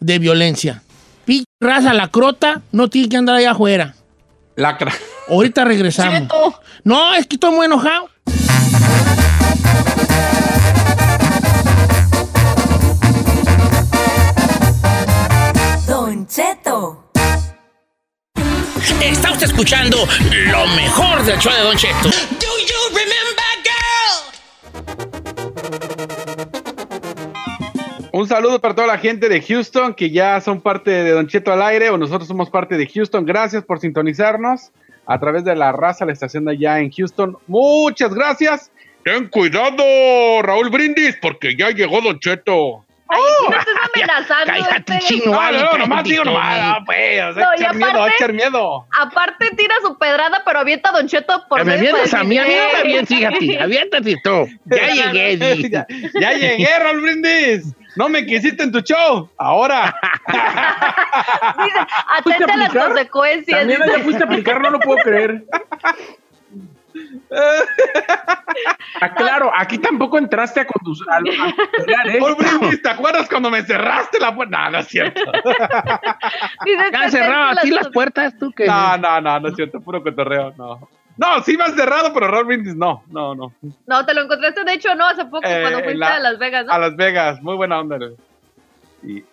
de 0.00 0.18
violencia. 0.20 0.82
Pinche 1.24 1.44
raza 1.60 1.92
lacrota 1.92 2.62
no 2.70 2.88
tiene 2.88 3.08
que 3.08 3.16
andar 3.16 3.34
allá 3.34 3.50
afuera. 3.50 3.94
Lacra. 4.54 4.94
Ahorita 5.28 5.64
regresamos. 5.64 6.28
No, 6.84 7.12
es 7.14 7.26
que 7.26 7.34
estoy 7.34 7.50
muy 7.50 7.66
enojado. 7.66 8.08
Don 15.86 16.26
Cheto. 16.26 17.05
Está 18.86 19.32
usted 19.32 19.46
escuchando 19.46 19.96
lo 20.52 20.66
mejor 20.68 21.20
del 21.24 21.36
show 21.40 21.52
de 21.52 21.60
Don 21.60 21.76
Cheto. 21.76 22.08
Un 28.12 28.28
saludo 28.28 28.60
para 28.60 28.76
toda 28.76 28.86
la 28.86 28.98
gente 28.98 29.28
de 29.28 29.42
Houston 29.42 29.92
que 29.92 30.10
ya 30.10 30.40
son 30.40 30.60
parte 30.60 30.90
de 30.90 31.10
Don 31.10 31.26
Cheto 31.26 31.52
al 31.52 31.62
aire 31.62 31.90
o 31.90 31.98
nosotros 31.98 32.28
somos 32.28 32.48
parte 32.48 32.76
de 32.78 32.86
Houston. 32.86 33.26
Gracias 33.26 33.64
por 33.64 33.80
sintonizarnos 33.80 34.70
a 35.04 35.18
través 35.18 35.44
de 35.44 35.56
la 35.56 35.72
raza, 35.72 36.06
la 36.06 36.12
estación 36.12 36.44
de 36.44 36.52
allá 36.52 36.78
en 36.78 36.92
Houston. 36.92 37.36
Muchas 37.48 38.14
gracias. 38.14 38.70
Ten 39.04 39.26
cuidado, 39.28 40.42
Raúl 40.42 40.70
Brindis, 40.70 41.16
porque 41.20 41.56
ya 41.56 41.70
llegó 41.70 42.00
Don 42.00 42.20
Cheto. 42.20 42.85
Ay, 43.08 43.20
aquí 43.20 43.50
no 43.50 43.58
estés 43.58 43.74
amenazando. 43.94 44.46
Cállate, 44.46 44.94
este. 44.94 45.06
chino. 45.06 45.32
No, 45.32 45.52
no, 45.52 45.78
nomás 45.78 46.04
digo 46.04 46.24
nomás, 46.24 46.78
no, 46.78 46.84
pues, 46.84 47.22
o 47.22 47.34
sea, 47.34 47.44
No, 47.46 47.50
y 47.52 47.60
echar 47.62 47.74
miedo, 47.74 47.90
aparte- 47.90 48.14
echar 48.16 48.32
miedo. 48.32 48.86
Aparte 49.00 49.50
tira 49.56 49.74
su 49.82 49.98
pedrada, 49.98 50.42
pero 50.44 50.58
avienta 50.60 50.90
a 50.90 50.92
Don 50.92 51.06
Cheto 51.06 51.44
por 51.48 51.58
Que 51.58 51.64
me 51.64 51.78
para 51.78 52.20
a 52.20 52.24
mí, 52.24 52.38
a 52.38 52.44
mí 52.44 52.54
no 52.54 52.78
me 52.78 52.82
vienes, 52.84 53.08
fíjate. 53.08 53.58
Aviéntate 53.62 54.16
tú. 54.22 54.48
Ya 54.64 54.88
llegué. 55.12 55.68
ya, 55.70 55.86
ya 56.20 56.32
llegué, 56.32 56.68
Raúl 56.78 57.00
Brindis. 57.00 57.74
No 57.96 58.10
me 58.10 58.26
quisiste 58.26 58.62
en 58.62 58.72
tu 58.72 58.80
show. 58.80 59.30
Ahora. 59.38 59.94
Dice, 60.28 61.78
atente 62.18 62.52
a 62.52 62.56
las 62.58 62.74
consecuencias. 62.74 63.58
También 63.58 63.80
ya 63.86 63.98
fuiste 64.00 64.22
a 64.22 64.26
aplicar, 64.26 64.60
no 64.60 64.68
lo 64.70 64.80
puedo 64.80 64.98
creer. 65.02 65.44
Ah, 69.00 69.14
claro, 69.14 69.50
aquí 69.54 69.78
tampoco 69.78 70.18
entraste 70.18 70.60
a 70.60 70.66
conducir. 70.66 71.06
a- 71.10 71.18
¿eh? 72.08 72.78
¿te 72.82 72.88
acuerdas 72.88 73.28
cuando 73.28 73.50
me 73.50 73.62
cerraste 73.62 74.18
la 74.18 74.34
puerta? 74.34 74.64
No, 74.64 74.70
no 74.72 74.78
es 74.78 74.86
cierto. 74.88 75.20
Dice, 76.64 76.76
¿Te 76.78 76.84
han 76.86 76.94
atente 76.94 77.10
cerrado 77.10 77.48
a 77.48 77.52
a 77.52 77.56
ti 77.60 77.70
las 77.70 77.88
puertas 77.88 78.38
tú 78.38 78.52
que 78.52 78.66
No, 78.66 78.96
no, 78.96 79.20
no, 79.20 79.40
no 79.40 79.48
es 79.48 79.54
cierto. 79.56 79.80
Puro 79.80 80.02
cotorreo, 80.02 80.54
no. 80.56 80.88
No, 81.18 81.42
sí 81.42 81.56
me 81.56 81.64
has 81.64 81.74
cerrado, 81.74 82.12
pero 82.12 82.28
Raúl 82.28 82.44
Brindis 82.46 82.74
no, 82.76 83.02
no, 83.08 83.34
no. 83.34 83.52
No, 83.86 84.04
te 84.04 84.12
lo 84.12 84.22
encontraste, 84.22 84.64
de 84.64 84.74
hecho, 84.74 84.94
no, 84.94 85.06
hace 85.06 85.24
poco, 85.24 85.40
Eh, 85.48 85.60
cuando 85.62 85.78
fuiste 85.80 85.98
la- 85.98 86.14
a 86.16 86.20
Las 86.20 86.38
Vegas, 86.38 86.66
¿no? 86.66 86.72
A 86.72 86.78
Las 86.78 86.96
Vegas, 86.96 87.42
muy 87.42 87.56
buena 87.56 87.80
onda. 87.80 87.96
Y, 89.02 89.24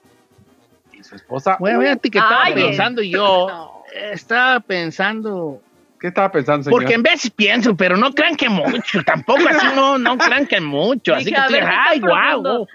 y 0.94 1.04
su 1.04 1.16
esposa. 1.16 1.58
Bueno, 1.60 1.82
fíjate 1.82 2.10
que 2.10 2.18
estaba 2.20 2.46
pensando 2.54 3.02
yo. 3.02 3.48
No. 3.50 3.84
Estaba 3.94 4.60
pensando. 4.62 5.62
¿Qué 6.04 6.10
estaba 6.10 6.30
pensando, 6.34 6.66
señor? 6.66 6.82
Porque 6.82 6.96
en 6.96 7.02
veces 7.02 7.32
pienso, 7.32 7.78
pero 7.78 7.96
no 7.96 8.12
crean 8.14 8.36
que 8.36 8.50
mucho. 8.50 9.02
Tampoco 9.06 9.40
así, 9.48 9.66
no, 9.74 9.98
no 9.98 10.18
crean 10.18 10.46
que 10.46 10.60
mucho. 10.60 11.16
Así 11.16 11.24
Dije, 11.28 11.38
que 11.38 11.48
tú 11.48 11.54
ver, 11.54 11.62
digas, 11.64 11.70
¿qué 11.72 11.78
tan 11.82 11.94
ay, 11.94 12.00
guau. 12.02 12.44
profundo? 12.44 12.68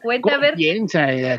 Cuente, 0.00 0.30
a 0.30 0.32
¿Cómo 0.32 0.40
ver. 0.40 0.54
piensa? 0.54 1.12
eh, 1.12 1.38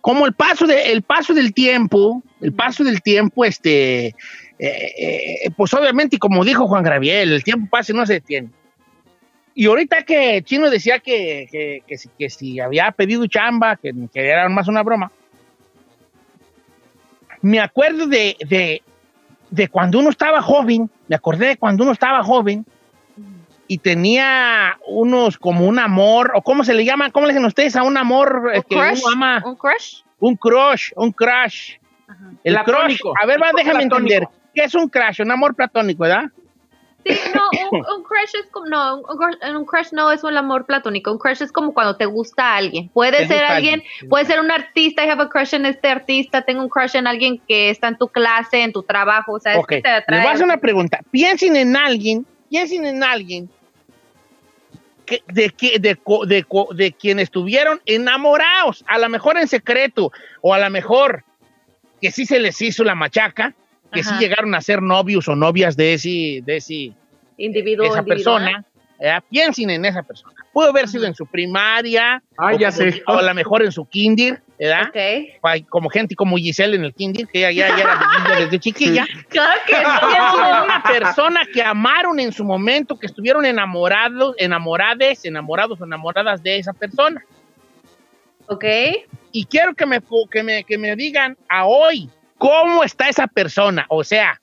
Como 0.00 0.26
el 0.26 0.32
paso, 0.32 0.66
de, 0.66 0.90
el 0.90 1.02
paso 1.02 1.32
del 1.32 1.54
tiempo, 1.54 2.24
el 2.40 2.52
paso 2.52 2.82
del 2.82 3.02
tiempo, 3.02 3.44
este, 3.44 4.06
eh, 4.06 4.14
eh, 4.58 5.50
pues 5.56 5.72
obviamente, 5.74 6.16
y 6.16 6.18
como 6.18 6.44
dijo 6.44 6.66
Juan 6.66 6.82
Graviel, 6.82 7.32
el 7.32 7.44
tiempo 7.44 7.68
pasa 7.70 7.92
y 7.92 7.94
no 7.94 8.04
se 8.04 8.14
detiene. 8.14 8.48
Y 9.54 9.66
ahorita 9.66 10.02
que 10.02 10.42
Chino 10.42 10.70
decía 10.70 10.98
que, 10.98 11.46
que, 11.52 11.84
que 11.86 11.96
si, 11.98 12.08
que 12.18 12.28
si 12.30 12.58
había 12.58 12.90
pedido 12.90 13.24
chamba, 13.28 13.76
que, 13.76 13.92
que 14.12 14.26
era 14.28 14.48
más 14.48 14.66
una 14.66 14.82
broma, 14.82 15.12
me 17.42 17.60
acuerdo 17.60 18.08
de, 18.08 18.36
de, 18.48 18.82
de 19.50 19.68
cuando 19.68 19.98
uno 19.98 20.10
estaba 20.10 20.40
joven, 20.42 20.90
me 21.08 21.16
acordé 21.16 21.48
de 21.48 21.56
cuando 21.56 21.82
uno 21.82 21.92
estaba 21.92 22.22
joven 22.22 22.64
y 23.66 23.78
tenía 23.78 24.78
unos 24.86 25.38
como 25.38 25.66
un 25.66 25.78
amor, 25.78 26.32
o 26.34 26.42
cómo 26.42 26.64
se 26.64 26.74
le 26.74 26.84
llama, 26.84 27.10
cómo 27.10 27.26
le 27.26 27.32
dicen 27.32 27.44
ustedes 27.46 27.76
a 27.76 27.82
un 27.84 27.96
amor 27.96 28.50
eh, 28.52 28.56
¿Un 28.58 28.62
que 28.64 28.74
crush? 28.76 29.00
uno 29.04 29.12
ama, 29.12 29.42
¿Un 29.44 29.56
crush? 29.56 30.02
un 30.18 30.36
crush, 30.36 30.90
un 30.96 31.12
crush. 31.12 31.74
El 32.42 32.54
crush, 32.56 32.64
Platónico. 32.64 33.12
a 33.22 33.26
ver, 33.26 33.40
va, 33.40 33.50
déjame 33.56 33.86
Platónico. 33.86 33.96
entender. 33.98 34.28
¿Qué 34.54 34.64
es 34.64 34.74
un 34.74 34.88
crush? 34.88 35.20
Un 35.22 35.30
amor 35.30 35.54
platónico, 35.54 36.02
¿verdad? 36.02 36.24
Sí, 37.04 37.16
no, 37.34 37.48
un, 37.70 37.78
un 37.78 38.02
crush 38.04 38.34
es 38.34 38.50
como, 38.50 38.66
no, 38.66 38.96
un 38.98 39.16
crush, 39.16 39.54
un 39.56 39.64
crush 39.64 39.88
no 39.92 40.12
es 40.12 40.22
un 40.22 40.36
amor 40.36 40.66
platónico, 40.66 41.10
un 41.10 41.18
crush 41.18 41.40
es 41.42 41.50
como 41.50 41.72
cuando 41.72 41.96
te 41.96 42.04
gusta 42.04 42.52
a 42.52 42.56
alguien. 42.56 42.90
Puede 42.90 43.26
ser 43.26 43.42
alguien, 43.44 43.82
puede 44.08 44.26
ser 44.26 44.38
un 44.40 44.50
artista, 44.50 45.04
I 45.04 45.08
have 45.08 45.22
a 45.22 45.28
crush 45.28 45.54
en 45.54 45.64
este 45.66 45.88
artista, 45.88 46.42
tengo 46.42 46.62
un 46.62 46.68
crush 46.68 46.96
en 46.96 47.06
alguien 47.06 47.40
que 47.48 47.70
está 47.70 47.88
en 47.88 47.96
tu 47.96 48.08
clase, 48.08 48.62
en 48.62 48.72
tu 48.72 48.82
trabajo, 48.82 49.32
o 49.32 49.40
sea, 49.40 49.54
es 49.54 49.58
Ok, 49.60 49.68
que 49.68 49.80
te 49.82 49.88
les 49.88 50.02
atrae. 50.02 50.20
voy 50.20 50.28
a 50.28 50.32
hacer 50.32 50.44
una 50.44 50.58
pregunta. 50.58 51.00
Piensen 51.10 51.56
en 51.56 51.74
alguien, 51.76 52.26
piensen 52.50 52.84
en 52.84 53.02
alguien 53.02 53.48
que, 55.06 55.22
de, 55.28 55.50
que- 55.50 55.78
de, 55.78 55.98
de, 56.26 56.46
de 56.74 56.92
quien 56.92 57.18
estuvieron 57.18 57.80
enamorados, 57.86 58.84
a 58.86 58.98
lo 58.98 59.08
mejor 59.08 59.38
en 59.38 59.48
secreto, 59.48 60.12
o 60.42 60.52
a 60.54 60.58
lo 60.58 60.68
mejor 60.70 61.24
que 62.00 62.10
sí 62.10 62.26
se 62.26 62.38
les 62.38 62.60
hizo 62.62 62.84
la 62.84 62.94
machaca, 62.94 63.54
que 63.92 64.02
sí 64.04 64.10
llegaron 64.18 64.54
a 64.54 64.60
ser 64.60 64.82
novios 64.82 65.26
o 65.28 65.36
novias 65.36 65.76
de 65.76 65.94
ese, 65.94 66.42
de 66.44 66.56
ese, 66.56 66.92
individuo, 67.36 67.86
esa 67.86 67.98
individual. 68.00 68.42
persona. 68.44 68.64
¿verdad? 68.98 69.24
Piensen 69.30 69.70
en 69.70 69.84
esa 69.86 70.02
persona. 70.02 70.34
Pudo 70.52 70.68
haber 70.70 70.86
sido 70.88 71.06
en 71.06 71.14
su 71.14 71.24
primaria, 71.26 72.22
o, 72.36 72.50
ya 72.58 72.70
como- 72.70 72.90
sé. 72.90 73.02
o 73.06 73.12
a 73.14 73.22
lo 73.22 73.34
mejor 73.34 73.62
en 73.62 73.72
su 73.72 73.86
kinder, 73.86 74.42
¿verdad? 74.58 74.88
Ok. 74.88 75.40
Pa- 75.40 75.60
Como 75.68 75.88
gente 75.88 76.14
como 76.14 76.36
Giselle 76.36 76.76
en 76.76 76.84
el 76.84 76.92
kinder, 76.92 77.26
que 77.28 77.38
ella 77.48 77.50
ya, 77.68 77.76
ya 77.76 77.82
era 77.84 78.38
desde 78.40 78.58
chiquilla. 78.58 79.06
Claro 79.28 79.60
que 79.66 79.72
Piensen 79.74 80.10
en 80.10 80.58
no. 80.58 80.64
una 80.64 80.82
persona 80.82 81.40
que 81.50 81.62
amaron 81.62 82.20
en 82.20 82.32
su 82.32 82.44
momento, 82.44 82.98
que 82.98 83.06
estuvieron 83.06 83.46
enamorados, 83.46 84.34
enamorades, 84.38 85.24
enamorados 85.24 85.80
o 85.80 85.84
enamoradas 85.84 86.42
de 86.42 86.58
esa 86.58 86.72
persona. 86.74 87.24
Ok. 88.48 88.64
y 89.32 89.44
quiero 89.46 89.74
que 89.74 89.86
me, 89.86 90.00
que 90.30 90.42
me, 90.42 90.64
que 90.64 90.76
me 90.76 90.96
digan 90.96 91.38
a 91.48 91.64
hoy 91.66 92.10
cómo 92.40 92.82
está 92.82 93.10
esa 93.10 93.26
persona. 93.26 93.84
O 93.90 94.02
sea, 94.02 94.40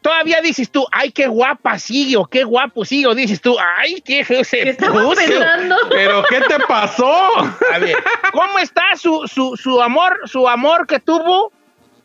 todavía 0.00 0.40
dices 0.40 0.70
tú, 0.70 0.86
ay, 0.92 1.10
qué 1.10 1.26
guapa 1.26 1.76
sigue 1.76 2.16
o 2.16 2.24
qué 2.24 2.44
guapo 2.44 2.84
sigue, 2.84 3.08
o 3.08 3.14
dices 3.16 3.40
tú, 3.40 3.56
ay, 3.78 4.00
qué 4.00 4.24
feo 4.24 4.44
se 4.44 4.62
¿Qué 4.62 4.70
estaba 4.70 5.02
puso. 5.02 5.16
pensando? 5.16 5.76
¿Pero 5.90 6.22
qué 6.30 6.40
te 6.42 6.60
pasó? 6.60 7.28
A 7.74 7.78
ver, 7.80 7.96
¿cómo 8.32 8.60
está 8.60 8.96
su, 8.96 9.26
su, 9.26 9.56
su 9.56 9.82
amor, 9.82 10.20
su 10.26 10.48
amor 10.48 10.86
que 10.86 11.00
tuvo 11.00 11.52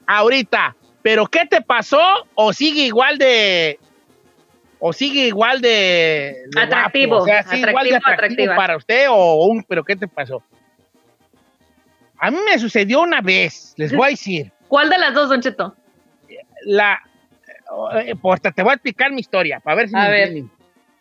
ahorita? 0.07 0.75
¿Pero 1.03 1.27
qué 1.27 1.45
te 1.45 1.61
pasó? 1.61 2.01
¿O 2.33 2.51
sigue 2.51 2.81
igual 2.81 3.19
de... 3.19 3.79
O 4.79 4.91
sigue 4.91 5.27
igual 5.27 5.61
de... 5.61 6.35
de 6.49 6.61
Atractivo, 6.61 7.17
guapo? 7.17 7.23
O 7.23 7.27
sea, 7.27 7.43
sí, 7.43 7.57
igual 7.57 7.87
de 7.87 7.95
atractivo, 7.95 8.13
atractivo 8.13 8.55
para 8.55 8.75
usted 8.75 9.05
o 9.09 9.45
un... 9.45 9.63
¿Pero 9.63 9.83
qué 9.83 9.95
te 9.95 10.07
pasó? 10.07 10.41
A 12.19 12.31
mí 12.31 12.37
me 12.43 12.57
sucedió 12.57 13.01
una 13.01 13.21
vez, 13.21 13.75
les 13.77 13.95
voy 13.95 14.07
a 14.07 14.09
decir. 14.09 14.51
¿Cuál 14.67 14.89
de 14.89 14.97
las 14.97 15.13
dos, 15.13 15.29
Don 15.29 15.41
Cheto? 15.41 15.75
La... 16.65 16.99
eh, 18.03 18.15
pues 18.21 18.41
te 18.41 18.63
voy 18.63 18.71
a 18.71 18.75
explicar 18.75 19.11
mi 19.11 19.21
historia, 19.21 19.59
para 19.59 19.77
ver 19.77 19.89
si 19.89 19.95
A 19.95 20.01
me 20.03 20.09
ver. 20.09 20.27
entienden. 20.27 20.57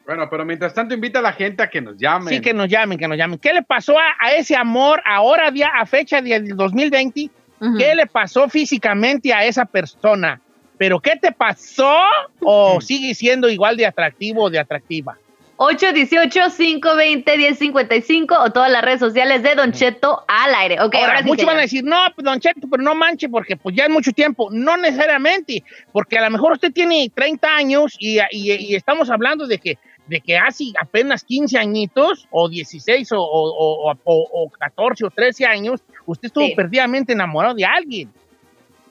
Bueno, 0.06 0.28
pero 0.30 0.44
mientras 0.44 0.72
tanto 0.72 0.94
invita 0.94 1.18
a 1.18 1.22
la 1.22 1.32
gente 1.32 1.64
a 1.64 1.68
que 1.68 1.80
nos 1.80 1.96
llamen. 1.96 2.28
Sí, 2.28 2.40
que 2.40 2.54
nos 2.54 2.68
llamen, 2.68 2.96
que 2.96 3.08
nos 3.08 3.18
llamen. 3.18 3.40
¿Qué 3.40 3.52
le 3.52 3.62
pasó 3.62 3.98
a, 3.98 4.04
a 4.20 4.32
ese 4.32 4.54
amor 4.54 5.02
ahora, 5.04 5.50
día, 5.50 5.68
a 5.74 5.84
fecha 5.84 6.22
del 6.22 6.56
2020? 6.56 7.28
Ujú. 7.60 7.76
¿Qué 7.76 7.94
le 7.94 8.06
pasó 8.06 8.48
físicamente 8.48 9.32
a 9.34 9.44
esa 9.44 9.64
persona? 9.64 10.40
¿Pero 10.78 11.00
qué 11.00 11.16
te 11.16 11.32
pasó? 11.32 11.92
¿O 12.40 12.80
sigue 12.82 13.14
siendo 13.14 13.48
igual 13.48 13.76
de 13.76 13.86
atractivo 13.86 14.44
o 14.44 14.50
de 14.50 14.60
atractiva? 14.60 15.18
818-520-1055 15.56 18.36
o 18.38 18.50
todas 18.52 18.70
las 18.70 18.82
redes 18.82 19.00
sociales 19.00 19.42
de 19.42 19.54
Don 19.54 19.72
Cheto 19.72 20.24
al 20.28 20.54
aire. 20.54 20.80
Ok, 20.82 20.94
ahora, 20.94 21.06
Ahora, 21.08 21.18
sí. 21.20 21.24
muchos 21.24 21.46
van 21.46 21.58
a 21.58 21.62
decir, 21.62 21.84
no, 21.84 21.96
pues, 22.14 22.24
Don 22.24 22.40
Cheto, 22.40 22.68
pero 22.70 22.82
no 22.82 22.94
manche, 22.94 23.28
porque 23.28 23.56
pues 23.56 23.74
ya 23.74 23.84
es 23.84 23.90
mucho 23.90 24.12
tiempo. 24.12 24.48
No 24.50 24.76
necesariamente, 24.76 25.62
porque 25.92 26.18
a 26.18 26.24
lo 26.24 26.30
mejor 26.30 26.52
usted 26.52 26.72
tiene 26.72 27.10
30 27.14 27.56
años 27.56 27.96
y, 27.98 28.18
y- 28.30 28.52
y 28.52 28.74
estamos 28.74 29.10
hablando 29.10 29.46
de 29.46 29.58
que, 29.58 29.78
de 30.06 30.20
que 30.20 30.36
hace 30.38 30.64
apenas 30.80 31.24
15 31.24 31.58
añitos, 31.58 32.26
o 32.30 32.48
16, 32.48 33.10
o, 33.12 33.20
o- 33.20 33.90
o- 33.90 33.96
o- 34.04 34.28
o 34.44 34.50
14 34.50 35.04
o 35.06 35.10
13 35.10 35.46
años, 35.46 35.80
usted 36.04 36.26
estuvo 36.26 36.46
Sí. 36.46 36.54
perdidamente 36.54 37.12
enamorado 37.12 37.54
de 37.54 37.64
alguien. 37.64 38.10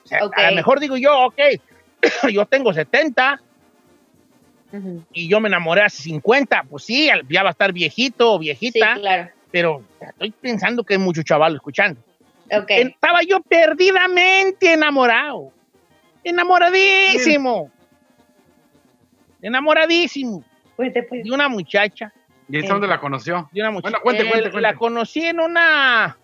O 0.04 0.08
sea, 0.08 0.26
Ok. 0.26 0.34
A 0.38 0.50
lo 0.50 0.56
mejor 0.56 0.80
digo 0.80 0.98
yo, 0.98 1.18
ok, 1.26 1.40
yo 2.32 2.46
tengo 2.46 2.74
70 2.74 3.42
Y 5.14 5.28
yo 5.30 5.40
me 5.40 5.48
enamoré 5.48 5.82
hace 5.84 6.04
50, 6.04 6.64
pues 6.70 6.84
sí, 6.84 7.10
ya 7.30 7.44
va 7.44 7.50
a 7.50 7.52
estar 7.52 7.72
viejito 7.74 8.34
o 8.34 8.38
Sí, 8.40 8.46
viejita, 8.46 8.96
claro. 8.96 9.30
pero 9.52 9.84
estoy 10.00 10.32
pensando 10.32 10.84
que 10.84 10.96
hay 10.96 11.00
mucho 11.00 11.24
chaval 11.24 11.56
escuchando. 11.56 12.00
Ok. 12.52 12.70
Estaba 12.70 13.22
yo 13.24 13.42
perdidamente 13.42 14.74
enamorado. 14.74 15.52
Enamoradísimo. 16.24 17.72
Enamoradísimo. 19.42 20.44
Cuente, 20.76 21.04
pues. 21.04 21.24
De 21.24 21.32
una 21.32 21.48
muchacha. 21.50 22.12
¿Y 22.50 22.58
esa 22.60 22.74
dónde 22.74 22.88
la 22.88 23.00
conoció? 23.00 23.50
De 23.52 23.62
una 23.62 23.72
muchacha. 23.72 23.90
Bueno, 23.90 24.04
cuente, 24.04 24.24
Eh, 24.24 24.30
cuente, 24.30 24.52
cuente. 24.52 24.62
La 24.62 24.76
conocí 24.76 25.26
en 25.26 25.40
una. 25.40 26.18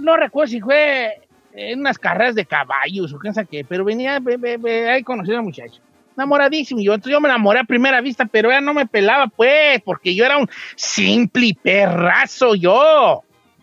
No 0.00 0.16
recuerdo 0.16 0.50
si 0.50 0.60
fue 0.60 1.20
en 1.56 1.80
unas 1.80 1.98
carreras 1.98 2.34
de 2.34 2.44
caballos 2.44 3.12
o 3.12 3.18
qué 3.18 3.32
sé 3.32 3.46
qué, 3.46 3.64
pero 3.64 3.84
venía, 3.84 4.18
ve- 4.20 4.36
ve- 4.36 4.58
ve, 4.58 4.90
ahí 4.90 5.02
conocí 5.02 5.30
a 5.30 5.34
una 5.34 5.42
muchacha. 5.42 5.80
Enamoradísimo. 6.16 6.80
Yo, 6.80 6.94
entonces 6.94 7.12
yo 7.12 7.20
me 7.20 7.28
enamoré 7.28 7.60
a 7.60 7.64
primera 7.64 8.00
vista, 8.00 8.24
pero 8.26 8.50
ella 8.50 8.60
no 8.60 8.72
me 8.74 8.86
pelaba, 8.86 9.26
pues, 9.26 9.80
porque 9.82 10.14
yo 10.14 10.24
era 10.24 10.38
un 10.38 10.48
simple 10.74 11.56
perrazo, 11.62 12.54
yo. 12.54 13.22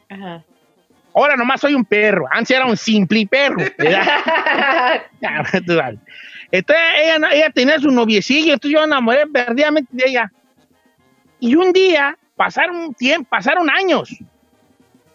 Ajá. 0.10 0.44
Ahora 1.16 1.36
nomás 1.36 1.62
soy 1.62 1.76
un 1.76 1.86
perro. 1.86 2.26
Antes 2.32 2.52
era 2.52 2.66
un 2.66 2.78
simple 2.78 3.28
perro. 3.28 3.58
Entonces 6.52 6.84
ella 7.32 7.50
tenía 7.50 7.80
su 7.80 7.90
noviecillo, 7.90 8.54
entonces 8.54 8.74
yo 8.74 8.80
me 8.82 8.86
enamoré 8.86 9.26
perdidamente 9.28 9.90
de 9.92 10.04
ella. 10.10 10.32
Y 11.40 11.56
un 11.56 11.74
día, 11.74 12.18
pasaron 12.36 12.94
tiempo, 12.94 13.28
pasaron 13.30 13.70
años. 13.70 14.16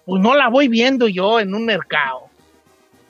Pues 0.05 0.21
no 0.23 0.35
la 0.35 0.49
voy 0.49 0.69
viendo 0.69 1.07
yo 1.09 1.39
en 1.39 1.55
un 1.55 1.65
mercado. 1.65 2.28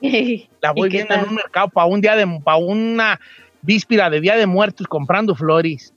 La 0.61 0.71
voy 0.71 0.87
¿Y 0.87 0.91
qué 0.91 0.97
viendo 0.97 1.15
en 1.15 1.29
un 1.29 1.35
mercado 1.35 1.69
para 1.69 1.87
un 1.87 2.01
día 2.01 2.15
de, 2.15 2.25
para 2.43 2.57
una 2.57 3.19
víspera 3.61 4.09
de 4.09 4.21
Día 4.21 4.35
de 4.35 4.45
Muertos 4.45 4.87
comprando 4.87 5.35
flores. 5.35 5.93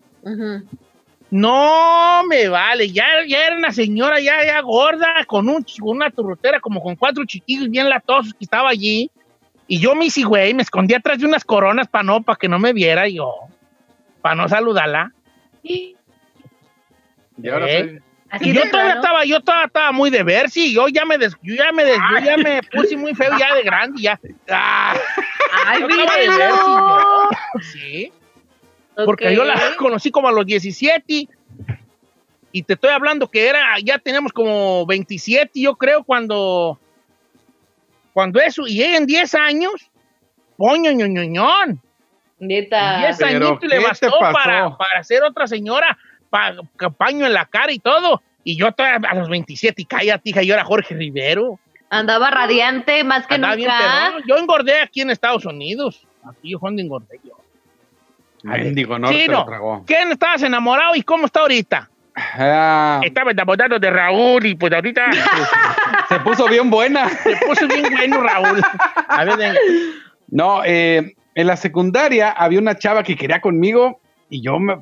No 1.30 2.22
me 2.28 2.48
vale, 2.48 2.90
ya, 2.90 3.06
ya 3.26 3.46
era 3.46 3.56
una 3.56 3.72
señora 3.72 4.20
ya, 4.20 4.44
ya 4.44 4.60
gorda, 4.60 5.24
con 5.26 5.48
un, 5.48 5.64
una 5.80 6.10
turrotera 6.10 6.60
como 6.60 6.82
con 6.82 6.94
cuatro 6.94 7.24
chiquillos 7.24 7.70
bien 7.70 7.88
latosos 7.88 8.34
que 8.34 8.44
estaba 8.44 8.68
allí. 8.68 9.10
Y 9.66 9.78
yo 9.78 9.94
me 9.94 10.06
hice, 10.06 10.24
güey, 10.24 10.52
me 10.52 10.62
escondí 10.62 10.92
atrás 10.92 11.18
de 11.18 11.26
unas 11.26 11.44
coronas 11.44 11.88
para 11.88 12.02
no, 12.04 12.22
para 12.22 12.36
que 12.36 12.48
no 12.48 12.58
me 12.58 12.74
viera 12.74 13.08
yo, 13.08 13.32
para 14.20 14.34
no 14.34 14.48
saludarla. 14.48 15.12
Y 17.42 17.48
ahora 17.48 17.66
¿Eh? 17.66 17.80
soy- 17.80 18.02
Así 18.32 18.48
Y 18.48 18.54
yo 18.54 18.62
todavía 18.70 18.94
raro. 18.94 19.00
estaba, 19.02 19.24
yo 19.26 19.40
todavía 19.42 19.66
estaba 19.66 19.92
muy 19.92 20.08
de 20.08 20.22
ver, 20.22 20.48
sí, 20.48 20.72
yo 20.72 20.88
ya 20.88 21.04
me, 21.04 21.18
des- 21.18 21.36
yo 21.42 21.54
ya 21.54 21.70
me, 21.70 21.84
des- 21.84 21.98
yo 22.10 22.18
ya 22.24 22.36
me 22.38 22.62
puse 22.62 22.96
muy 22.96 23.14
feo 23.14 23.30
ya 23.38 23.54
de 23.54 23.62
grande, 23.62 24.00
ya. 24.00 24.18
Ah, 24.48 24.94
Ay, 25.66 25.80
yo 25.80 25.86
estaba 25.86 26.16
de 26.16 26.28
ver, 26.30 26.52
míralo. 26.66 27.28
sí, 27.60 28.10
porque 29.04 29.28
Ok. 29.28 29.32
yo 29.34 29.44
la 29.44 29.60
conocí 29.76 30.10
como 30.10 30.28
a 30.28 30.32
los 30.32 30.46
17 30.46 31.28
y 32.52 32.62
te 32.62 32.72
estoy 32.72 32.88
hablando 32.90 33.28
que 33.28 33.46
era, 33.46 33.76
ya 33.84 33.98
tenemos 33.98 34.32
como 34.32 34.86
27 34.86 35.60
yo 35.60 35.76
creo 35.76 36.02
cuando, 36.02 36.80
cuando 38.14 38.40
eso, 38.40 38.66
y 38.66 38.82
ella 38.82 38.96
en 38.96 39.06
10 39.06 39.34
años, 39.34 39.72
poño, 40.56 40.90
ñoñoñón, 40.90 41.82
Neta. 42.38 42.98
10 42.98 43.18
Pero, 43.18 43.46
añitos 43.48 43.68
le 43.68 43.76
¿qué 43.76 43.82
te 43.82 43.86
bastó 43.88 44.18
para, 44.18 44.74
para 44.76 45.04
ser 45.04 45.22
otra 45.22 45.46
señora, 45.46 45.96
pa, 46.32 46.54
paño 46.96 47.26
en 47.26 47.34
la 47.34 47.44
cara 47.44 47.70
y 47.72 47.78
todo, 47.78 48.22
y 48.42 48.56
yo 48.56 48.72
todavía 48.72 49.08
a 49.10 49.14
los 49.14 49.28
27 49.28 49.82
y 49.82 49.84
cállate, 49.84 50.30
hija, 50.30 50.42
yo 50.42 50.54
era 50.54 50.64
Jorge 50.64 50.94
Rivero, 50.94 51.58
Andaba 51.90 52.30
radiante 52.30 53.04
más 53.04 53.26
que 53.26 53.34
andaba 53.34 53.54
nunca. 53.54 54.14
yo 54.26 54.38
engordé 54.38 54.80
aquí 54.80 55.02
en 55.02 55.10
Estados 55.10 55.44
Unidos, 55.44 56.06
aquí 56.26 56.50
yo 56.52 56.58
cuando 56.58 56.80
engordé 56.80 57.20
yo. 57.22 57.32
Mendigo, 58.44 58.98
no 58.98 59.08
Sí, 59.08 59.26
lo 59.26 59.32
no. 59.40 59.44
tragó. 59.44 59.84
¿Quién 59.86 60.10
estabas 60.10 60.42
enamorado 60.42 60.94
y 60.96 61.02
cómo 61.02 61.26
está 61.26 61.40
ahorita? 61.40 61.88
Ah, 62.16 63.00
Estaba 63.04 63.30
enamorado 63.30 63.78
de 63.78 63.90
Raúl 63.90 64.44
y 64.46 64.54
pues 64.54 64.72
ahorita 64.72 65.04
se 66.08 66.18
puso 66.20 66.48
bien 66.48 66.68
buena. 66.70 67.08
se 67.22 67.36
puso 67.46 67.68
bien 67.68 67.84
bueno 67.94 68.20
Raúl. 68.22 68.60
A 69.08 69.24
ver, 69.24 69.36
venga. 69.36 69.58
No, 70.28 70.62
eh, 70.64 71.14
en 71.34 71.46
la 71.46 71.56
secundaria 71.56 72.30
había 72.30 72.58
una 72.58 72.76
chava 72.76 73.02
que 73.02 73.16
quería 73.16 73.40
conmigo 73.40 74.00
y 74.28 74.42
yo 74.42 74.58
me... 74.58 74.78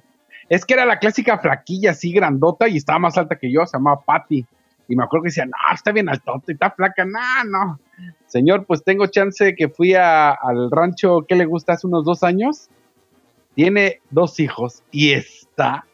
Es 0.50 0.66
que 0.66 0.74
era 0.74 0.84
la 0.84 0.98
clásica 0.98 1.38
flaquilla 1.38 1.92
así 1.92 2.12
grandota 2.12 2.68
y 2.68 2.76
estaba 2.76 2.98
más 2.98 3.16
alta 3.16 3.36
que 3.36 3.50
yo, 3.50 3.64
se 3.64 3.78
llamaba 3.78 4.00
Patty. 4.02 4.44
Y 4.88 4.96
me 4.96 5.04
acuerdo 5.04 5.22
que 5.22 5.28
decía, 5.28 5.46
no, 5.46 5.52
está 5.72 5.92
bien 5.92 6.08
altota 6.08 6.44
y 6.48 6.52
está 6.52 6.72
flaca. 6.72 7.04
No, 7.04 7.44
no. 7.44 7.78
Señor, 8.26 8.66
pues 8.66 8.82
tengo 8.82 9.06
chance 9.06 9.54
que 9.54 9.68
fui 9.68 9.94
a- 9.94 10.30
al 10.32 10.68
rancho, 10.70 11.24
¿qué 11.28 11.36
le 11.36 11.44
gusta? 11.46 11.74
Hace 11.74 11.86
unos 11.86 12.04
dos 12.04 12.24
años. 12.24 12.68
Tiene 13.54 14.00
dos 14.10 14.38
hijos 14.40 14.82
y 14.90 15.12
está 15.12 15.84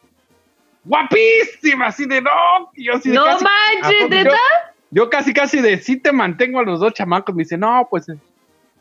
guapísima, 0.85 1.87
así 1.89 2.07
de 2.07 2.23
no. 2.23 2.31
Yo 2.77 2.95
así 2.95 3.11
de 3.11 3.17
No 3.17 3.25
casi- 3.25 3.45
¿A 3.45 3.83
manches, 3.83 4.09
¿neta? 4.11 4.31
yo, 4.31 4.37
yo 5.05 5.11
casi, 5.11 5.33
casi 5.35 5.61
de 5.61 5.79
sí 5.79 5.99
te 5.99 6.13
mantengo 6.13 6.61
a 6.61 6.65
los 6.65 6.81
dos 6.81 6.93
chamacos. 6.95 7.35
Me 7.35 7.43
dice, 7.43 7.59
no, 7.59 7.87
pues 7.91 8.09
eh, 8.09 8.17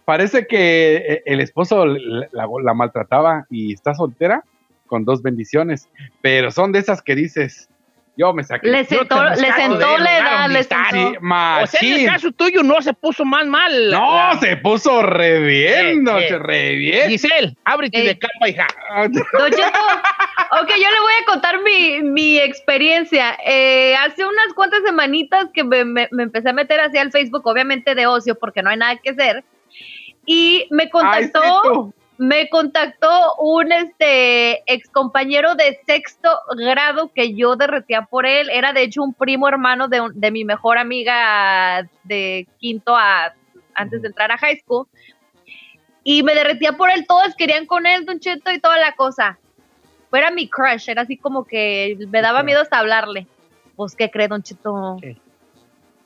parece 0.05 0.45
que 0.47 0.95
eh, 0.97 1.23
el 1.25 1.41
esposo 1.41 1.85
la, 1.85 2.27
la- 2.31 2.47
la 2.63 2.73
maltrataba 2.73 3.45
y 3.49 3.73
está 3.73 3.93
soltera 3.93 4.43
con 4.87 5.05
dos 5.05 5.21
bendiciones. 5.21 5.87
Pero 6.21 6.51
son 6.51 6.71
de 6.71 6.79
esas 6.79 7.01
que 7.01 7.15
dices, 7.15 7.69
yo 8.17 8.33
me 8.33 8.43
saqué. 8.45 8.67
Le 8.69 8.85
sentó, 8.85 9.21
le 9.25 9.51
sentó 9.53 9.97
la 9.97 10.17
edad, 10.19 10.49
le 10.49 10.63
sentó. 10.63 11.19
O 11.63 11.67
sea, 11.67 11.79
en 11.81 11.99
el 12.01 12.05
caso 12.05 12.31
tuyo 12.31 12.63
no 12.63 12.81
se 12.81 12.93
puso 12.93 13.25
más 13.25 13.45
mal. 13.45 13.91
No, 13.91 14.15
La- 14.15 14.37
se 14.39 14.55
puso 14.57 15.01
re 15.01 15.39
bien, 15.41 15.85
Eh, 15.87 15.95
no, 16.01 16.17
eh. 16.17 16.27
se 16.29 16.39
re 16.39 16.75
bien. 16.75 17.09
Giselle, 17.09 17.57
ábrete 17.65 17.99
Ey. 17.99 18.07
de 18.07 18.17
capa, 18.19 18.47
hija. 18.47 18.67
Don 19.37 19.51
Cheto, 19.51 19.79
ok, 20.61 20.69
yo 20.69 20.89
le 20.91 20.99
voy 21.01 21.13
a 21.21 21.25
contar 21.25 21.61
mi, 21.61 22.03
mi 22.03 22.37
experiencia. 22.37 23.37
Eh, 23.45 23.95
hace 23.97 24.23
unas 24.25 24.53
cuantas 24.55 24.79
semanitas 24.85 25.49
que 25.53 25.65
me, 25.65 25.83
me- 25.83 26.07
me 26.11 26.23
empecé 26.23 26.49
a 26.49 26.53
meter 26.53 26.79
hacia 26.79 27.01
el 27.01 27.11
Facebook, 27.11 27.45
obviamente 27.45 27.95
de 27.95 28.07
ocio, 28.07 28.35
porque 28.39 28.61
no 28.63 28.69
hay 28.69 28.77
nada 28.77 28.95
que 28.95 29.09
hacer. 29.09 29.43
Y 30.25 30.67
me 30.71 30.83
Ay, 30.83 31.25
sí, 31.25 31.31
contactó. 31.31 31.93
Me 32.17 32.49
contactó 32.49 33.35
un 33.39 33.71
este 33.71 34.63
ex 34.71 34.89
compañero 34.89 35.55
de 35.55 35.79
sexto 35.85 36.29
grado 36.57 37.11
que 37.13 37.35
yo 37.35 37.55
derretía 37.55 38.03
por 38.03 38.25
él. 38.25 38.49
Era 38.49 38.73
de 38.73 38.83
hecho 38.83 39.03
un 39.03 39.13
primo 39.13 39.47
hermano 39.47 39.87
de, 39.87 40.01
de 40.13 40.31
mi 40.31 40.45
mejor 40.45 40.77
amiga 40.77 41.87
de 42.03 42.47
quinto 42.59 42.95
a 42.95 43.33
antes 43.73 44.01
de 44.01 44.07
entrar 44.07 44.31
a 44.31 44.37
high 44.37 44.57
school. 44.59 44.87
Y 46.03 46.23
me 46.23 46.35
derretía 46.35 46.73
por 46.73 46.91
él, 46.91 47.05
todos 47.07 47.35
querían 47.35 47.65
con 47.65 47.85
él, 47.85 48.05
Don 48.05 48.19
Cheto, 48.19 48.51
y 48.51 48.59
toda 48.59 48.77
la 48.77 48.93
cosa. 48.93 49.39
Era 50.13 50.31
mi 50.31 50.47
crush, 50.47 50.87
era 50.87 51.01
así 51.01 51.17
como 51.17 51.45
que 51.45 51.97
me 52.09 52.21
daba 52.21 52.43
miedo 52.43 52.61
hasta 52.61 52.79
hablarle. 52.79 53.27
Pues, 53.75 53.95
¿qué 53.95 54.09
cree, 54.09 54.27
Don 54.27 54.43
Cheto? 54.43 54.97
¿Qué? 55.01 55.17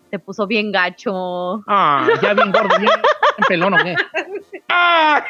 Te 0.10 0.20
puso 0.20 0.48
bien 0.48 0.72
gacho. 0.72 1.64
Ah, 1.68 2.08
ya 2.22 2.34
bien 2.34 2.52
gordo, 2.52 2.70
bien, 2.80 2.92
bien 2.92 3.48
pelón. 3.48 3.74
Trae 4.68 5.24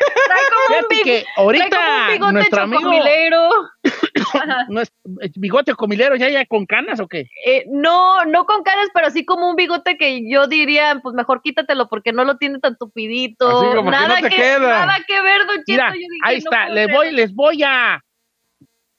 como 0.53 0.77
un, 0.79 1.03
que 1.03 1.23
trae 1.23 1.25
como 1.35 1.45
ahorita 1.45 1.79
un 1.79 2.13
bigote 2.13 2.33
nuestro 2.33 2.61
amigo 2.61 2.81
chocomilero. 2.81 3.49
no 4.69 4.81
es, 4.81 4.91
eh, 5.21 5.31
bigote 5.35 5.75
comilero 5.75 6.15
ya 6.15 6.29
ya 6.29 6.45
con 6.45 6.65
canas 6.65 6.99
o 6.99 7.07
qué? 7.07 7.29
Eh, 7.45 7.65
no, 7.69 8.25
no 8.25 8.45
con 8.45 8.63
caras, 8.63 8.87
pero 8.93 9.09
sí 9.09 9.25
como 9.25 9.49
un 9.49 9.55
bigote 9.55 9.97
que 9.97 10.21
yo 10.29 10.47
diría, 10.47 10.99
pues 11.01 11.15
mejor 11.15 11.41
quítatelo 11.41 11.87
porque 11.89 12.11
no 12.13 12.23
lo 12.25 12.37
tiene 12.37 12.59
tan 12.59 12.77
tupidito. 12.77 13.47
Así 13.47 13.75
como 13.75 13.91
que 13.91 13.97
nada 13.97 14.07
no 14.21 14.27
te 14.27 14.29
queda. 14.35 14.85
Nada 14.85 14.97
que 15.07 15.21
ver, 15.21 15.45
Don 15.45 15.55
Cheto. 15.57 15.65
Mira, 15.67 15.87
Yo 15.89 15.93
dije, 15.95 16.07
ahí 16.23 16.35
no 16.35 16.51
está, 16.51 16.65
puede 16.67 16.75
les 16.87 16.95
voy, 16.95 17.11
les 17.11 17.35
voy 17.35 17.63
a 17.63 18.01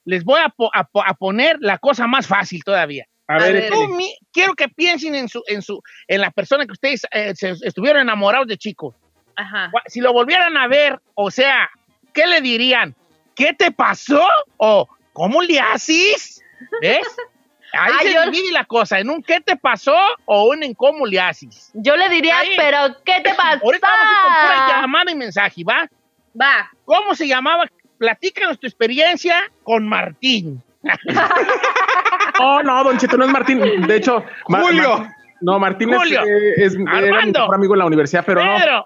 les 0.03 0.23
voy 0.23 0.39
a, 0.43 0.49
po- 0.49 0.71
a 0.73 0.83
po- 0.85 1.03
a 1.05 1.13
poner 1.13 1.57
la 1.59 1.77
cosa 1.77 2.07
más 2.07 2.27
fácil 2.27 2.63
todavía. 2.63 3.05
A 3.27 3.35
A 3.35 3.39
ver. 3.39 3.69
Tú, 3.69 3.87
mi- 3.95 4.15
quiero 4.33 4.53
que 4.53 4.67
piensen 4.67 5.15
en 5.15 5.29
su, 5.29 5.41
en 5.47 5.61
su, 5.61 5.81
en 6.07 6.21
la 6.21 6.31
persona 6.31 6.65
que 6.65 6.71
ustedes 6.73 7.01
eh, 7.11 7.33
se- 7.35 7.55
estuvieron 7.63 8.01
enamorados 8.01 8.47
de 8.47 8.57
chico. 8.57 8.95
Ajá. 9.35 9.71
Si 9.87 10.01
lo 10.01 10.11
volvieran 10.13 10.57
a 10.57 10.67
ver, 10.67 10.99
o 11.15 11.31
sea, 11.31 11.69
¿qué 12.13 12.27
le 12.27 12.41
dirían? 12.41 12.93
¿Qué 13.35 13.53
te 13.53 13.71
pasó? 13.71 14.21
¿O 14.57 14.87
cómo 15.13 15.41
le 15.41 15.59
haces? 15.59 16.41
¿Ves? 16.81 17.07
Ahí 17.73 17.93
Ah, 17.95 17.99
se 18.01 18.13
yo- 18.13 18.23
divide 18.29 18.51
la 18.51 18.65
cosa, 18.65 18.99
en 18.99 19.09
un 19.09 19.23
¿qué 19.23 19.39
te 19.39 19.55
pasó? 19.55 19.95
o 20.25 20.49
un 20.49 20.61
en 20.63 20.73
cómo 20.73 21.05
le 21.05 21.21
haces. 21.21 21.71
Yo 21.73 21.95
le 21.95 22.09
diría, 22.09 22.39
Ahí. 22.39 22.49
pero 22.57 22.97
¿qué 23.05 23.21
te 23.23 23.33
pasa? 23.33 23.61
Ahorita 23.63 23.87
vamos 23.87 24.05
a 24.05 24.11
ir 24.11 24.17
con 24.23 24.33
pura 24.67 24.81
llamada 24.81 25.11
y 25.11 25.15
mensaje, 25.15 25.63
¿va? 25.63 25.89
Va. 26.39 26.69
¿Cómo 26.83 27.15
se 27.15 27.27
llamaba? 27.29 27.65
Platícanos 27.97 28.59
tu 28.59 28.67
experiencia 28.67 29.49
con 29.63 29.87
Martín. 29.87 30.61
No, 32.41 32.63
no, 32.63 32.83
Don 32.83 32.97
Cheto, 32.97 33.17
no 33.17 33.25
es 33.25 33.31
Martín. 33.31 33.59
De 33.87 33.95
hecho, 33.95 34.23
Julio. 34.43 34.97
Ma- 34.99 35.15
no, 35.41 35.59
Martín 35.59 35.89
es- 35.91 35.97
Julio. 35.97 36.21
eh, 36.23 36.53
es, 36.57 36.75
era 36.75 37.21
mi 37.25 37.31
mejor 37.31 37.55
amigo 37.55 37.73
en 37.73 37.79
la 37.79 37.85
universidad, 37.85 38.23
pero 38.25 38.43
no. 38.43 38.85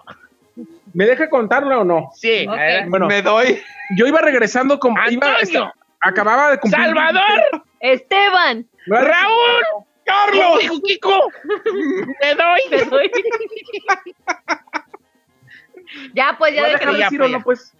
¿Me 0.94 1.04
deja 1.04 1.28
contarlo 1.28 1.80
o 1.80 1.84
no? 1.84 2.10
Sí. 2.14 2.46
Bueno, 2.88 3.06
Me 3.06 3.20
doy. 3.22 3.60
yo 3.96 4.06
iba 4.06 4.20
regresando 4.20 4.78
como. 4.78 4.96
Iba, 5.10 5.34
Antonio. 5.36 5.72
acababa 6.00 6.50
de 6.52 6.58
cumplir. 6.58 6.84
Salvador. 6.86 7.62
Esteban. 7.80 8.66
No 8.86 8.96
Raúl. 8.96 9.84
¡Carlos! 10.06 10.62
Hijo, 10.62 10.80
Kiko. 10.82 11.28
Te 12.20 12.34
doy. 12.36 12.60
Te 12.70 12.84
doy. 12.84 13.10
ya, 16.14 16.34
pues, 16.38 16.54
ya 16.54 16.62
¿Me 16.62 16.68
va 16.68 16.74
a 16.74 16.78
déjalo. 16.78 16.92
dejar 16.92 16.98
ya, 16.98 17.04
decir 17.06 17.18
pues, 17.18 17.30
o 17.30 17.32
no, 17.38 17.44
pues? 17.44 17.72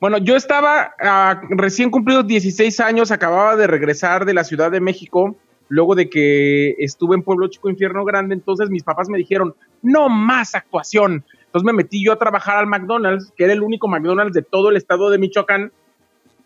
Bueno, 0.00 0.18
yo 0.18 0.36
estaba 0.36 0.94
ah, 1.00 1.40
recién 1.50 1.90
cumplidos 1.90 2.26
16 2.26 2.78
años, 2.80 3.10
acababa 3.10 3.56
de 3.56 3.66
regresar 3.66 4.24
de 4.24 4.34
la 4.34 4.44
Ciudad 4.44 4.70
de 4.70 4.80
México, 4.80 5.36
luego 5.68 5.96
de 5.96 6.08
que 6.08 6.76
estuve 6.78 7.16
en 7.16 7.22
Pueblo 7.22 7.48
Chico 7.48 7.68
Infierno 7.68 8.04
Grande, 8.04 8.34
entonces 8.34 8.70
mis 8.70 8.84
papás 8.84 9.08
me 9.08 9.18
dijeron, 9.18 9.54
no 9.82 10.08
más 10.08 10.54
actuación. 10.54 11.24
Entonces 11.46 11.64
me 11.64 11.72
metí 11.72 12.04
yo 12.04 12.12
a 12.12 12.18
trabajar 12.18 12.58
al 12.58 12.68
McDonald's, 12.68 13.32
que 13.36 13.44
era 13.44 13.52
el 13.52 13.62
único 13.62 13.88
McDonald's 13.88 14.34
de 14.34 14.42
todo 14.42 14.70
el 14.70 14.76
estado 14.76 15.10
de 15.10 15.18
Michoacán. 15.18 15.72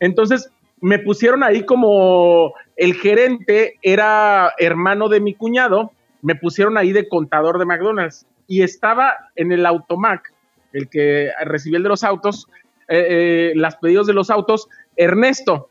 Entonces 0.01 0.51
me 0.81 0.99
pusieron 0.99 1.45
ahí 1.45 1.65
como 1.65 2.55
el 2.77 2.95
gerente 2.95 3.79
era 3.83 4.53
hermano 4.59 5.09
de 5.09 5.21
mi 5.21 5.35
cuñado, 5.35 5.93
me 6.23 6.37
pusieron 6.37 6.79
ahí 6.79 6.93
de 6.93 7.07
contador 7.07 7.59
de 7.59 7.67
McDonald's 7.67 8.27
y 8.47 8.63
estaba 8.63 9.15
en 9.37 9.53
el 9.53 9.67
automac, 9.67 10.33
el 10.73 10.89
que 10.89 11.31
recibía 11.45 11.77
el 11.77 11.83
de 11.83 11.89
los 11.91 12.03
autos, 12.03 12.49
eh, 12.89 13.07
eh, 13.09 13.53
las 13.55 13.77
pedidos 13.77 14.07
de 14.07 14.13
los 14.15 14.31
autos, 14.31 14.69
Ernesto, 14.97 15.71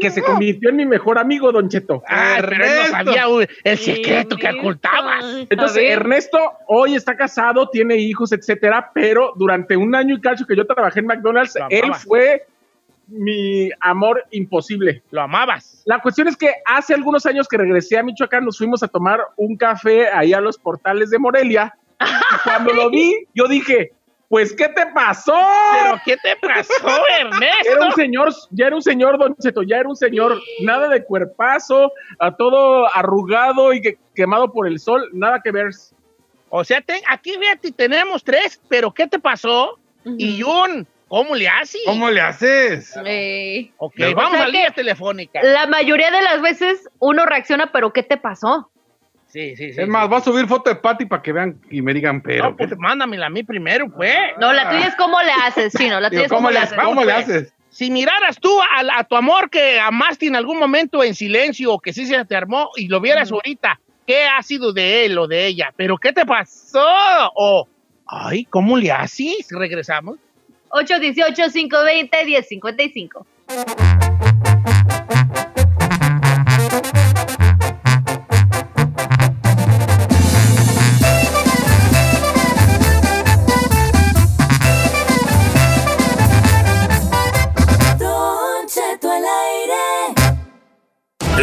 que 0.00 0.10
se 0.10 0.22
convirtió 0.22 0.70
en 0.70 0.76
mi 0.76 0.86
mejor 0.86 1.18
amigo, 1.18 1.52
Don 1.52 1.68
Cheto. 1.68 2.02
Ah, 2.08 2.36
pero 2.40 2.52
él 2.54 2.58
no 2.60 2.64
Ernesto. 2.64 2.92
sabía 2.92 3.24
el 3.64 3.78
secreto 3.78 4.36
que 4.36 4.46
Ernesto. 4.46 4.60
ocultabas. 4.68 5.24
Entonces. 5.50 5.82
Ernesto 5.90 6.38
hoy 6.66 6.94
está 6.94 7.16
casado, 7.16 7.68
tiene 7.68 7.96
hijos, 7.96 8.32
etcétera, 8.32 8.90
pero 8.94 9.32
durante 9.36 9.76
un 9.76 9.94
año 9.94 10.16
y 10.16 10.20
cacho 10.20 10.46
que 10.46 10.56
yo 10.56 10.66
trabajé 10.66 11.00
en 11.00 11.06
McDonald's, 11.06 11.56
Lo 11.56 11.66
él 11.68 11.94
fue 11.94 12.46
mi 13.08 13.70
amor 13.80 14.24
imposible. 14.30 15.02
Lo 15.10 15.20
amabas. 15.22 15.82
La 15.84 16.00
cuestión 16.00 16.28
es 16.28 16.36
que 16.36 16.50
hace 16.64 16.94
algunos 16.94 17.26
años 17.26 17.46
que 17.46 17.58
regresé 17.58 17.98
a 17.98 18.02
Michoacán, 18.02 18.44
nos 18.44 18.56
fuimos 18.56 18.82
a 18.82 18.88
tomar 18.88 19.20
un 19.36 19.56
café 19.56 20.08
ahí 20.08 20.32
a 20.32 20.40
los 20.40 20.56
portales 20.56 21.10
de 21.10 21.18
Morelia. 21.18 21.74
Y 22.00 22.48
cuando 22.48 22.72
lo 22.72 22.88
vi, 22.90 23.26
yo 23.34 23.46
dije, 23.46 23.92
pues, 24.32 24.54
¿qué 24.54 24.66
te 24.70 24.86
pasó? 24.94 25.36
¿Pero 25.82 26.00
qué 26.06 26.16
te 26.16 26.34
pasó, 26.36 26.72
Ernesto? 27.20 27.70
Era 27.70 27.84
un 27.84 27.92
señor, 27.92 28.32
ya 28.50 28.68
era 28.68 28.76
un 28.76 28.80
señor, 28.82 29.18
Don 29.18 29.36
Cheto, 29.36 29.62
ya 29.62 29.76
era 29.76 29.86
un 29.90 29.94
señor, 29.94 30.40
nada 30.62 30.88
de 30.88 31.04
cuerpazo, 31.04 31.92
a 32.18 32.34
todo 32.34 32.88
arrugado 32.94 33.74
y 33.74 33.82
que- 33.82 33.98
quemado 34.14 34.50
por 34.50 34.66
el 34.66 34.78
sol, 34.80 35.06
nada 35.12 35.42
que 35.44 35.50
ver. 35.52 35.68
O 36.48 36.64
sea, 36.64 36.80
te- 36.80 37.02
aquí 37.10 37.34
fíjate, 37.38 37.72
tenemos 37.72 38.24
tres, 38.24 38.58
pero 38.68 38.90
¿qué 38.94 39.06
te 39.06 39.18
pasó? 39.18 39.78
Y 40.16 40.42
un, 40.42 40.86
¿cómo 41.08 41.34
le 41.34 41.46
haces? 41.48 41.82
¿Cómo 41.84 42.10
le 42.10 42.22
haces? 42.22 42.94
Eh, 43.04 43.70
Ok, 43.76 43.96
O 44.12 44.14
vamos 44.14 44.32
sea 44.32 44.44
a 44.44 44.48
línea 44.48 44.70
telefónica. 44.70 45.42
la 45.42 45.66
mayoría 45.66 46.10
de 46.10 46.22
las 46.22 46.40
veces 46.40 46.88
uno 47.00 47.26
reacciona, 47.26 47.70
pero 47.70 47.92
¿qué 47.92 48.02
te 48.02 48.16
pasó? 48.16 48.70
Sí, 49.32 49.56
sí, 49.56 49.72
sí. 49.72 49.80
Es 49.80 49.88
más, 49.88 50.06
voy 50.10 50.18
a 50.18 50.20
subir 50.20 50.46
foto 50.46 50.68
de 50.68 50.76
Patty 50.76 51.06
para 51.06 51.22
que 51.22 51.32
vean 51.32 51.58
y 51.70 51.80
me 51.80 51.94
digan, 51.94 52.20
pero. 52.20 52.50
No, 52.50 52.56
pues 52.56 52.76
mándamela 52.76 53.24
a 53.26 53.30
mí 53.30 53.42
primero, 53.42 53.90
pues. 53.90 54.14
No, 54.38 54.52
la 54.52 54.68
tuya 54.68 54.88
es 54.88 54.94
cómo 54.96 55.22
le 55.22 55.32
haces, 55.32 55.72
Chino. 55.72 55.98
La 56.00 56.10
tuya 56.10 56.24
Digo, 56.24 56.26
es 56.26 56.30
cómo, 56.30 56.48
¿Cómo, 56.48 56.50
le 56.50 56.58
haces. 56.58 56.78
¿cómo 56.78 57.00
le 57.00 57.12
pues. 57.12 57.24
haces? 57.24 57.54
Si 57.70 57.90
miraras 57.90 58.38
tú 58.38 58.50
a 58.60 59.04
tu 59.04 59.16
amor 59.16 59.48
que 59.48 59.80
amaste 59.80 60.26
en 60.26 60.36
algún 60.36 60.58
momento 60.58 61.02
en 61.02 61.14
silencio 61.14 61.72
o 61.72 61.80
que 61.80 61.94
sí 61.94 62.04
se 62.04 62.22
te 62.26 62.36
armó 62.36 62.68
y 62.76 62.88
lo 62.88 63.00
vieras 63.00 63.32
ahorita, 63.32 63.80
¿qué 64.06 64.26
ha 64.26 64.42
sido 64.42 64.74
de 64.74 65.06
él 65.06 65.16
o 65.16 65.26
de 65.26 65.46
ella? 65.46 65.72
¿Pero 65.74 65.96
qué 65.96 66.12
te 66.12 66.26
pasó? 66.26 66.84
O, 67.34 67.66
ay, 68.06 68.44
¿cómo 68.44 68.76
le 68.76 68.92
haces? 68.92 69.46
Regresamos. 69.50 70.18
818-520-1055. 70.68 73.24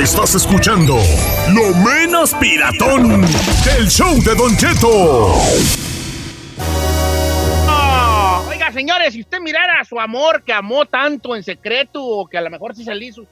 Estás 0.02 0.34
escuchando 0.36 0.96
lo 1.54 1.74
menos 1.76 2.34
piratón 2.36 3.22
del 3.66 3.88
show 3.90 4.16
de 4.24 4.34
Don 4.36 4.56
Cheto. 4.56 5.34
Oiga, 8.50 8.72
señores, 8.72 9.14
si 9.14 9.22
usted 9.22 9.40
mirara 9.42 9.82
a 9.82 9.86
su 9.86 10.00
amor 10.00 10.44
que 10.44 10.54
amó 10.54 10.86
tanto 10.86 11.36
en 11.36 11.44
secreto 11.44 12.04
o 12.04 12.26
que 12.28 12.38
a 12.38 12.42
lo 12.42 12.50
mejor 12.50 12.76
sí 12.76 12.84
se 12.86 12.96
le 12.96 13.06
hizo, 13.08 13.26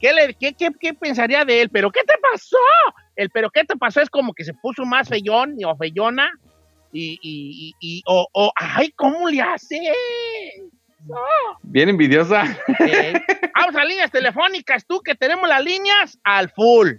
¿qué, 0.00 0.12
le, 0.12 0.34
qué, 0.34 0.52
qué- 0.54 0.70
qué 0.80 0.94
pensaría 0.94 1.44
de 1.44 1.62
él? 1.62 1.70
¿Pero 1.70 1.90
qué 1.92 2.00
te 2.04 2.14
pasó? 2.20 2.56
El 3.14 3.30
pero 3.30 3.50
qué 3.50 3.64
te 3.64 3.76
pasó 3.76 4.00
es 4.00 4.10
como 4.10 4.32
que 4.34 4.44
se 4.44 4.54
puso 4.54 4.84
más 4.84 5.08
feyón 5.08 5.56
o 5.64 5.76
feyona 5.76 6.30
y, 6.92 7.12
y, 7.22 7.22
y, 7.22 7.74
y- 7.98 8.02
o, 8.06 8.26
o, 8.32 8.52
ay, 8.56 8.90
¿cómo 8.96 9.28
le 9.28 9.40
hace? 9.42 9.76
Bien 11.62 11.88
envidiosa. 11.88 12.44
Vamos 13.54 13.76
a 13.76 13.84
líneas 13.84 14.10
telefónicas, 14.10 14.84
tú 14.86 15.00
que 15.00 15.14
tenemos 15.14 15.48
las 15.48 15.64
líneas 15.64 16.18
al 16.24 16.50
full. 16.50 16.96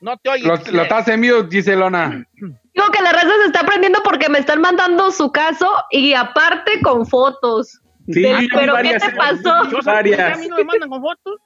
No 0.00 0.16
te 0.18 0.30
oyes. 0.30 0.46
Lo, 0.70 0.82
estás 0.82 1.08
en 1.08 1.20
mute, 1.20 1.48
Giselona. 1.50 2.26
Digo 2.34 2.86
que 2.92 3.02
la 3.02 3.12
raza 3.12 3.30
se 3.40 3.46
está 3.46 3.60
aprendiendo 3.60 4.02
porque 4.02 4.28
me 4.28 4.38
están 4.38 4.60
mandando 4.60 5.10
su 5.10 5.32
caso 5.32 5.70
y 5.90 6.12
aparte 6.12 6.82
con 6.82 7.06
fotos. 7.06 7.80
Sí, 8.08 8.22
pero 8.52 8.76
¿qué 8.76 8.82
varias, 8.82 9.02
te 9.02 9.08
eh, 9.08 9.14
pasó? 9.16 9.70
Yo 9.70 9.78
varias. 9.82 10.36
a 10.36 10.40
mí 10.40 10.48
no 10.48 10.56
me 10.56 10.64
mandan 10.64 10.90
con 10.90 11.00
fotos. 11.00 11.40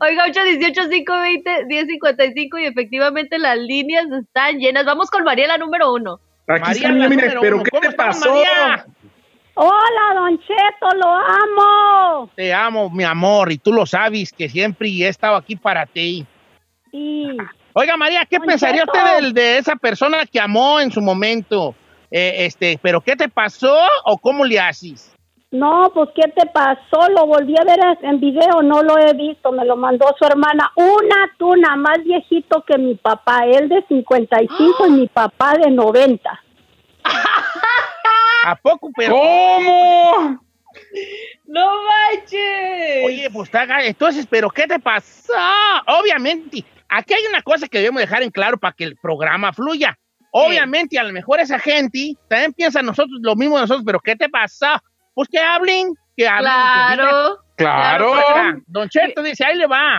Oiga, 0.00 0.26
818-520-1055 0.26 2.60
y 2.60 2.66
efectivamente 2.66 3.38
las 3.38 3.56
líneas 3.56 4.04
están 4.20 4.58
llenas. 4.58 4.84
Vamos 4.84 5.10
con 5.10 5.24
Mariela 5.24 5.56
número 5.56 5.94
uno. 5.94 6.20
Aquí 6.48 6.60
María, 6.60 6.72
está, 6.72 6.88
la 6.88 6.94
mira, 6.94 7.08
mira, 7.08 7.34
número 7.34 7.40
pero 7.40 7.56
uno. 7.56 7.64
¿qué 7.64 7.70
¿Cómo 7.70 7.82
te 7.82 7.92
pasó? 7.92 8.34
María? 8.34 8.84
Hola, 9.54 10.14
Don 10.14 10.38
Cheto, 10.38 10.96
lo 10.96 11.08
amo. 11.08 12.30
Te 12.34 12.54
amo, 12.54 12.88
mi 12.88 13.04
amor, 13.04 13.52
y 13.52 13.58
tú 13.58 13.72
lo 13.72 13.84
sabes 13.84 14.32
que 14.32 14.48
siempre 14.48 14.88
he 14.88 15.08
estado 15.08 15.36
aquí 15.36 15.56
para 15.56 15.84
ti. 15.84 16.26
Sí. 16.90 17.26
Oiga, 17.74 17.96
María, 17.96 18.24
¿qué 18.24 18.38
Don 18.38 18.46
pensaría 18.46 18.82
Cheto. 18.82 18.92
usted 18.92 19.32
de, 19.32 19.58
esa 19.58 19.76
persona 19.76 20.24
que 20.24 20.40
amó 20.40 20.80
en 20.80 20.90
su 20.90 21.02
momento? 21.02 21.74
Eh, 22.10 22.46
este, 22.46 22.78
¿Pero 22.82 23.00
qué 23.00 23.14
te 23.14 23.28
pasó 23.28 23.76
o 24.04 24.16
cómo 24.18 24.44
le 24.44 24.58
haces? 24.58 25.14
No, 25.50 25.90
pues 25.92 26.08
¿qué 26.14 26.30
te 26.30 26.46
pasó? 26.46 27.10
Lo 27.10 27.26
volví 27.26 27.54
a 27.58 27.64
ver 27.64 27.78
en 28.00 28.20
video, 28.20 28.62
no 28.62 28.82
lo 28.82 28.96
he 28.98 29.12
visto, 29.12 29.52
me 29.52 29.66
lo 29.66 29.76
mandó 29.76 30.06
su 30.18 30.24
hermana. 30.24 30.72
Una 30.76 31.30
tuna 31.36 31.76
más 31.76 32.02
viejito 32.02 32.64
que 32.66 32.78
mi 32.78 32.94
papá, 32.94 33.44
él 33.44 33.68
de 33.68 33.84
55 33.86 34.86
y 34.86 34.90
mi 34.92 35.08
papá 35.08 35.52
de 35.58 35.70
90. 35.70 36.40
¿A 38.44 38.56
poco? 38.56 38.90
Pero, 38.96 39.14
¿Cómo? 39.14 40.40
¡No 41.46 41.70
manches! 41.84 43.04
oye, 43.04 43.28
pues 43.32 43.50
entonces, 43.84 44.26
pero 44.28 44.48
¿qué 44.50 44.66
te 44.66 44.78
pasó? 44.78 45.32
Obviamente, 45.86 46.64
aquí 46.88 47.14
hay 47.14 47.24
una 47.28 47.42
cosa 47.42 47.68
que 47.68 47.78
debemos 47.78 48.00
dejar 48.00 48.22
en 48.22 48.30
claro 48.30 48.58
para 48.58 48.72
que 48.74 48.84
el 48.84 48.96
programa 48.96 49.52
fluya. 49.52 49.98
Obviamente, 50.30 50.98
a 50.98 51.02
lo 51.04 51.12
mejor 51.12 51.40
esa 51.40 51.58
gente 51.58 52.14
también 52.28 52.54
piensa 52.54 52.80
nosotros 52.80 53.18
lo 53.22 53.36
mismo 53.36 53.56
de 53.56 53.62
nosotros, 53.62 53.84
pero 53.84 54.00
¿qué 54.00 54.16
te 54.16 54.30
pasó? 54.30 54.66
Pues 55.12 55.28
que 55.28 55.38
hablen, 55.38 55.92
que 56.16 56.26
hablen. 56.26 56.50
que. 56.52 56.96
Claro. 56.96 57.38
Claro. 57.56 58.14
Mira, 58.14 58.58
Don 58.66 58.88
Cheto 58.88 59.22
dice, 59.22 59.44
ahí 59.44 59.56
le 59.56 59.66
va. 59.66 59.98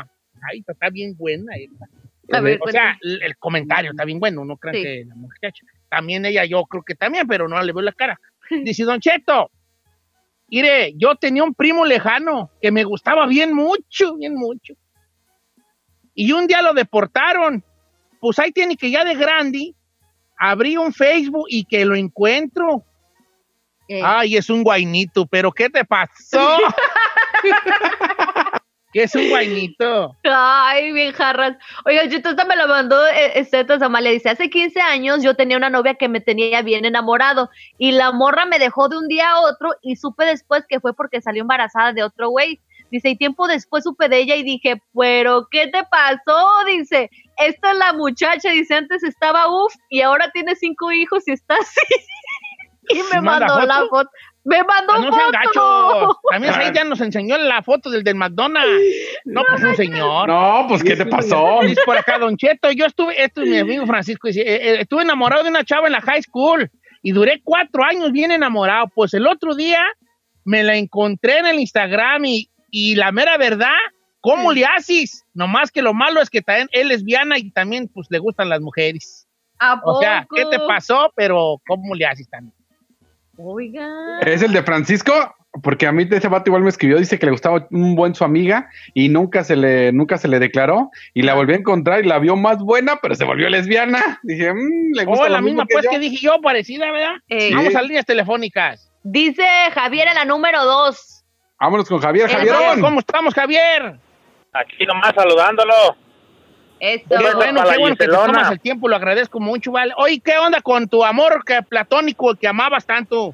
Ahí 0.50 0.60
está, 0.60 0.72
está 0.74 0.90
bien 0.90 1.16
buena. 1.16 1.56
esta. 1.56 1.86
A 2.38 2.42
ver, 2.42 2.58
o 2.66 2.72
sea, 2.72 2.98
el, 3.02 3.22
el 3.22 3.38
comentario 3.38 3.92
está 3.92 4.06
bien 4.06 4.20
bueno, 4.20 4.44
no 4.44 4.58
crean 4.58 4.76
Sí. 4.76 4.82
que 4.84 5.06
la 5.08 5.16
muchacha. 5.16 5.66
También 5.90 6.26
ella, 6.26 6.46
yo 6.46 6.64
creo 6.66 6.82
que 6.84 6.96
también, 6.96 7.28
pero 7.28 7.48
no 7.48 7.62
le 7.62 7.72
veo 7.72 7.84
la 7.84 7.92
cara. 7.92 8.20
Dice, 8.50 8.84
Don 8.84 9.00
Cheto, 9.00 9.52
mire, 10.48 10.94
yo 10.96 11.16
tenía 11.16 11.44
un 11.44 11.54
primo 11.54 11.86
lejano 11.86 12.52
que 12.62 12.72
me 12.72 12.84
gustaba 12.84 13.26
bien 13.28 13.54
mucho, 13.54 14.16
bien 14.18 14.36
mucho. 14.36 14.74
Y 16.16 16.32
un 16.32 16.48
día 16.48 16.62
lo 16.62 16.74
deportaron. 16.74 17.64
Pues 18.20 18.40
ahí 18.40 18.52
tiene 18.52 18.78
que 18.78 18.92
ya 18.92 19.04
de 19.04 19.16
grande 19.16 19.76
abrí 20.38 20.78
un 20.78 20.94
Facebook 20.94 21.46
y 21.50 21.66
que 21.66 21.86
lo 21.86 21.96
encuentro. 21.96 22.84
Eh. 23.88 24.02
Ay, 24.04 24.38
es 24.38 24.50
un 24.50 24.64
guainito, 24.64 25.26
pero 25.26 25.52
¿qué 25.52 25.70
te 25.70 25.86
pasó? 25.86 26.58
¿Qué 28.94 29.04
es 29.04 29.16
un 29.16 29.28
guainito? 29.30 30.16
Ay, 30.24 30.92
bien 30.92 31.12
jarras. 31.14 31.58
Oiga, 31.84 32.06
yo 32.06 32.18
esta 32.18 32.46
me 32.46 32.56
lo 32.56 32.68
mandó 32.68 33.06
eh, 33.08 33.40
Estetas 33.40 33.82
Amalia. 33.82 34.12
Dice, 34.12 34.30
hace 34.30 34.52
15 34.52 34.80
años 34.82 35.24
yo 35.24 35.36
tenía 35.36 35.58
una 35.58 35.72
novia 35.72 35.96
que 35.96 36.08
me 36.08 36.22
tenía 36.22 36.62
bien 36.62 36.86
enamorado 36.86 37.50
y 37.80 37.92
la 37.92 38.12
morra 38.12 38.46
me 38.46 38.60
dejó 38.60 38.90
de 38.90 38.98
un 38.98 39.08
día 39.08 39.32
a 39.32 39.40
otro 39.40 39.72
y 39.82 39.96
supe 39.96 40.26
después 40.26 40.66
que 40.70 40.80
fue 40.80 40.94
porque 40.94 41.22
salió 41.22 41.42
embarazada 41.42 41.92
de 41.92 42.04
otro 42.04 42.30
güey. 42.30 42.60
Dice, 42.92 43.10
y 43.10 43.16
tiempo 43.18 43.48
después 43.48 43.84
supe 43.84 44.08
de 44.08 44.20
ella 44.20 44.36
y 44.36 44.44
dije, 44.44 44.80
pero 44.96 45.48
¿qué 45.50 45.66
te 45.66 45.84
pasó? 45.86 46.48
Dice, 46.68 47.10
esta 47.38 47.72
es 47.72 47.78
la 47.80 47.94
muchacha. 47.94 48.52
Dice, 48.52 48.76
antes 48.76 49.04
estaba 49.04 49.48
uff 49.48 49.74
y 49.90 50.02
ahora 50.02 50.30
tiene 50.32 50.56
cinco 50.56 50.92
hijos 50.92 51.28
y 51.28 51.32
está 51.32 51.56
así. 51.56 51.82
y 52.90 52.98
me 52.98 53.02
¿Sí 53.02 53.22
manda 53.22 53.48
mandó 53.48 53.66
la 53.66 53.88
foto? 53.90 54.12
Me 54.46 54.62
mandó 54.64 55.00
no 55.00 55.14
sean 55.14 55.32
foto. 55.32 55.32
gachos. 55.32 56.18
También 56.32 56.54
ahí 56.54 56.72
ya 56.74 56.84
nos 56.84 57.00
enseñó 57.02 57.38
la 57.38 57.64
foto 57.64 57.90
del 57.90 58.04
del 58.04 58.16
McDonald's. 58.16 58.84
No, 59.26 59.42
pues 59.50 59.64
un 59.64 59.76
señor. 59.76 60.28
No, 60.28 60.66
pues 60.68 60.84
¿qué 60.84 60.96
te 60.96 61.06
pasó? 61.06 61.60
Dice 61.62 61.82
por 61.86 61.98
acá, 61.98 62.20
Don 62.20 62.36
Cheto, 62.36 62.72
yo 62.72 62.86
estuve, 62.86 63.24
esto 63.24 63.42
es 63.42 63.50
mi 63.50 63.58
amigo 63.60 63.86
Francisco, 63.86 64.28
dice, 64.28 64.42
eh, 64.42 64.56
eh, 64.56 64.82
estuve 64.82 65.04
enamorado 65.04 65.44
de 65.44 65.50
una 65.50 65.64
chava 65.64 65.88
en 65.88 65.94
la 65.94 66.02
high 66.02 66.22
school 66.22 66.70
y 67.02 67.12
duré 67.12 67.42
cuatro 67.44 67.84
años 67.84 68.12
bien 68.12 68.32
enamorado. 68.32 68.88
Pues 68.94 69.14
el 69.14 69.28
otro 69.28 69.56
día 69.56 69.82
me 70.44 70.64
la 70.64 70.76
encontré 70.76 71.38
en 71.38 71.46
el 71.46 71.60
Instagram 71.60 72.26
y, 72.26 72.50
y 72.70 72.96
la 72.96 73.14
mera 73.14 73.38
verdad, 73.38 73.78
¿cómo 74.20 74.52
le 74.52 74.66
haces? 74.66 75.24
Nomás 75.34 75.72
que 75.72 75.82
lo 75.82 75.94
malo 75.94 76.22
es 76.22 76.30
que 76.30 76.42
también 76.42 76.68
él 76.74 76.92
es 76.92 77.00
lesbiana 77.00 77.38
y 77.38 77.52
también 77.52 77.88
pues 77.88 78.08
le 78.10 78.20
gustan 78.20 78.50
las 78.50 78.60
mujeres. 78.60 79.26
¿A 79.60 79.80
O 79.86 80.02
sea, 80.02 80.28
¿qué 80.36 80.44
te 80.52 80.58
poco? 80.58 80.68
pasó? 80.68 81.14
Pero 81.16 81.62
¿cómo 81.66 81.96
le 81.96 82.06
haces 82.06 82.30
también? 82.30 82.54
Oiga. 83.38 84.20
Es 84.22 84.42
el 84.44 84.54
de 84.54 84.62
Francisco, 84.64 85.12
porque 85.64 85.88
a 85.88 85.92
mí 85.92 86.08
ese 86.10 86.28
vato 86.28 86.50
igual 86.50 86.64
me 86.64 86.70
escribió, 86.70 86.98
dice 86.98 87.18
que 87.18 87.26
le 87.26 87.32
gustaba 87.32 87.68
un 87.72 87.96
buen 87.96 88.14
su 88.16 88.24
amiga 88.24 88.70
y 88.94 89.10
nunca 89.10 89.44
se 89.44 89.56
le, 89.56 89.92
nunca 89.92 90.18
se 90.18 90.28
le 90.28 90.40
declaró 90.40 90.90
y 91.14 91.24
la 91.24 91.34
volvió 91.34 91.56
a 91.56 91.60
encontrar 91.60 92.04
y 92.04 92.08
la 92.08 92.20
vio 92.20 92.36
más 92.36 92.60
buena, 92.60 92.98
pero 93.02 93.16
se 93.16 93.24
volvió 93.26 93.50
lesbiana. 93.50 94.20
Dije, 94.24 94.54
"Mm, 94.54 94.94
le 94.96 95.06
gusta 95.06 95.24
Oh, 95.26 95.28
lo 95.28 95.34
la 95.34 95.42
mismo 95.42 95.64
misma 95.64 95.66
pues 95.72 95.86
yo". 95.86 95.92
que 95.92 96.00
dije 96.00 96.18
yo, 96.26 96.40
parecida, 96.42 96.92
¿verdad? 96.92 97.16
Eh. 97.30 97.52
Vamos 97.56 97.76
a 97.76 97.82
líneas 97.82 98.06
telefónicas. 98.06 98.92
Dice 99.04 99.44
Javier 99.74 100.08
en 100.10 100.16
la 100.16 100.26
número 100.26 100.64
dos. 100.64 101.24
Vámonos 101.60 101.88
con 101.88 102.00
Javier, 102.00 102.30
Eh, 102.30 102.34
Javierón. 102.34 102.82
¿Cómo 102.82 103.00
estamos, 103.00 103.34
Javier? 103.34 103.96
Aquí 104.54 104.86
nomás 104.86 105.14
saludándolo. 105.16 105.74
Esto. 106.84 107.16
Qué 107.18 107.34
Bueno, 107.34 107.64
qué 107.64 107.78
bueno 107.80 107.96
que 107.96 108.06
te 108.06 108.12
tomas 108.12 108.52
el 108.52 108.60
tiempo, 108.60 108.90
lo 108.90 108.98
agradezco 108.98 109.40
mucho, 109.40 109.72
¿vale? 109.72 109.94
Oye, 109.96 110.20
¿qué 110.20 110.38
onda 110.38 110.60
con 110.60 110.90
tu 110.90 111.02
amor 111.06 111.46
que, 111.46 111.62
platónico 111.64 112.36
que 112.36 112.46
amabas 112.46 112.86
tanto? 112.86 113.34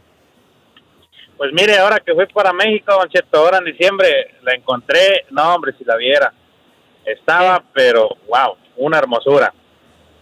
Pues 1.35 1.51
mire, 1.51 1.79
ahora 1.79 1.99
que 1.99 2.13
fui 2.13 2.27
para 2.27 2.53
México, 2.53 2.93
Don 2.93 3.09
Cheto, 3.09 3.39
ahora 3.39 3.57
en 3.57 3.65
diciembre 3.65 4.35
la 4.43 4.53
encontré. 4.53 5.25
No, 5.31 5.55
hombre, 5.55 5.73
si 5.79 5.83
la 5.83 5.95
viera. 5.95 6.31
Estaba, 7.03 7.63
pero 7.73 8.09
wow, 8.27 8.55
una 8.77 8.99
hermosura. 8.99 9.51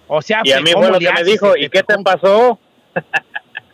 O 0.07 0.21
sea, 0.21 0.39
Y 0.45 0.53
a 0.53 0.61
mí 0.61 0.71
¿cómo 0.71 0.86
fue 0.86 0.93
lo 0.93 0.99
que 0.99 1.11
me 1.11 1.23
dijo, 1.25 1.57
¿y 1.57 1.67
qué 1.67 1.84
te 1.84 1.97
pasó? 2.01 2.57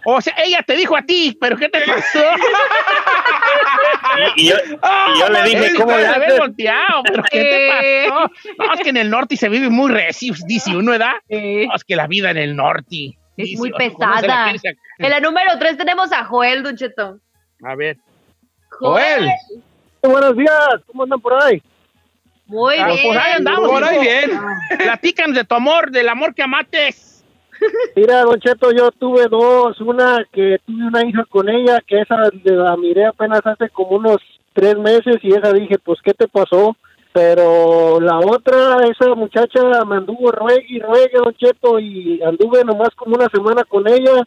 O 0.06 0.20
sea, 0.22 0.34
ella 0.44 0.62
te 0.66 0.76
dijo 0.76 0.96
a 0.98 1.02
ti, 1.02 1.38
pero 1.40 1.56
¿qué 1.58 1.70
te 1.70 1.80
pasó? 1.82 2.20
Y, 4.36 4.50
yo, 4.50 4.56
y 4.58 5.20
yo 5.20 5.30
le 5.30 5.44
dije, 5.44 5.68
Ey, 5.68 5.74
¿cómo 5.76 5.96
le 5.98 6.06
haces? 6.06 6.40
volteado, 6.40 7.04
pero 7.04 7.24
¿qué 7.24 7.42
te 7.42 8.08
pasó? 8.10 8.32
No, 8.58 8.74
es 8.74 8.80
que 8.82 8.90
en 8.90 8.98
el 8.98 9.10
norte 9.10 9.38
se 9.38 9.50
vive 9.50 9.70
muy 9.70 9.92
recio, 9.92 10.34
dice 10.48 10.76
uno, 10.76 10.92
¿verdad? 10.92 11.14
No, 11.30 11.76
es 11.76 11.84
que 11.84 11.96
la 11.96 12.08
vida 12.08 12.32
en 12.32 12.38
el 12.38 12.56
norte. 12.56 13.18
Es 13.38 13.46
dice 13.48 13.58
muy 13.58 13.70
uno, 13.70 13.78
¿cómo 13.78 14.20
se 14.20 14.28
la 14.28 14.52
pesada. 14.52 14.76
En 15.00 15.10
la 15.10 15.20
número 15.20 15.52
tres 15.60 15.78
tenemos 15.78 16.12
a 16.12 16.24
Joel, 16.26 16.64
Don 16.64 16.76
Cheto. 16.78 17.20
A 17.64 17.76
ver. 17.76 17.98
Joel. 18.70 19.30
Buenos 20.02 20.36
días, 20.38 20.68
¿cómo 20.86 21.04
andan 21.04 21.20
por 21.22 21.34
ahí? 21.42 21.62
Muy 22.46 22.76
Ah, 22.78 22.88
bien. 22.88 23.00
pues 23.08 23.18
ahí 23.18 23.32
andamos. 23.34 23.70
Por 23.70 23.84
ahí 23.84 24.00
bien. 24.00 24.32
Platícanos 24.78 25.36
de 25.36 25.44
tu 25.46 25.56
amor, 25.56 25.92
del 25.92 26.10
amor 26.10 26.36
que 26.36 26.44
amates. 26.44 27.13
Mira, 27.96 28.24
Don 28.24 28.40
Cheto, 28.40 28.72
yo 28.72 28.92
tuve 28.92 29.28
dos. 29.30 29.80
Una 29.82 30.26
que 30.32 30.60
tuve 30.66 30.88
una 30.88 31.06
hija 31.06 31.26
con 31.30 31.50
ella, 31.50 31.80
que 31.86 32.02
esa 32.02 32.16
la 32.44 32.78
miré 32.78 33.06
apenas 33.06 33.42
hace 33.46 33.70
como 33.70 33.98
unos 33.98 34.18
tres 34.54 34.78
meses 34.78 35.18
y 35.22 35.30
esa 35.30 35.52
dije, 35.54 35.78
pues, 35.80 36.00
¿qué 36.04 36.14
te 36.14 36.28
pasó? 36.28 36.76
Pero 37.12 38.00
la 38.00 38.18
otra, 38.20 38.78
esa 38.90 39.14
muchacha 39.14 39.62
me 39.86 39.98
anduvo 39.98 40.32
ruegue 40.32 40.66
y 40.68 40.80
ruegue, 40.80 41.18
Don 41.18 41.34
Cheto, 41.36 41.80
y 41.80 42.22
anduve 42.24 42.64
nomás 42.64 42.90
como 42.96 43.16
una 43.16 43.30
semana 43.30 43.64
con 43.64 43.88
ella 43.88 44.24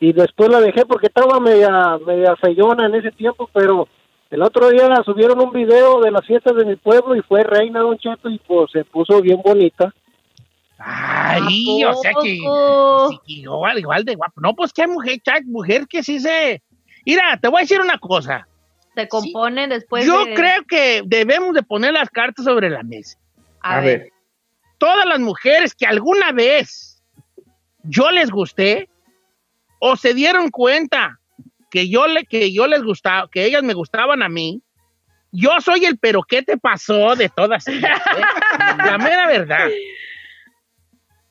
y 0.00 0.14
después 0.14 0.48
la 0.50 0.60
dejé 0.60 0.86
porque 0.86 1.08
estaba 1.08 1.38
media, 1.38 1.98
media 2.04 2.34
feyona 2.36 2.86
en 2.86 2.94
ese 2.94 3.12
tiempo, 3.12 3.48
pero 3.52 3.86
el 4.30 4.42
otro 4.42 4.70
día 4.70 4.88
subieron 5.04 5.40
un 5.40 5.52
video 5.52 6.00
de 6.00 6.10
las 6.10 6.24
fiestas 6.26 6.56
de 6.56 6.64
mi 6.64 6.76
pueblo 6.76 7.14
y 7.14 7.20
fue 7.20 7.42
reina, 7.42 7.80
Don 7.80 7.98
Cheto, 7.98 8.30
y 8.30 8.38
pues 8.38 8.70
se 8.72 8.84
puso 8.84 9.20
bien 9.20 9.40
bonita. 9.44 9.92
Ay, 10.82 11.82
¿A 11.82 11.90
o 11.90 12.02
sea 12.02 12.12
que, 12.22 12.36
sí, 12.36 13.20
igual, 13.26 13.78
igual 13.78 14.04
de 14.04 14.14
guapo. 14.14 14.40
No, 14.40 14.54
pues 14.54 14.72
qué 14.72 14.86
mujer, 14.86 15.20
cha- 15.24 15.40
mujer 15.44 15.86
que 15.86 16.02
sí 16.02 16.18
se... 16.20 16.62
Mira, 17.04 17.38
te 17.40 17.48
voy 17.48 17.58
a 17.58 17.60
decir 17.62 17.80
una 17.80 17.98
cosa. 17.98 18.46
Se 18.94 19.06
compone 19.08 19.68
después 19.68 20.04
Yo 20.06 20.24
de... 20.24 20.34
creo 20.34 20.64
que 20.66 21.02
debemos 21.04 21.54
de 21.54 21.62
poner 21.62 21.92
las 21.92 22.08
cartas 22.10 22.44
sobre 22.44 22.70
la 22.70 22.82
mesa. 22.82 23.18
A, 23.60 23.76
A 23.76 23.80
ver. 23.80 23.98
ver. 24.00 24.12
Todas 24.78 25.04
las 25.06 25.20
mujeres 25.20 25.74
que 25.74 25.86
alguna 25.86 26.32
vez 26.32 27.02
yo 27.82 28.10
les 28.10 28.30
gusté 28.30 28.88
o 29.78 29.96
se 29.96 30.14
dieron 30.14 30.50
cuenta 30.50 31.18
que 31.70 31.88
yo, 31.88 32.06
le, 32.06 32.24
que 32.24 32.52
yo 32.52 32.66
les 32.66 32.82
gustaba, 32.82 33.28
que 33.30 33.44
ellas 33.44 33.62
me 33.62 33.74
gustaban 33.74 34.22
a 34.22 34.28
mí, 34.28 34.62
yo 35.32 35.60
soy 35.60 35.84
el 35.84 35.98
pero 35.98 36.22
¿qué 36.22 36.42
te 36.42 36.56
pasó 36.56 37.14
de 37.14 37.28
todas 37.28 37.68
ellas? 37.68 38.00
eh? 38.16 38.22
La 38.78 38.98
mera 38.98 39.26
verdad. 39.28 39.68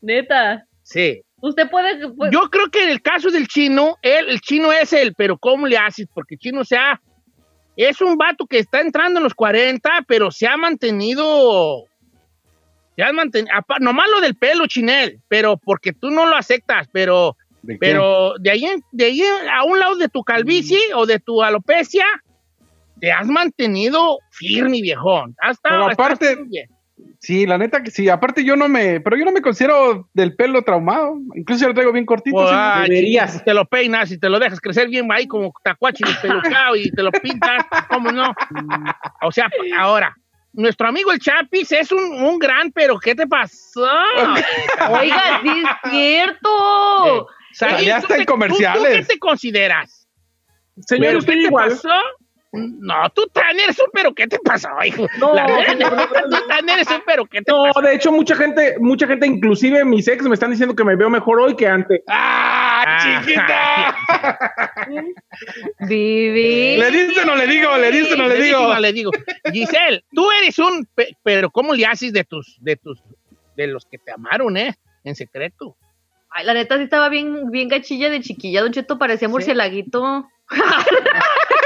Neta. 0.01 0.65
Sí. 0.83 1.21
Usted 1.41 1.69
puede... 1.69 2.07
puede- 2.13 2.31
Yo 2.31 2.41
creo 2.49 2.69
que 2.69 2.83
en 2.83 2.89
el 2.89 3.01
caso 3.01 3.29
del 3.29 3.47
chino, 3.47 3.97
él, 4.01 4.27
el 4.29 4.41
chino 4.41 4.71
es 4.71 4.91
el, 4.93 5.13
pero 5.15 5.37
¿cómo 5.37 5.67
le 5.67 5.77
haces? 5.77 6.07
Porque 6.13 6.35
el 6.35 6.39
chino, 6.39 6.61
o 6.61 6.65
sea, 6.65 6.99
es 7.77 8.01
un 8.01 8.17
vato 8.17 8.45
que 8.45 8.59
está 8.59 8.81
entrando 8.81 9.19
en 9.19 9.23
los 9.23 9.33
40, 9.33 10.03
pero 10.07 10.31
se 10.31 10.47
ha 10.47 10.57
mantenido. 10.57 11.83
Se 12.95 13.03
ha 13.03 13.13
mantenido. 13.13 13.53
Nomás 13.79 14.09
lo 14.09 14.19
del 14.19 14.35
pelo, 14.35 14.67
chinel, 14.67 15.21
pero 15.29 15.55
porque 15.57 15.93
tú 15.93 16.09
no 16.09 16.25
lo 16.25 16.35
aceptas, 16.35 16.87
pero. 16.91 17.37
¿De? 17.61 17.77
Pero 17.77 18.33
de 18.39 18.51
ahí, 18.51 18.65
en- 18.65 18.81
de 18.91 19.05
ahí 19.05 19.21
en- 19.21 19.49
a 19.49 19.63
un 19.63 19.79
lado 19.79 19.95
de 19.95 20.07
tu 20.09 20.23
calvicie 20.23 20.79
o 20.95 21.05
de 21.05 21.19
tu 21.19 21.41
alopecia, 21.43 22.05
te 22.99 23.11
has 23.11 23.27
mantenido 23.27 24.17
firme, 24.31 24.81
viejón. 24.81 25.35
Has 25.41 25.51
estado- 25.57 25.87
Pero 25.87 25.91
aparte- 25.93 26.35
bien. 26.47 26.69
Sí, 27.19 27.45
la 27.45 27.57
neta 27.57 27.83
que 27.83 27.91
sí. 27.91 28.07
Aparte 28.09 28.43
yo 28.45 28.55
no 28.55 28.69
me, 28.69 29.01
pero 29.01 29.17
yo 29.17 29.25
no 29.25 29.31
me 29.31 29.41
considero 29.41 30.09
del 30.13 30.35
pelo 30.35 30.61
traumado. 30.63 31.17
Incluso 31.35 31.61
yo 31.63 31.67
lo 31.69 31.73
traigo 31.73 31.91
bien 31.91 32.05
cortito. 32.05 32.47
Sí. 32.47 32.53
ah, 32.55 32.85
chico, 32.87 33.43
te 33.45 33.53
lo 33.53 33.65
peinas 33.65 34.11
y 34.11 34.17
te 34.19 34.29
lo 34.29 34.39
dejas 34.39 34.61
crecer 34.61 34.87
bien 34.87 35.11
ahí 35.11 35.27
como 35.27 35.51
tacuachi 35.63 36.03
despelucado 36.07 36.75
y 36.77 36.89
te 36.91 37.03
lo 37.03 37.11
pintas, 37.11 37.65
¿cómo 37.89 38.11
no? 38.11 38.33
O 39.21 39.31
sea, 39.31 39.49
ahora, 39.77 40.15
nuestro 40.53 40.87
amigo 40.87 41.11
el 41.11 41.19
Chapis 41.19 41.71
es 41.73 41.91
un, 41.91 42.03
un 42.23 42.39
gran, 42.39 42.71
pero 42.71 42.97
¿qué 42.99 43.13
te 43.15 43.27
pasó? 43.27 43.85
Oiga, 44.89 45.41
sí 45.43 45.49
es 45.49 45.91
cierto. 45.91 47.27
¿tú 47.59 47.65
hasta 47.65 47.69
en 47.79 48.07
te- 48.07 48.15
tú- 48.17 48.17
¿Tú, 48.17 48.25
comerciales. 48.25 49.07
qué 49.07 49.13
te 49.13 49.19
consideras? 49.19 50.07
Señor, 50.85 51.07
¿Pero 51.07 51.19
usted 51.19 51.33
qué 51.33 51.39
te 51.41 51.45
igual. 51.47 51.69
pasó? 51.69 51.89
No, 52.51 53.07
tú 53.13 53.27
tan 53.31 53.59
eres 53.59 53.77
un 53.79 53.85
pero, 53.93 54.11
¿qué 54.13 54.25
te 54.27 54.39
pasó, 54.39 54.69
hijo? 54.83 55.07
No, 55.19 55.35
La 55.35 55.45
neta, 55.45 55.75
no, 55.75 55.89
no, 55.91 55.95
no, 55.97 56.07
tú 56.07 56.47
tan 56.47 56.67
eres 56.67 56.87
un 56.89 57.01
pero, 57.05 57.25
¿qué 57.27 57.41
te 57.43 57.51
No, 57.51 57.65
pasó? 57.65 57.81
de 57.81 57.93
hecho, 57.93 58.11
mucha 58.11 58.35
gente, 58.35 58.75
mucha 58.79 59.05
gente, 59.05 59.27
inclusive 59.27 59.85
mis 59.85 60.07
ex, 60.07 60.23
me 60.23 60.33
están 60.33 60.49
diciendo 60.49 60.75
que 60.75 60.83
me 60.83 60.95
veo 60.95 61.11
mejor 61.11 61.39
hoy 61.41 61.55
que 61.55 61.67
antes. 61.67 62.01
¡Ah, 62.07 63.21
chiquita! 63.23 63.95
Vivi. 65.87 66.77
¿Le 66.77 66.91
diste 66.91 67.21
o 67.21 67.25
no 67.25 67.35
le 67.35 67.47
digo? 67.47 67.77
¿Le 67.77 67.91
diste 67.91 68.13
o 68.13 68.17
no 68.17 68.27
le 68.27 68.35
dije, 68.35 68.47
digo? 68.47 68.73
no 68.73 68.79
le 68.79 68.93
digo. 68.93 69.11
Giselle, 69.51 70.03
tú 70.11 70.31
eres 70.31 70.57
un, 70.59 70.87
pe- 70.95 71.15
pero 71.23 71.49
¿cómo 71.51 71.73
le 71.75 71.85
haces 71.85 72.11
de 72.13 72.23
tus, 72.23 72.57
de 72.61 72.75
tus, 72.77 73.01
de 73.55 73.67
los 73.67 73.85
que 73.85 73.97
te 73.97 74.11
amaron, 74.11 74.57
eh? 74.57 74.75
En 75.03 75.15
secreto. 75.15 75.75
Ay, 76.31 76.45
la 76.45 76.53
neta 76.53 76.77
sí 76.77 76.83
estaba 76.83 77.09
bien, 77.09 77.49
bien 77.51 77.67
gachilla 77.69 78.09
de 78.09 78.21
chiquilla. 78.21 78.61
Don 78.61 78.71
Cheto 78.71 78.97
parecía 78.99 79.27
murcielaguito. 79.29 79.99
¿Cómo 79.99 80.27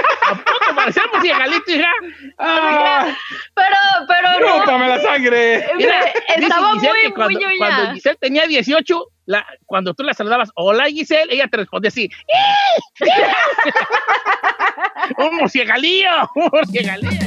parecemos 0.83 1.23
galito, 1.23 1.71
hija? 1.71 1.91
Ah, 2.37 3.15
Pero, 3.55 3.75
pero 4.07 4.39
no. 4.39 4.59
¡Chúpame 4.59 4.87
la 4.89 5.01
sangre! 5.01 5.55
Eh, 5.57 5.67
Mira, 5.77 6.05
estaba 6.35 6.75
muy, 6.75 6.87
cuando, 7.13 7.23
muy 7.25 7.35
ñoña. 7.35 7.57
cuando 7.57 7.93
Giselle 7.93 8.17
tenía 8.19 8.45
18, 8.47 9.05
la, 9.25 9.45
cuando 9.65 9.93
tú 9.93 10.03
la 10.03 10.13
saludabas, 10.13 10.49
hola 10.55 10.85
Giselle, 10.85 11.33
ella 11.33 11.47
te 11.47 11.57
respondía 11.57 11.89
así. 11.89 12.09
¡Un 15.17 15.35
murciégalillo! 15.37 16.29
¡Un 16.35 16.49
murciégalillo! 16.51 17.19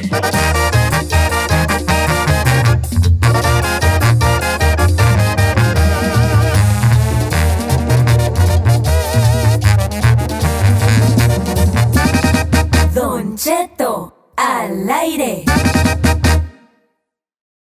Don 13.36 13.44
Cheto 13.44 14.12
al 14.34 14.88
aire. 14.88 15.44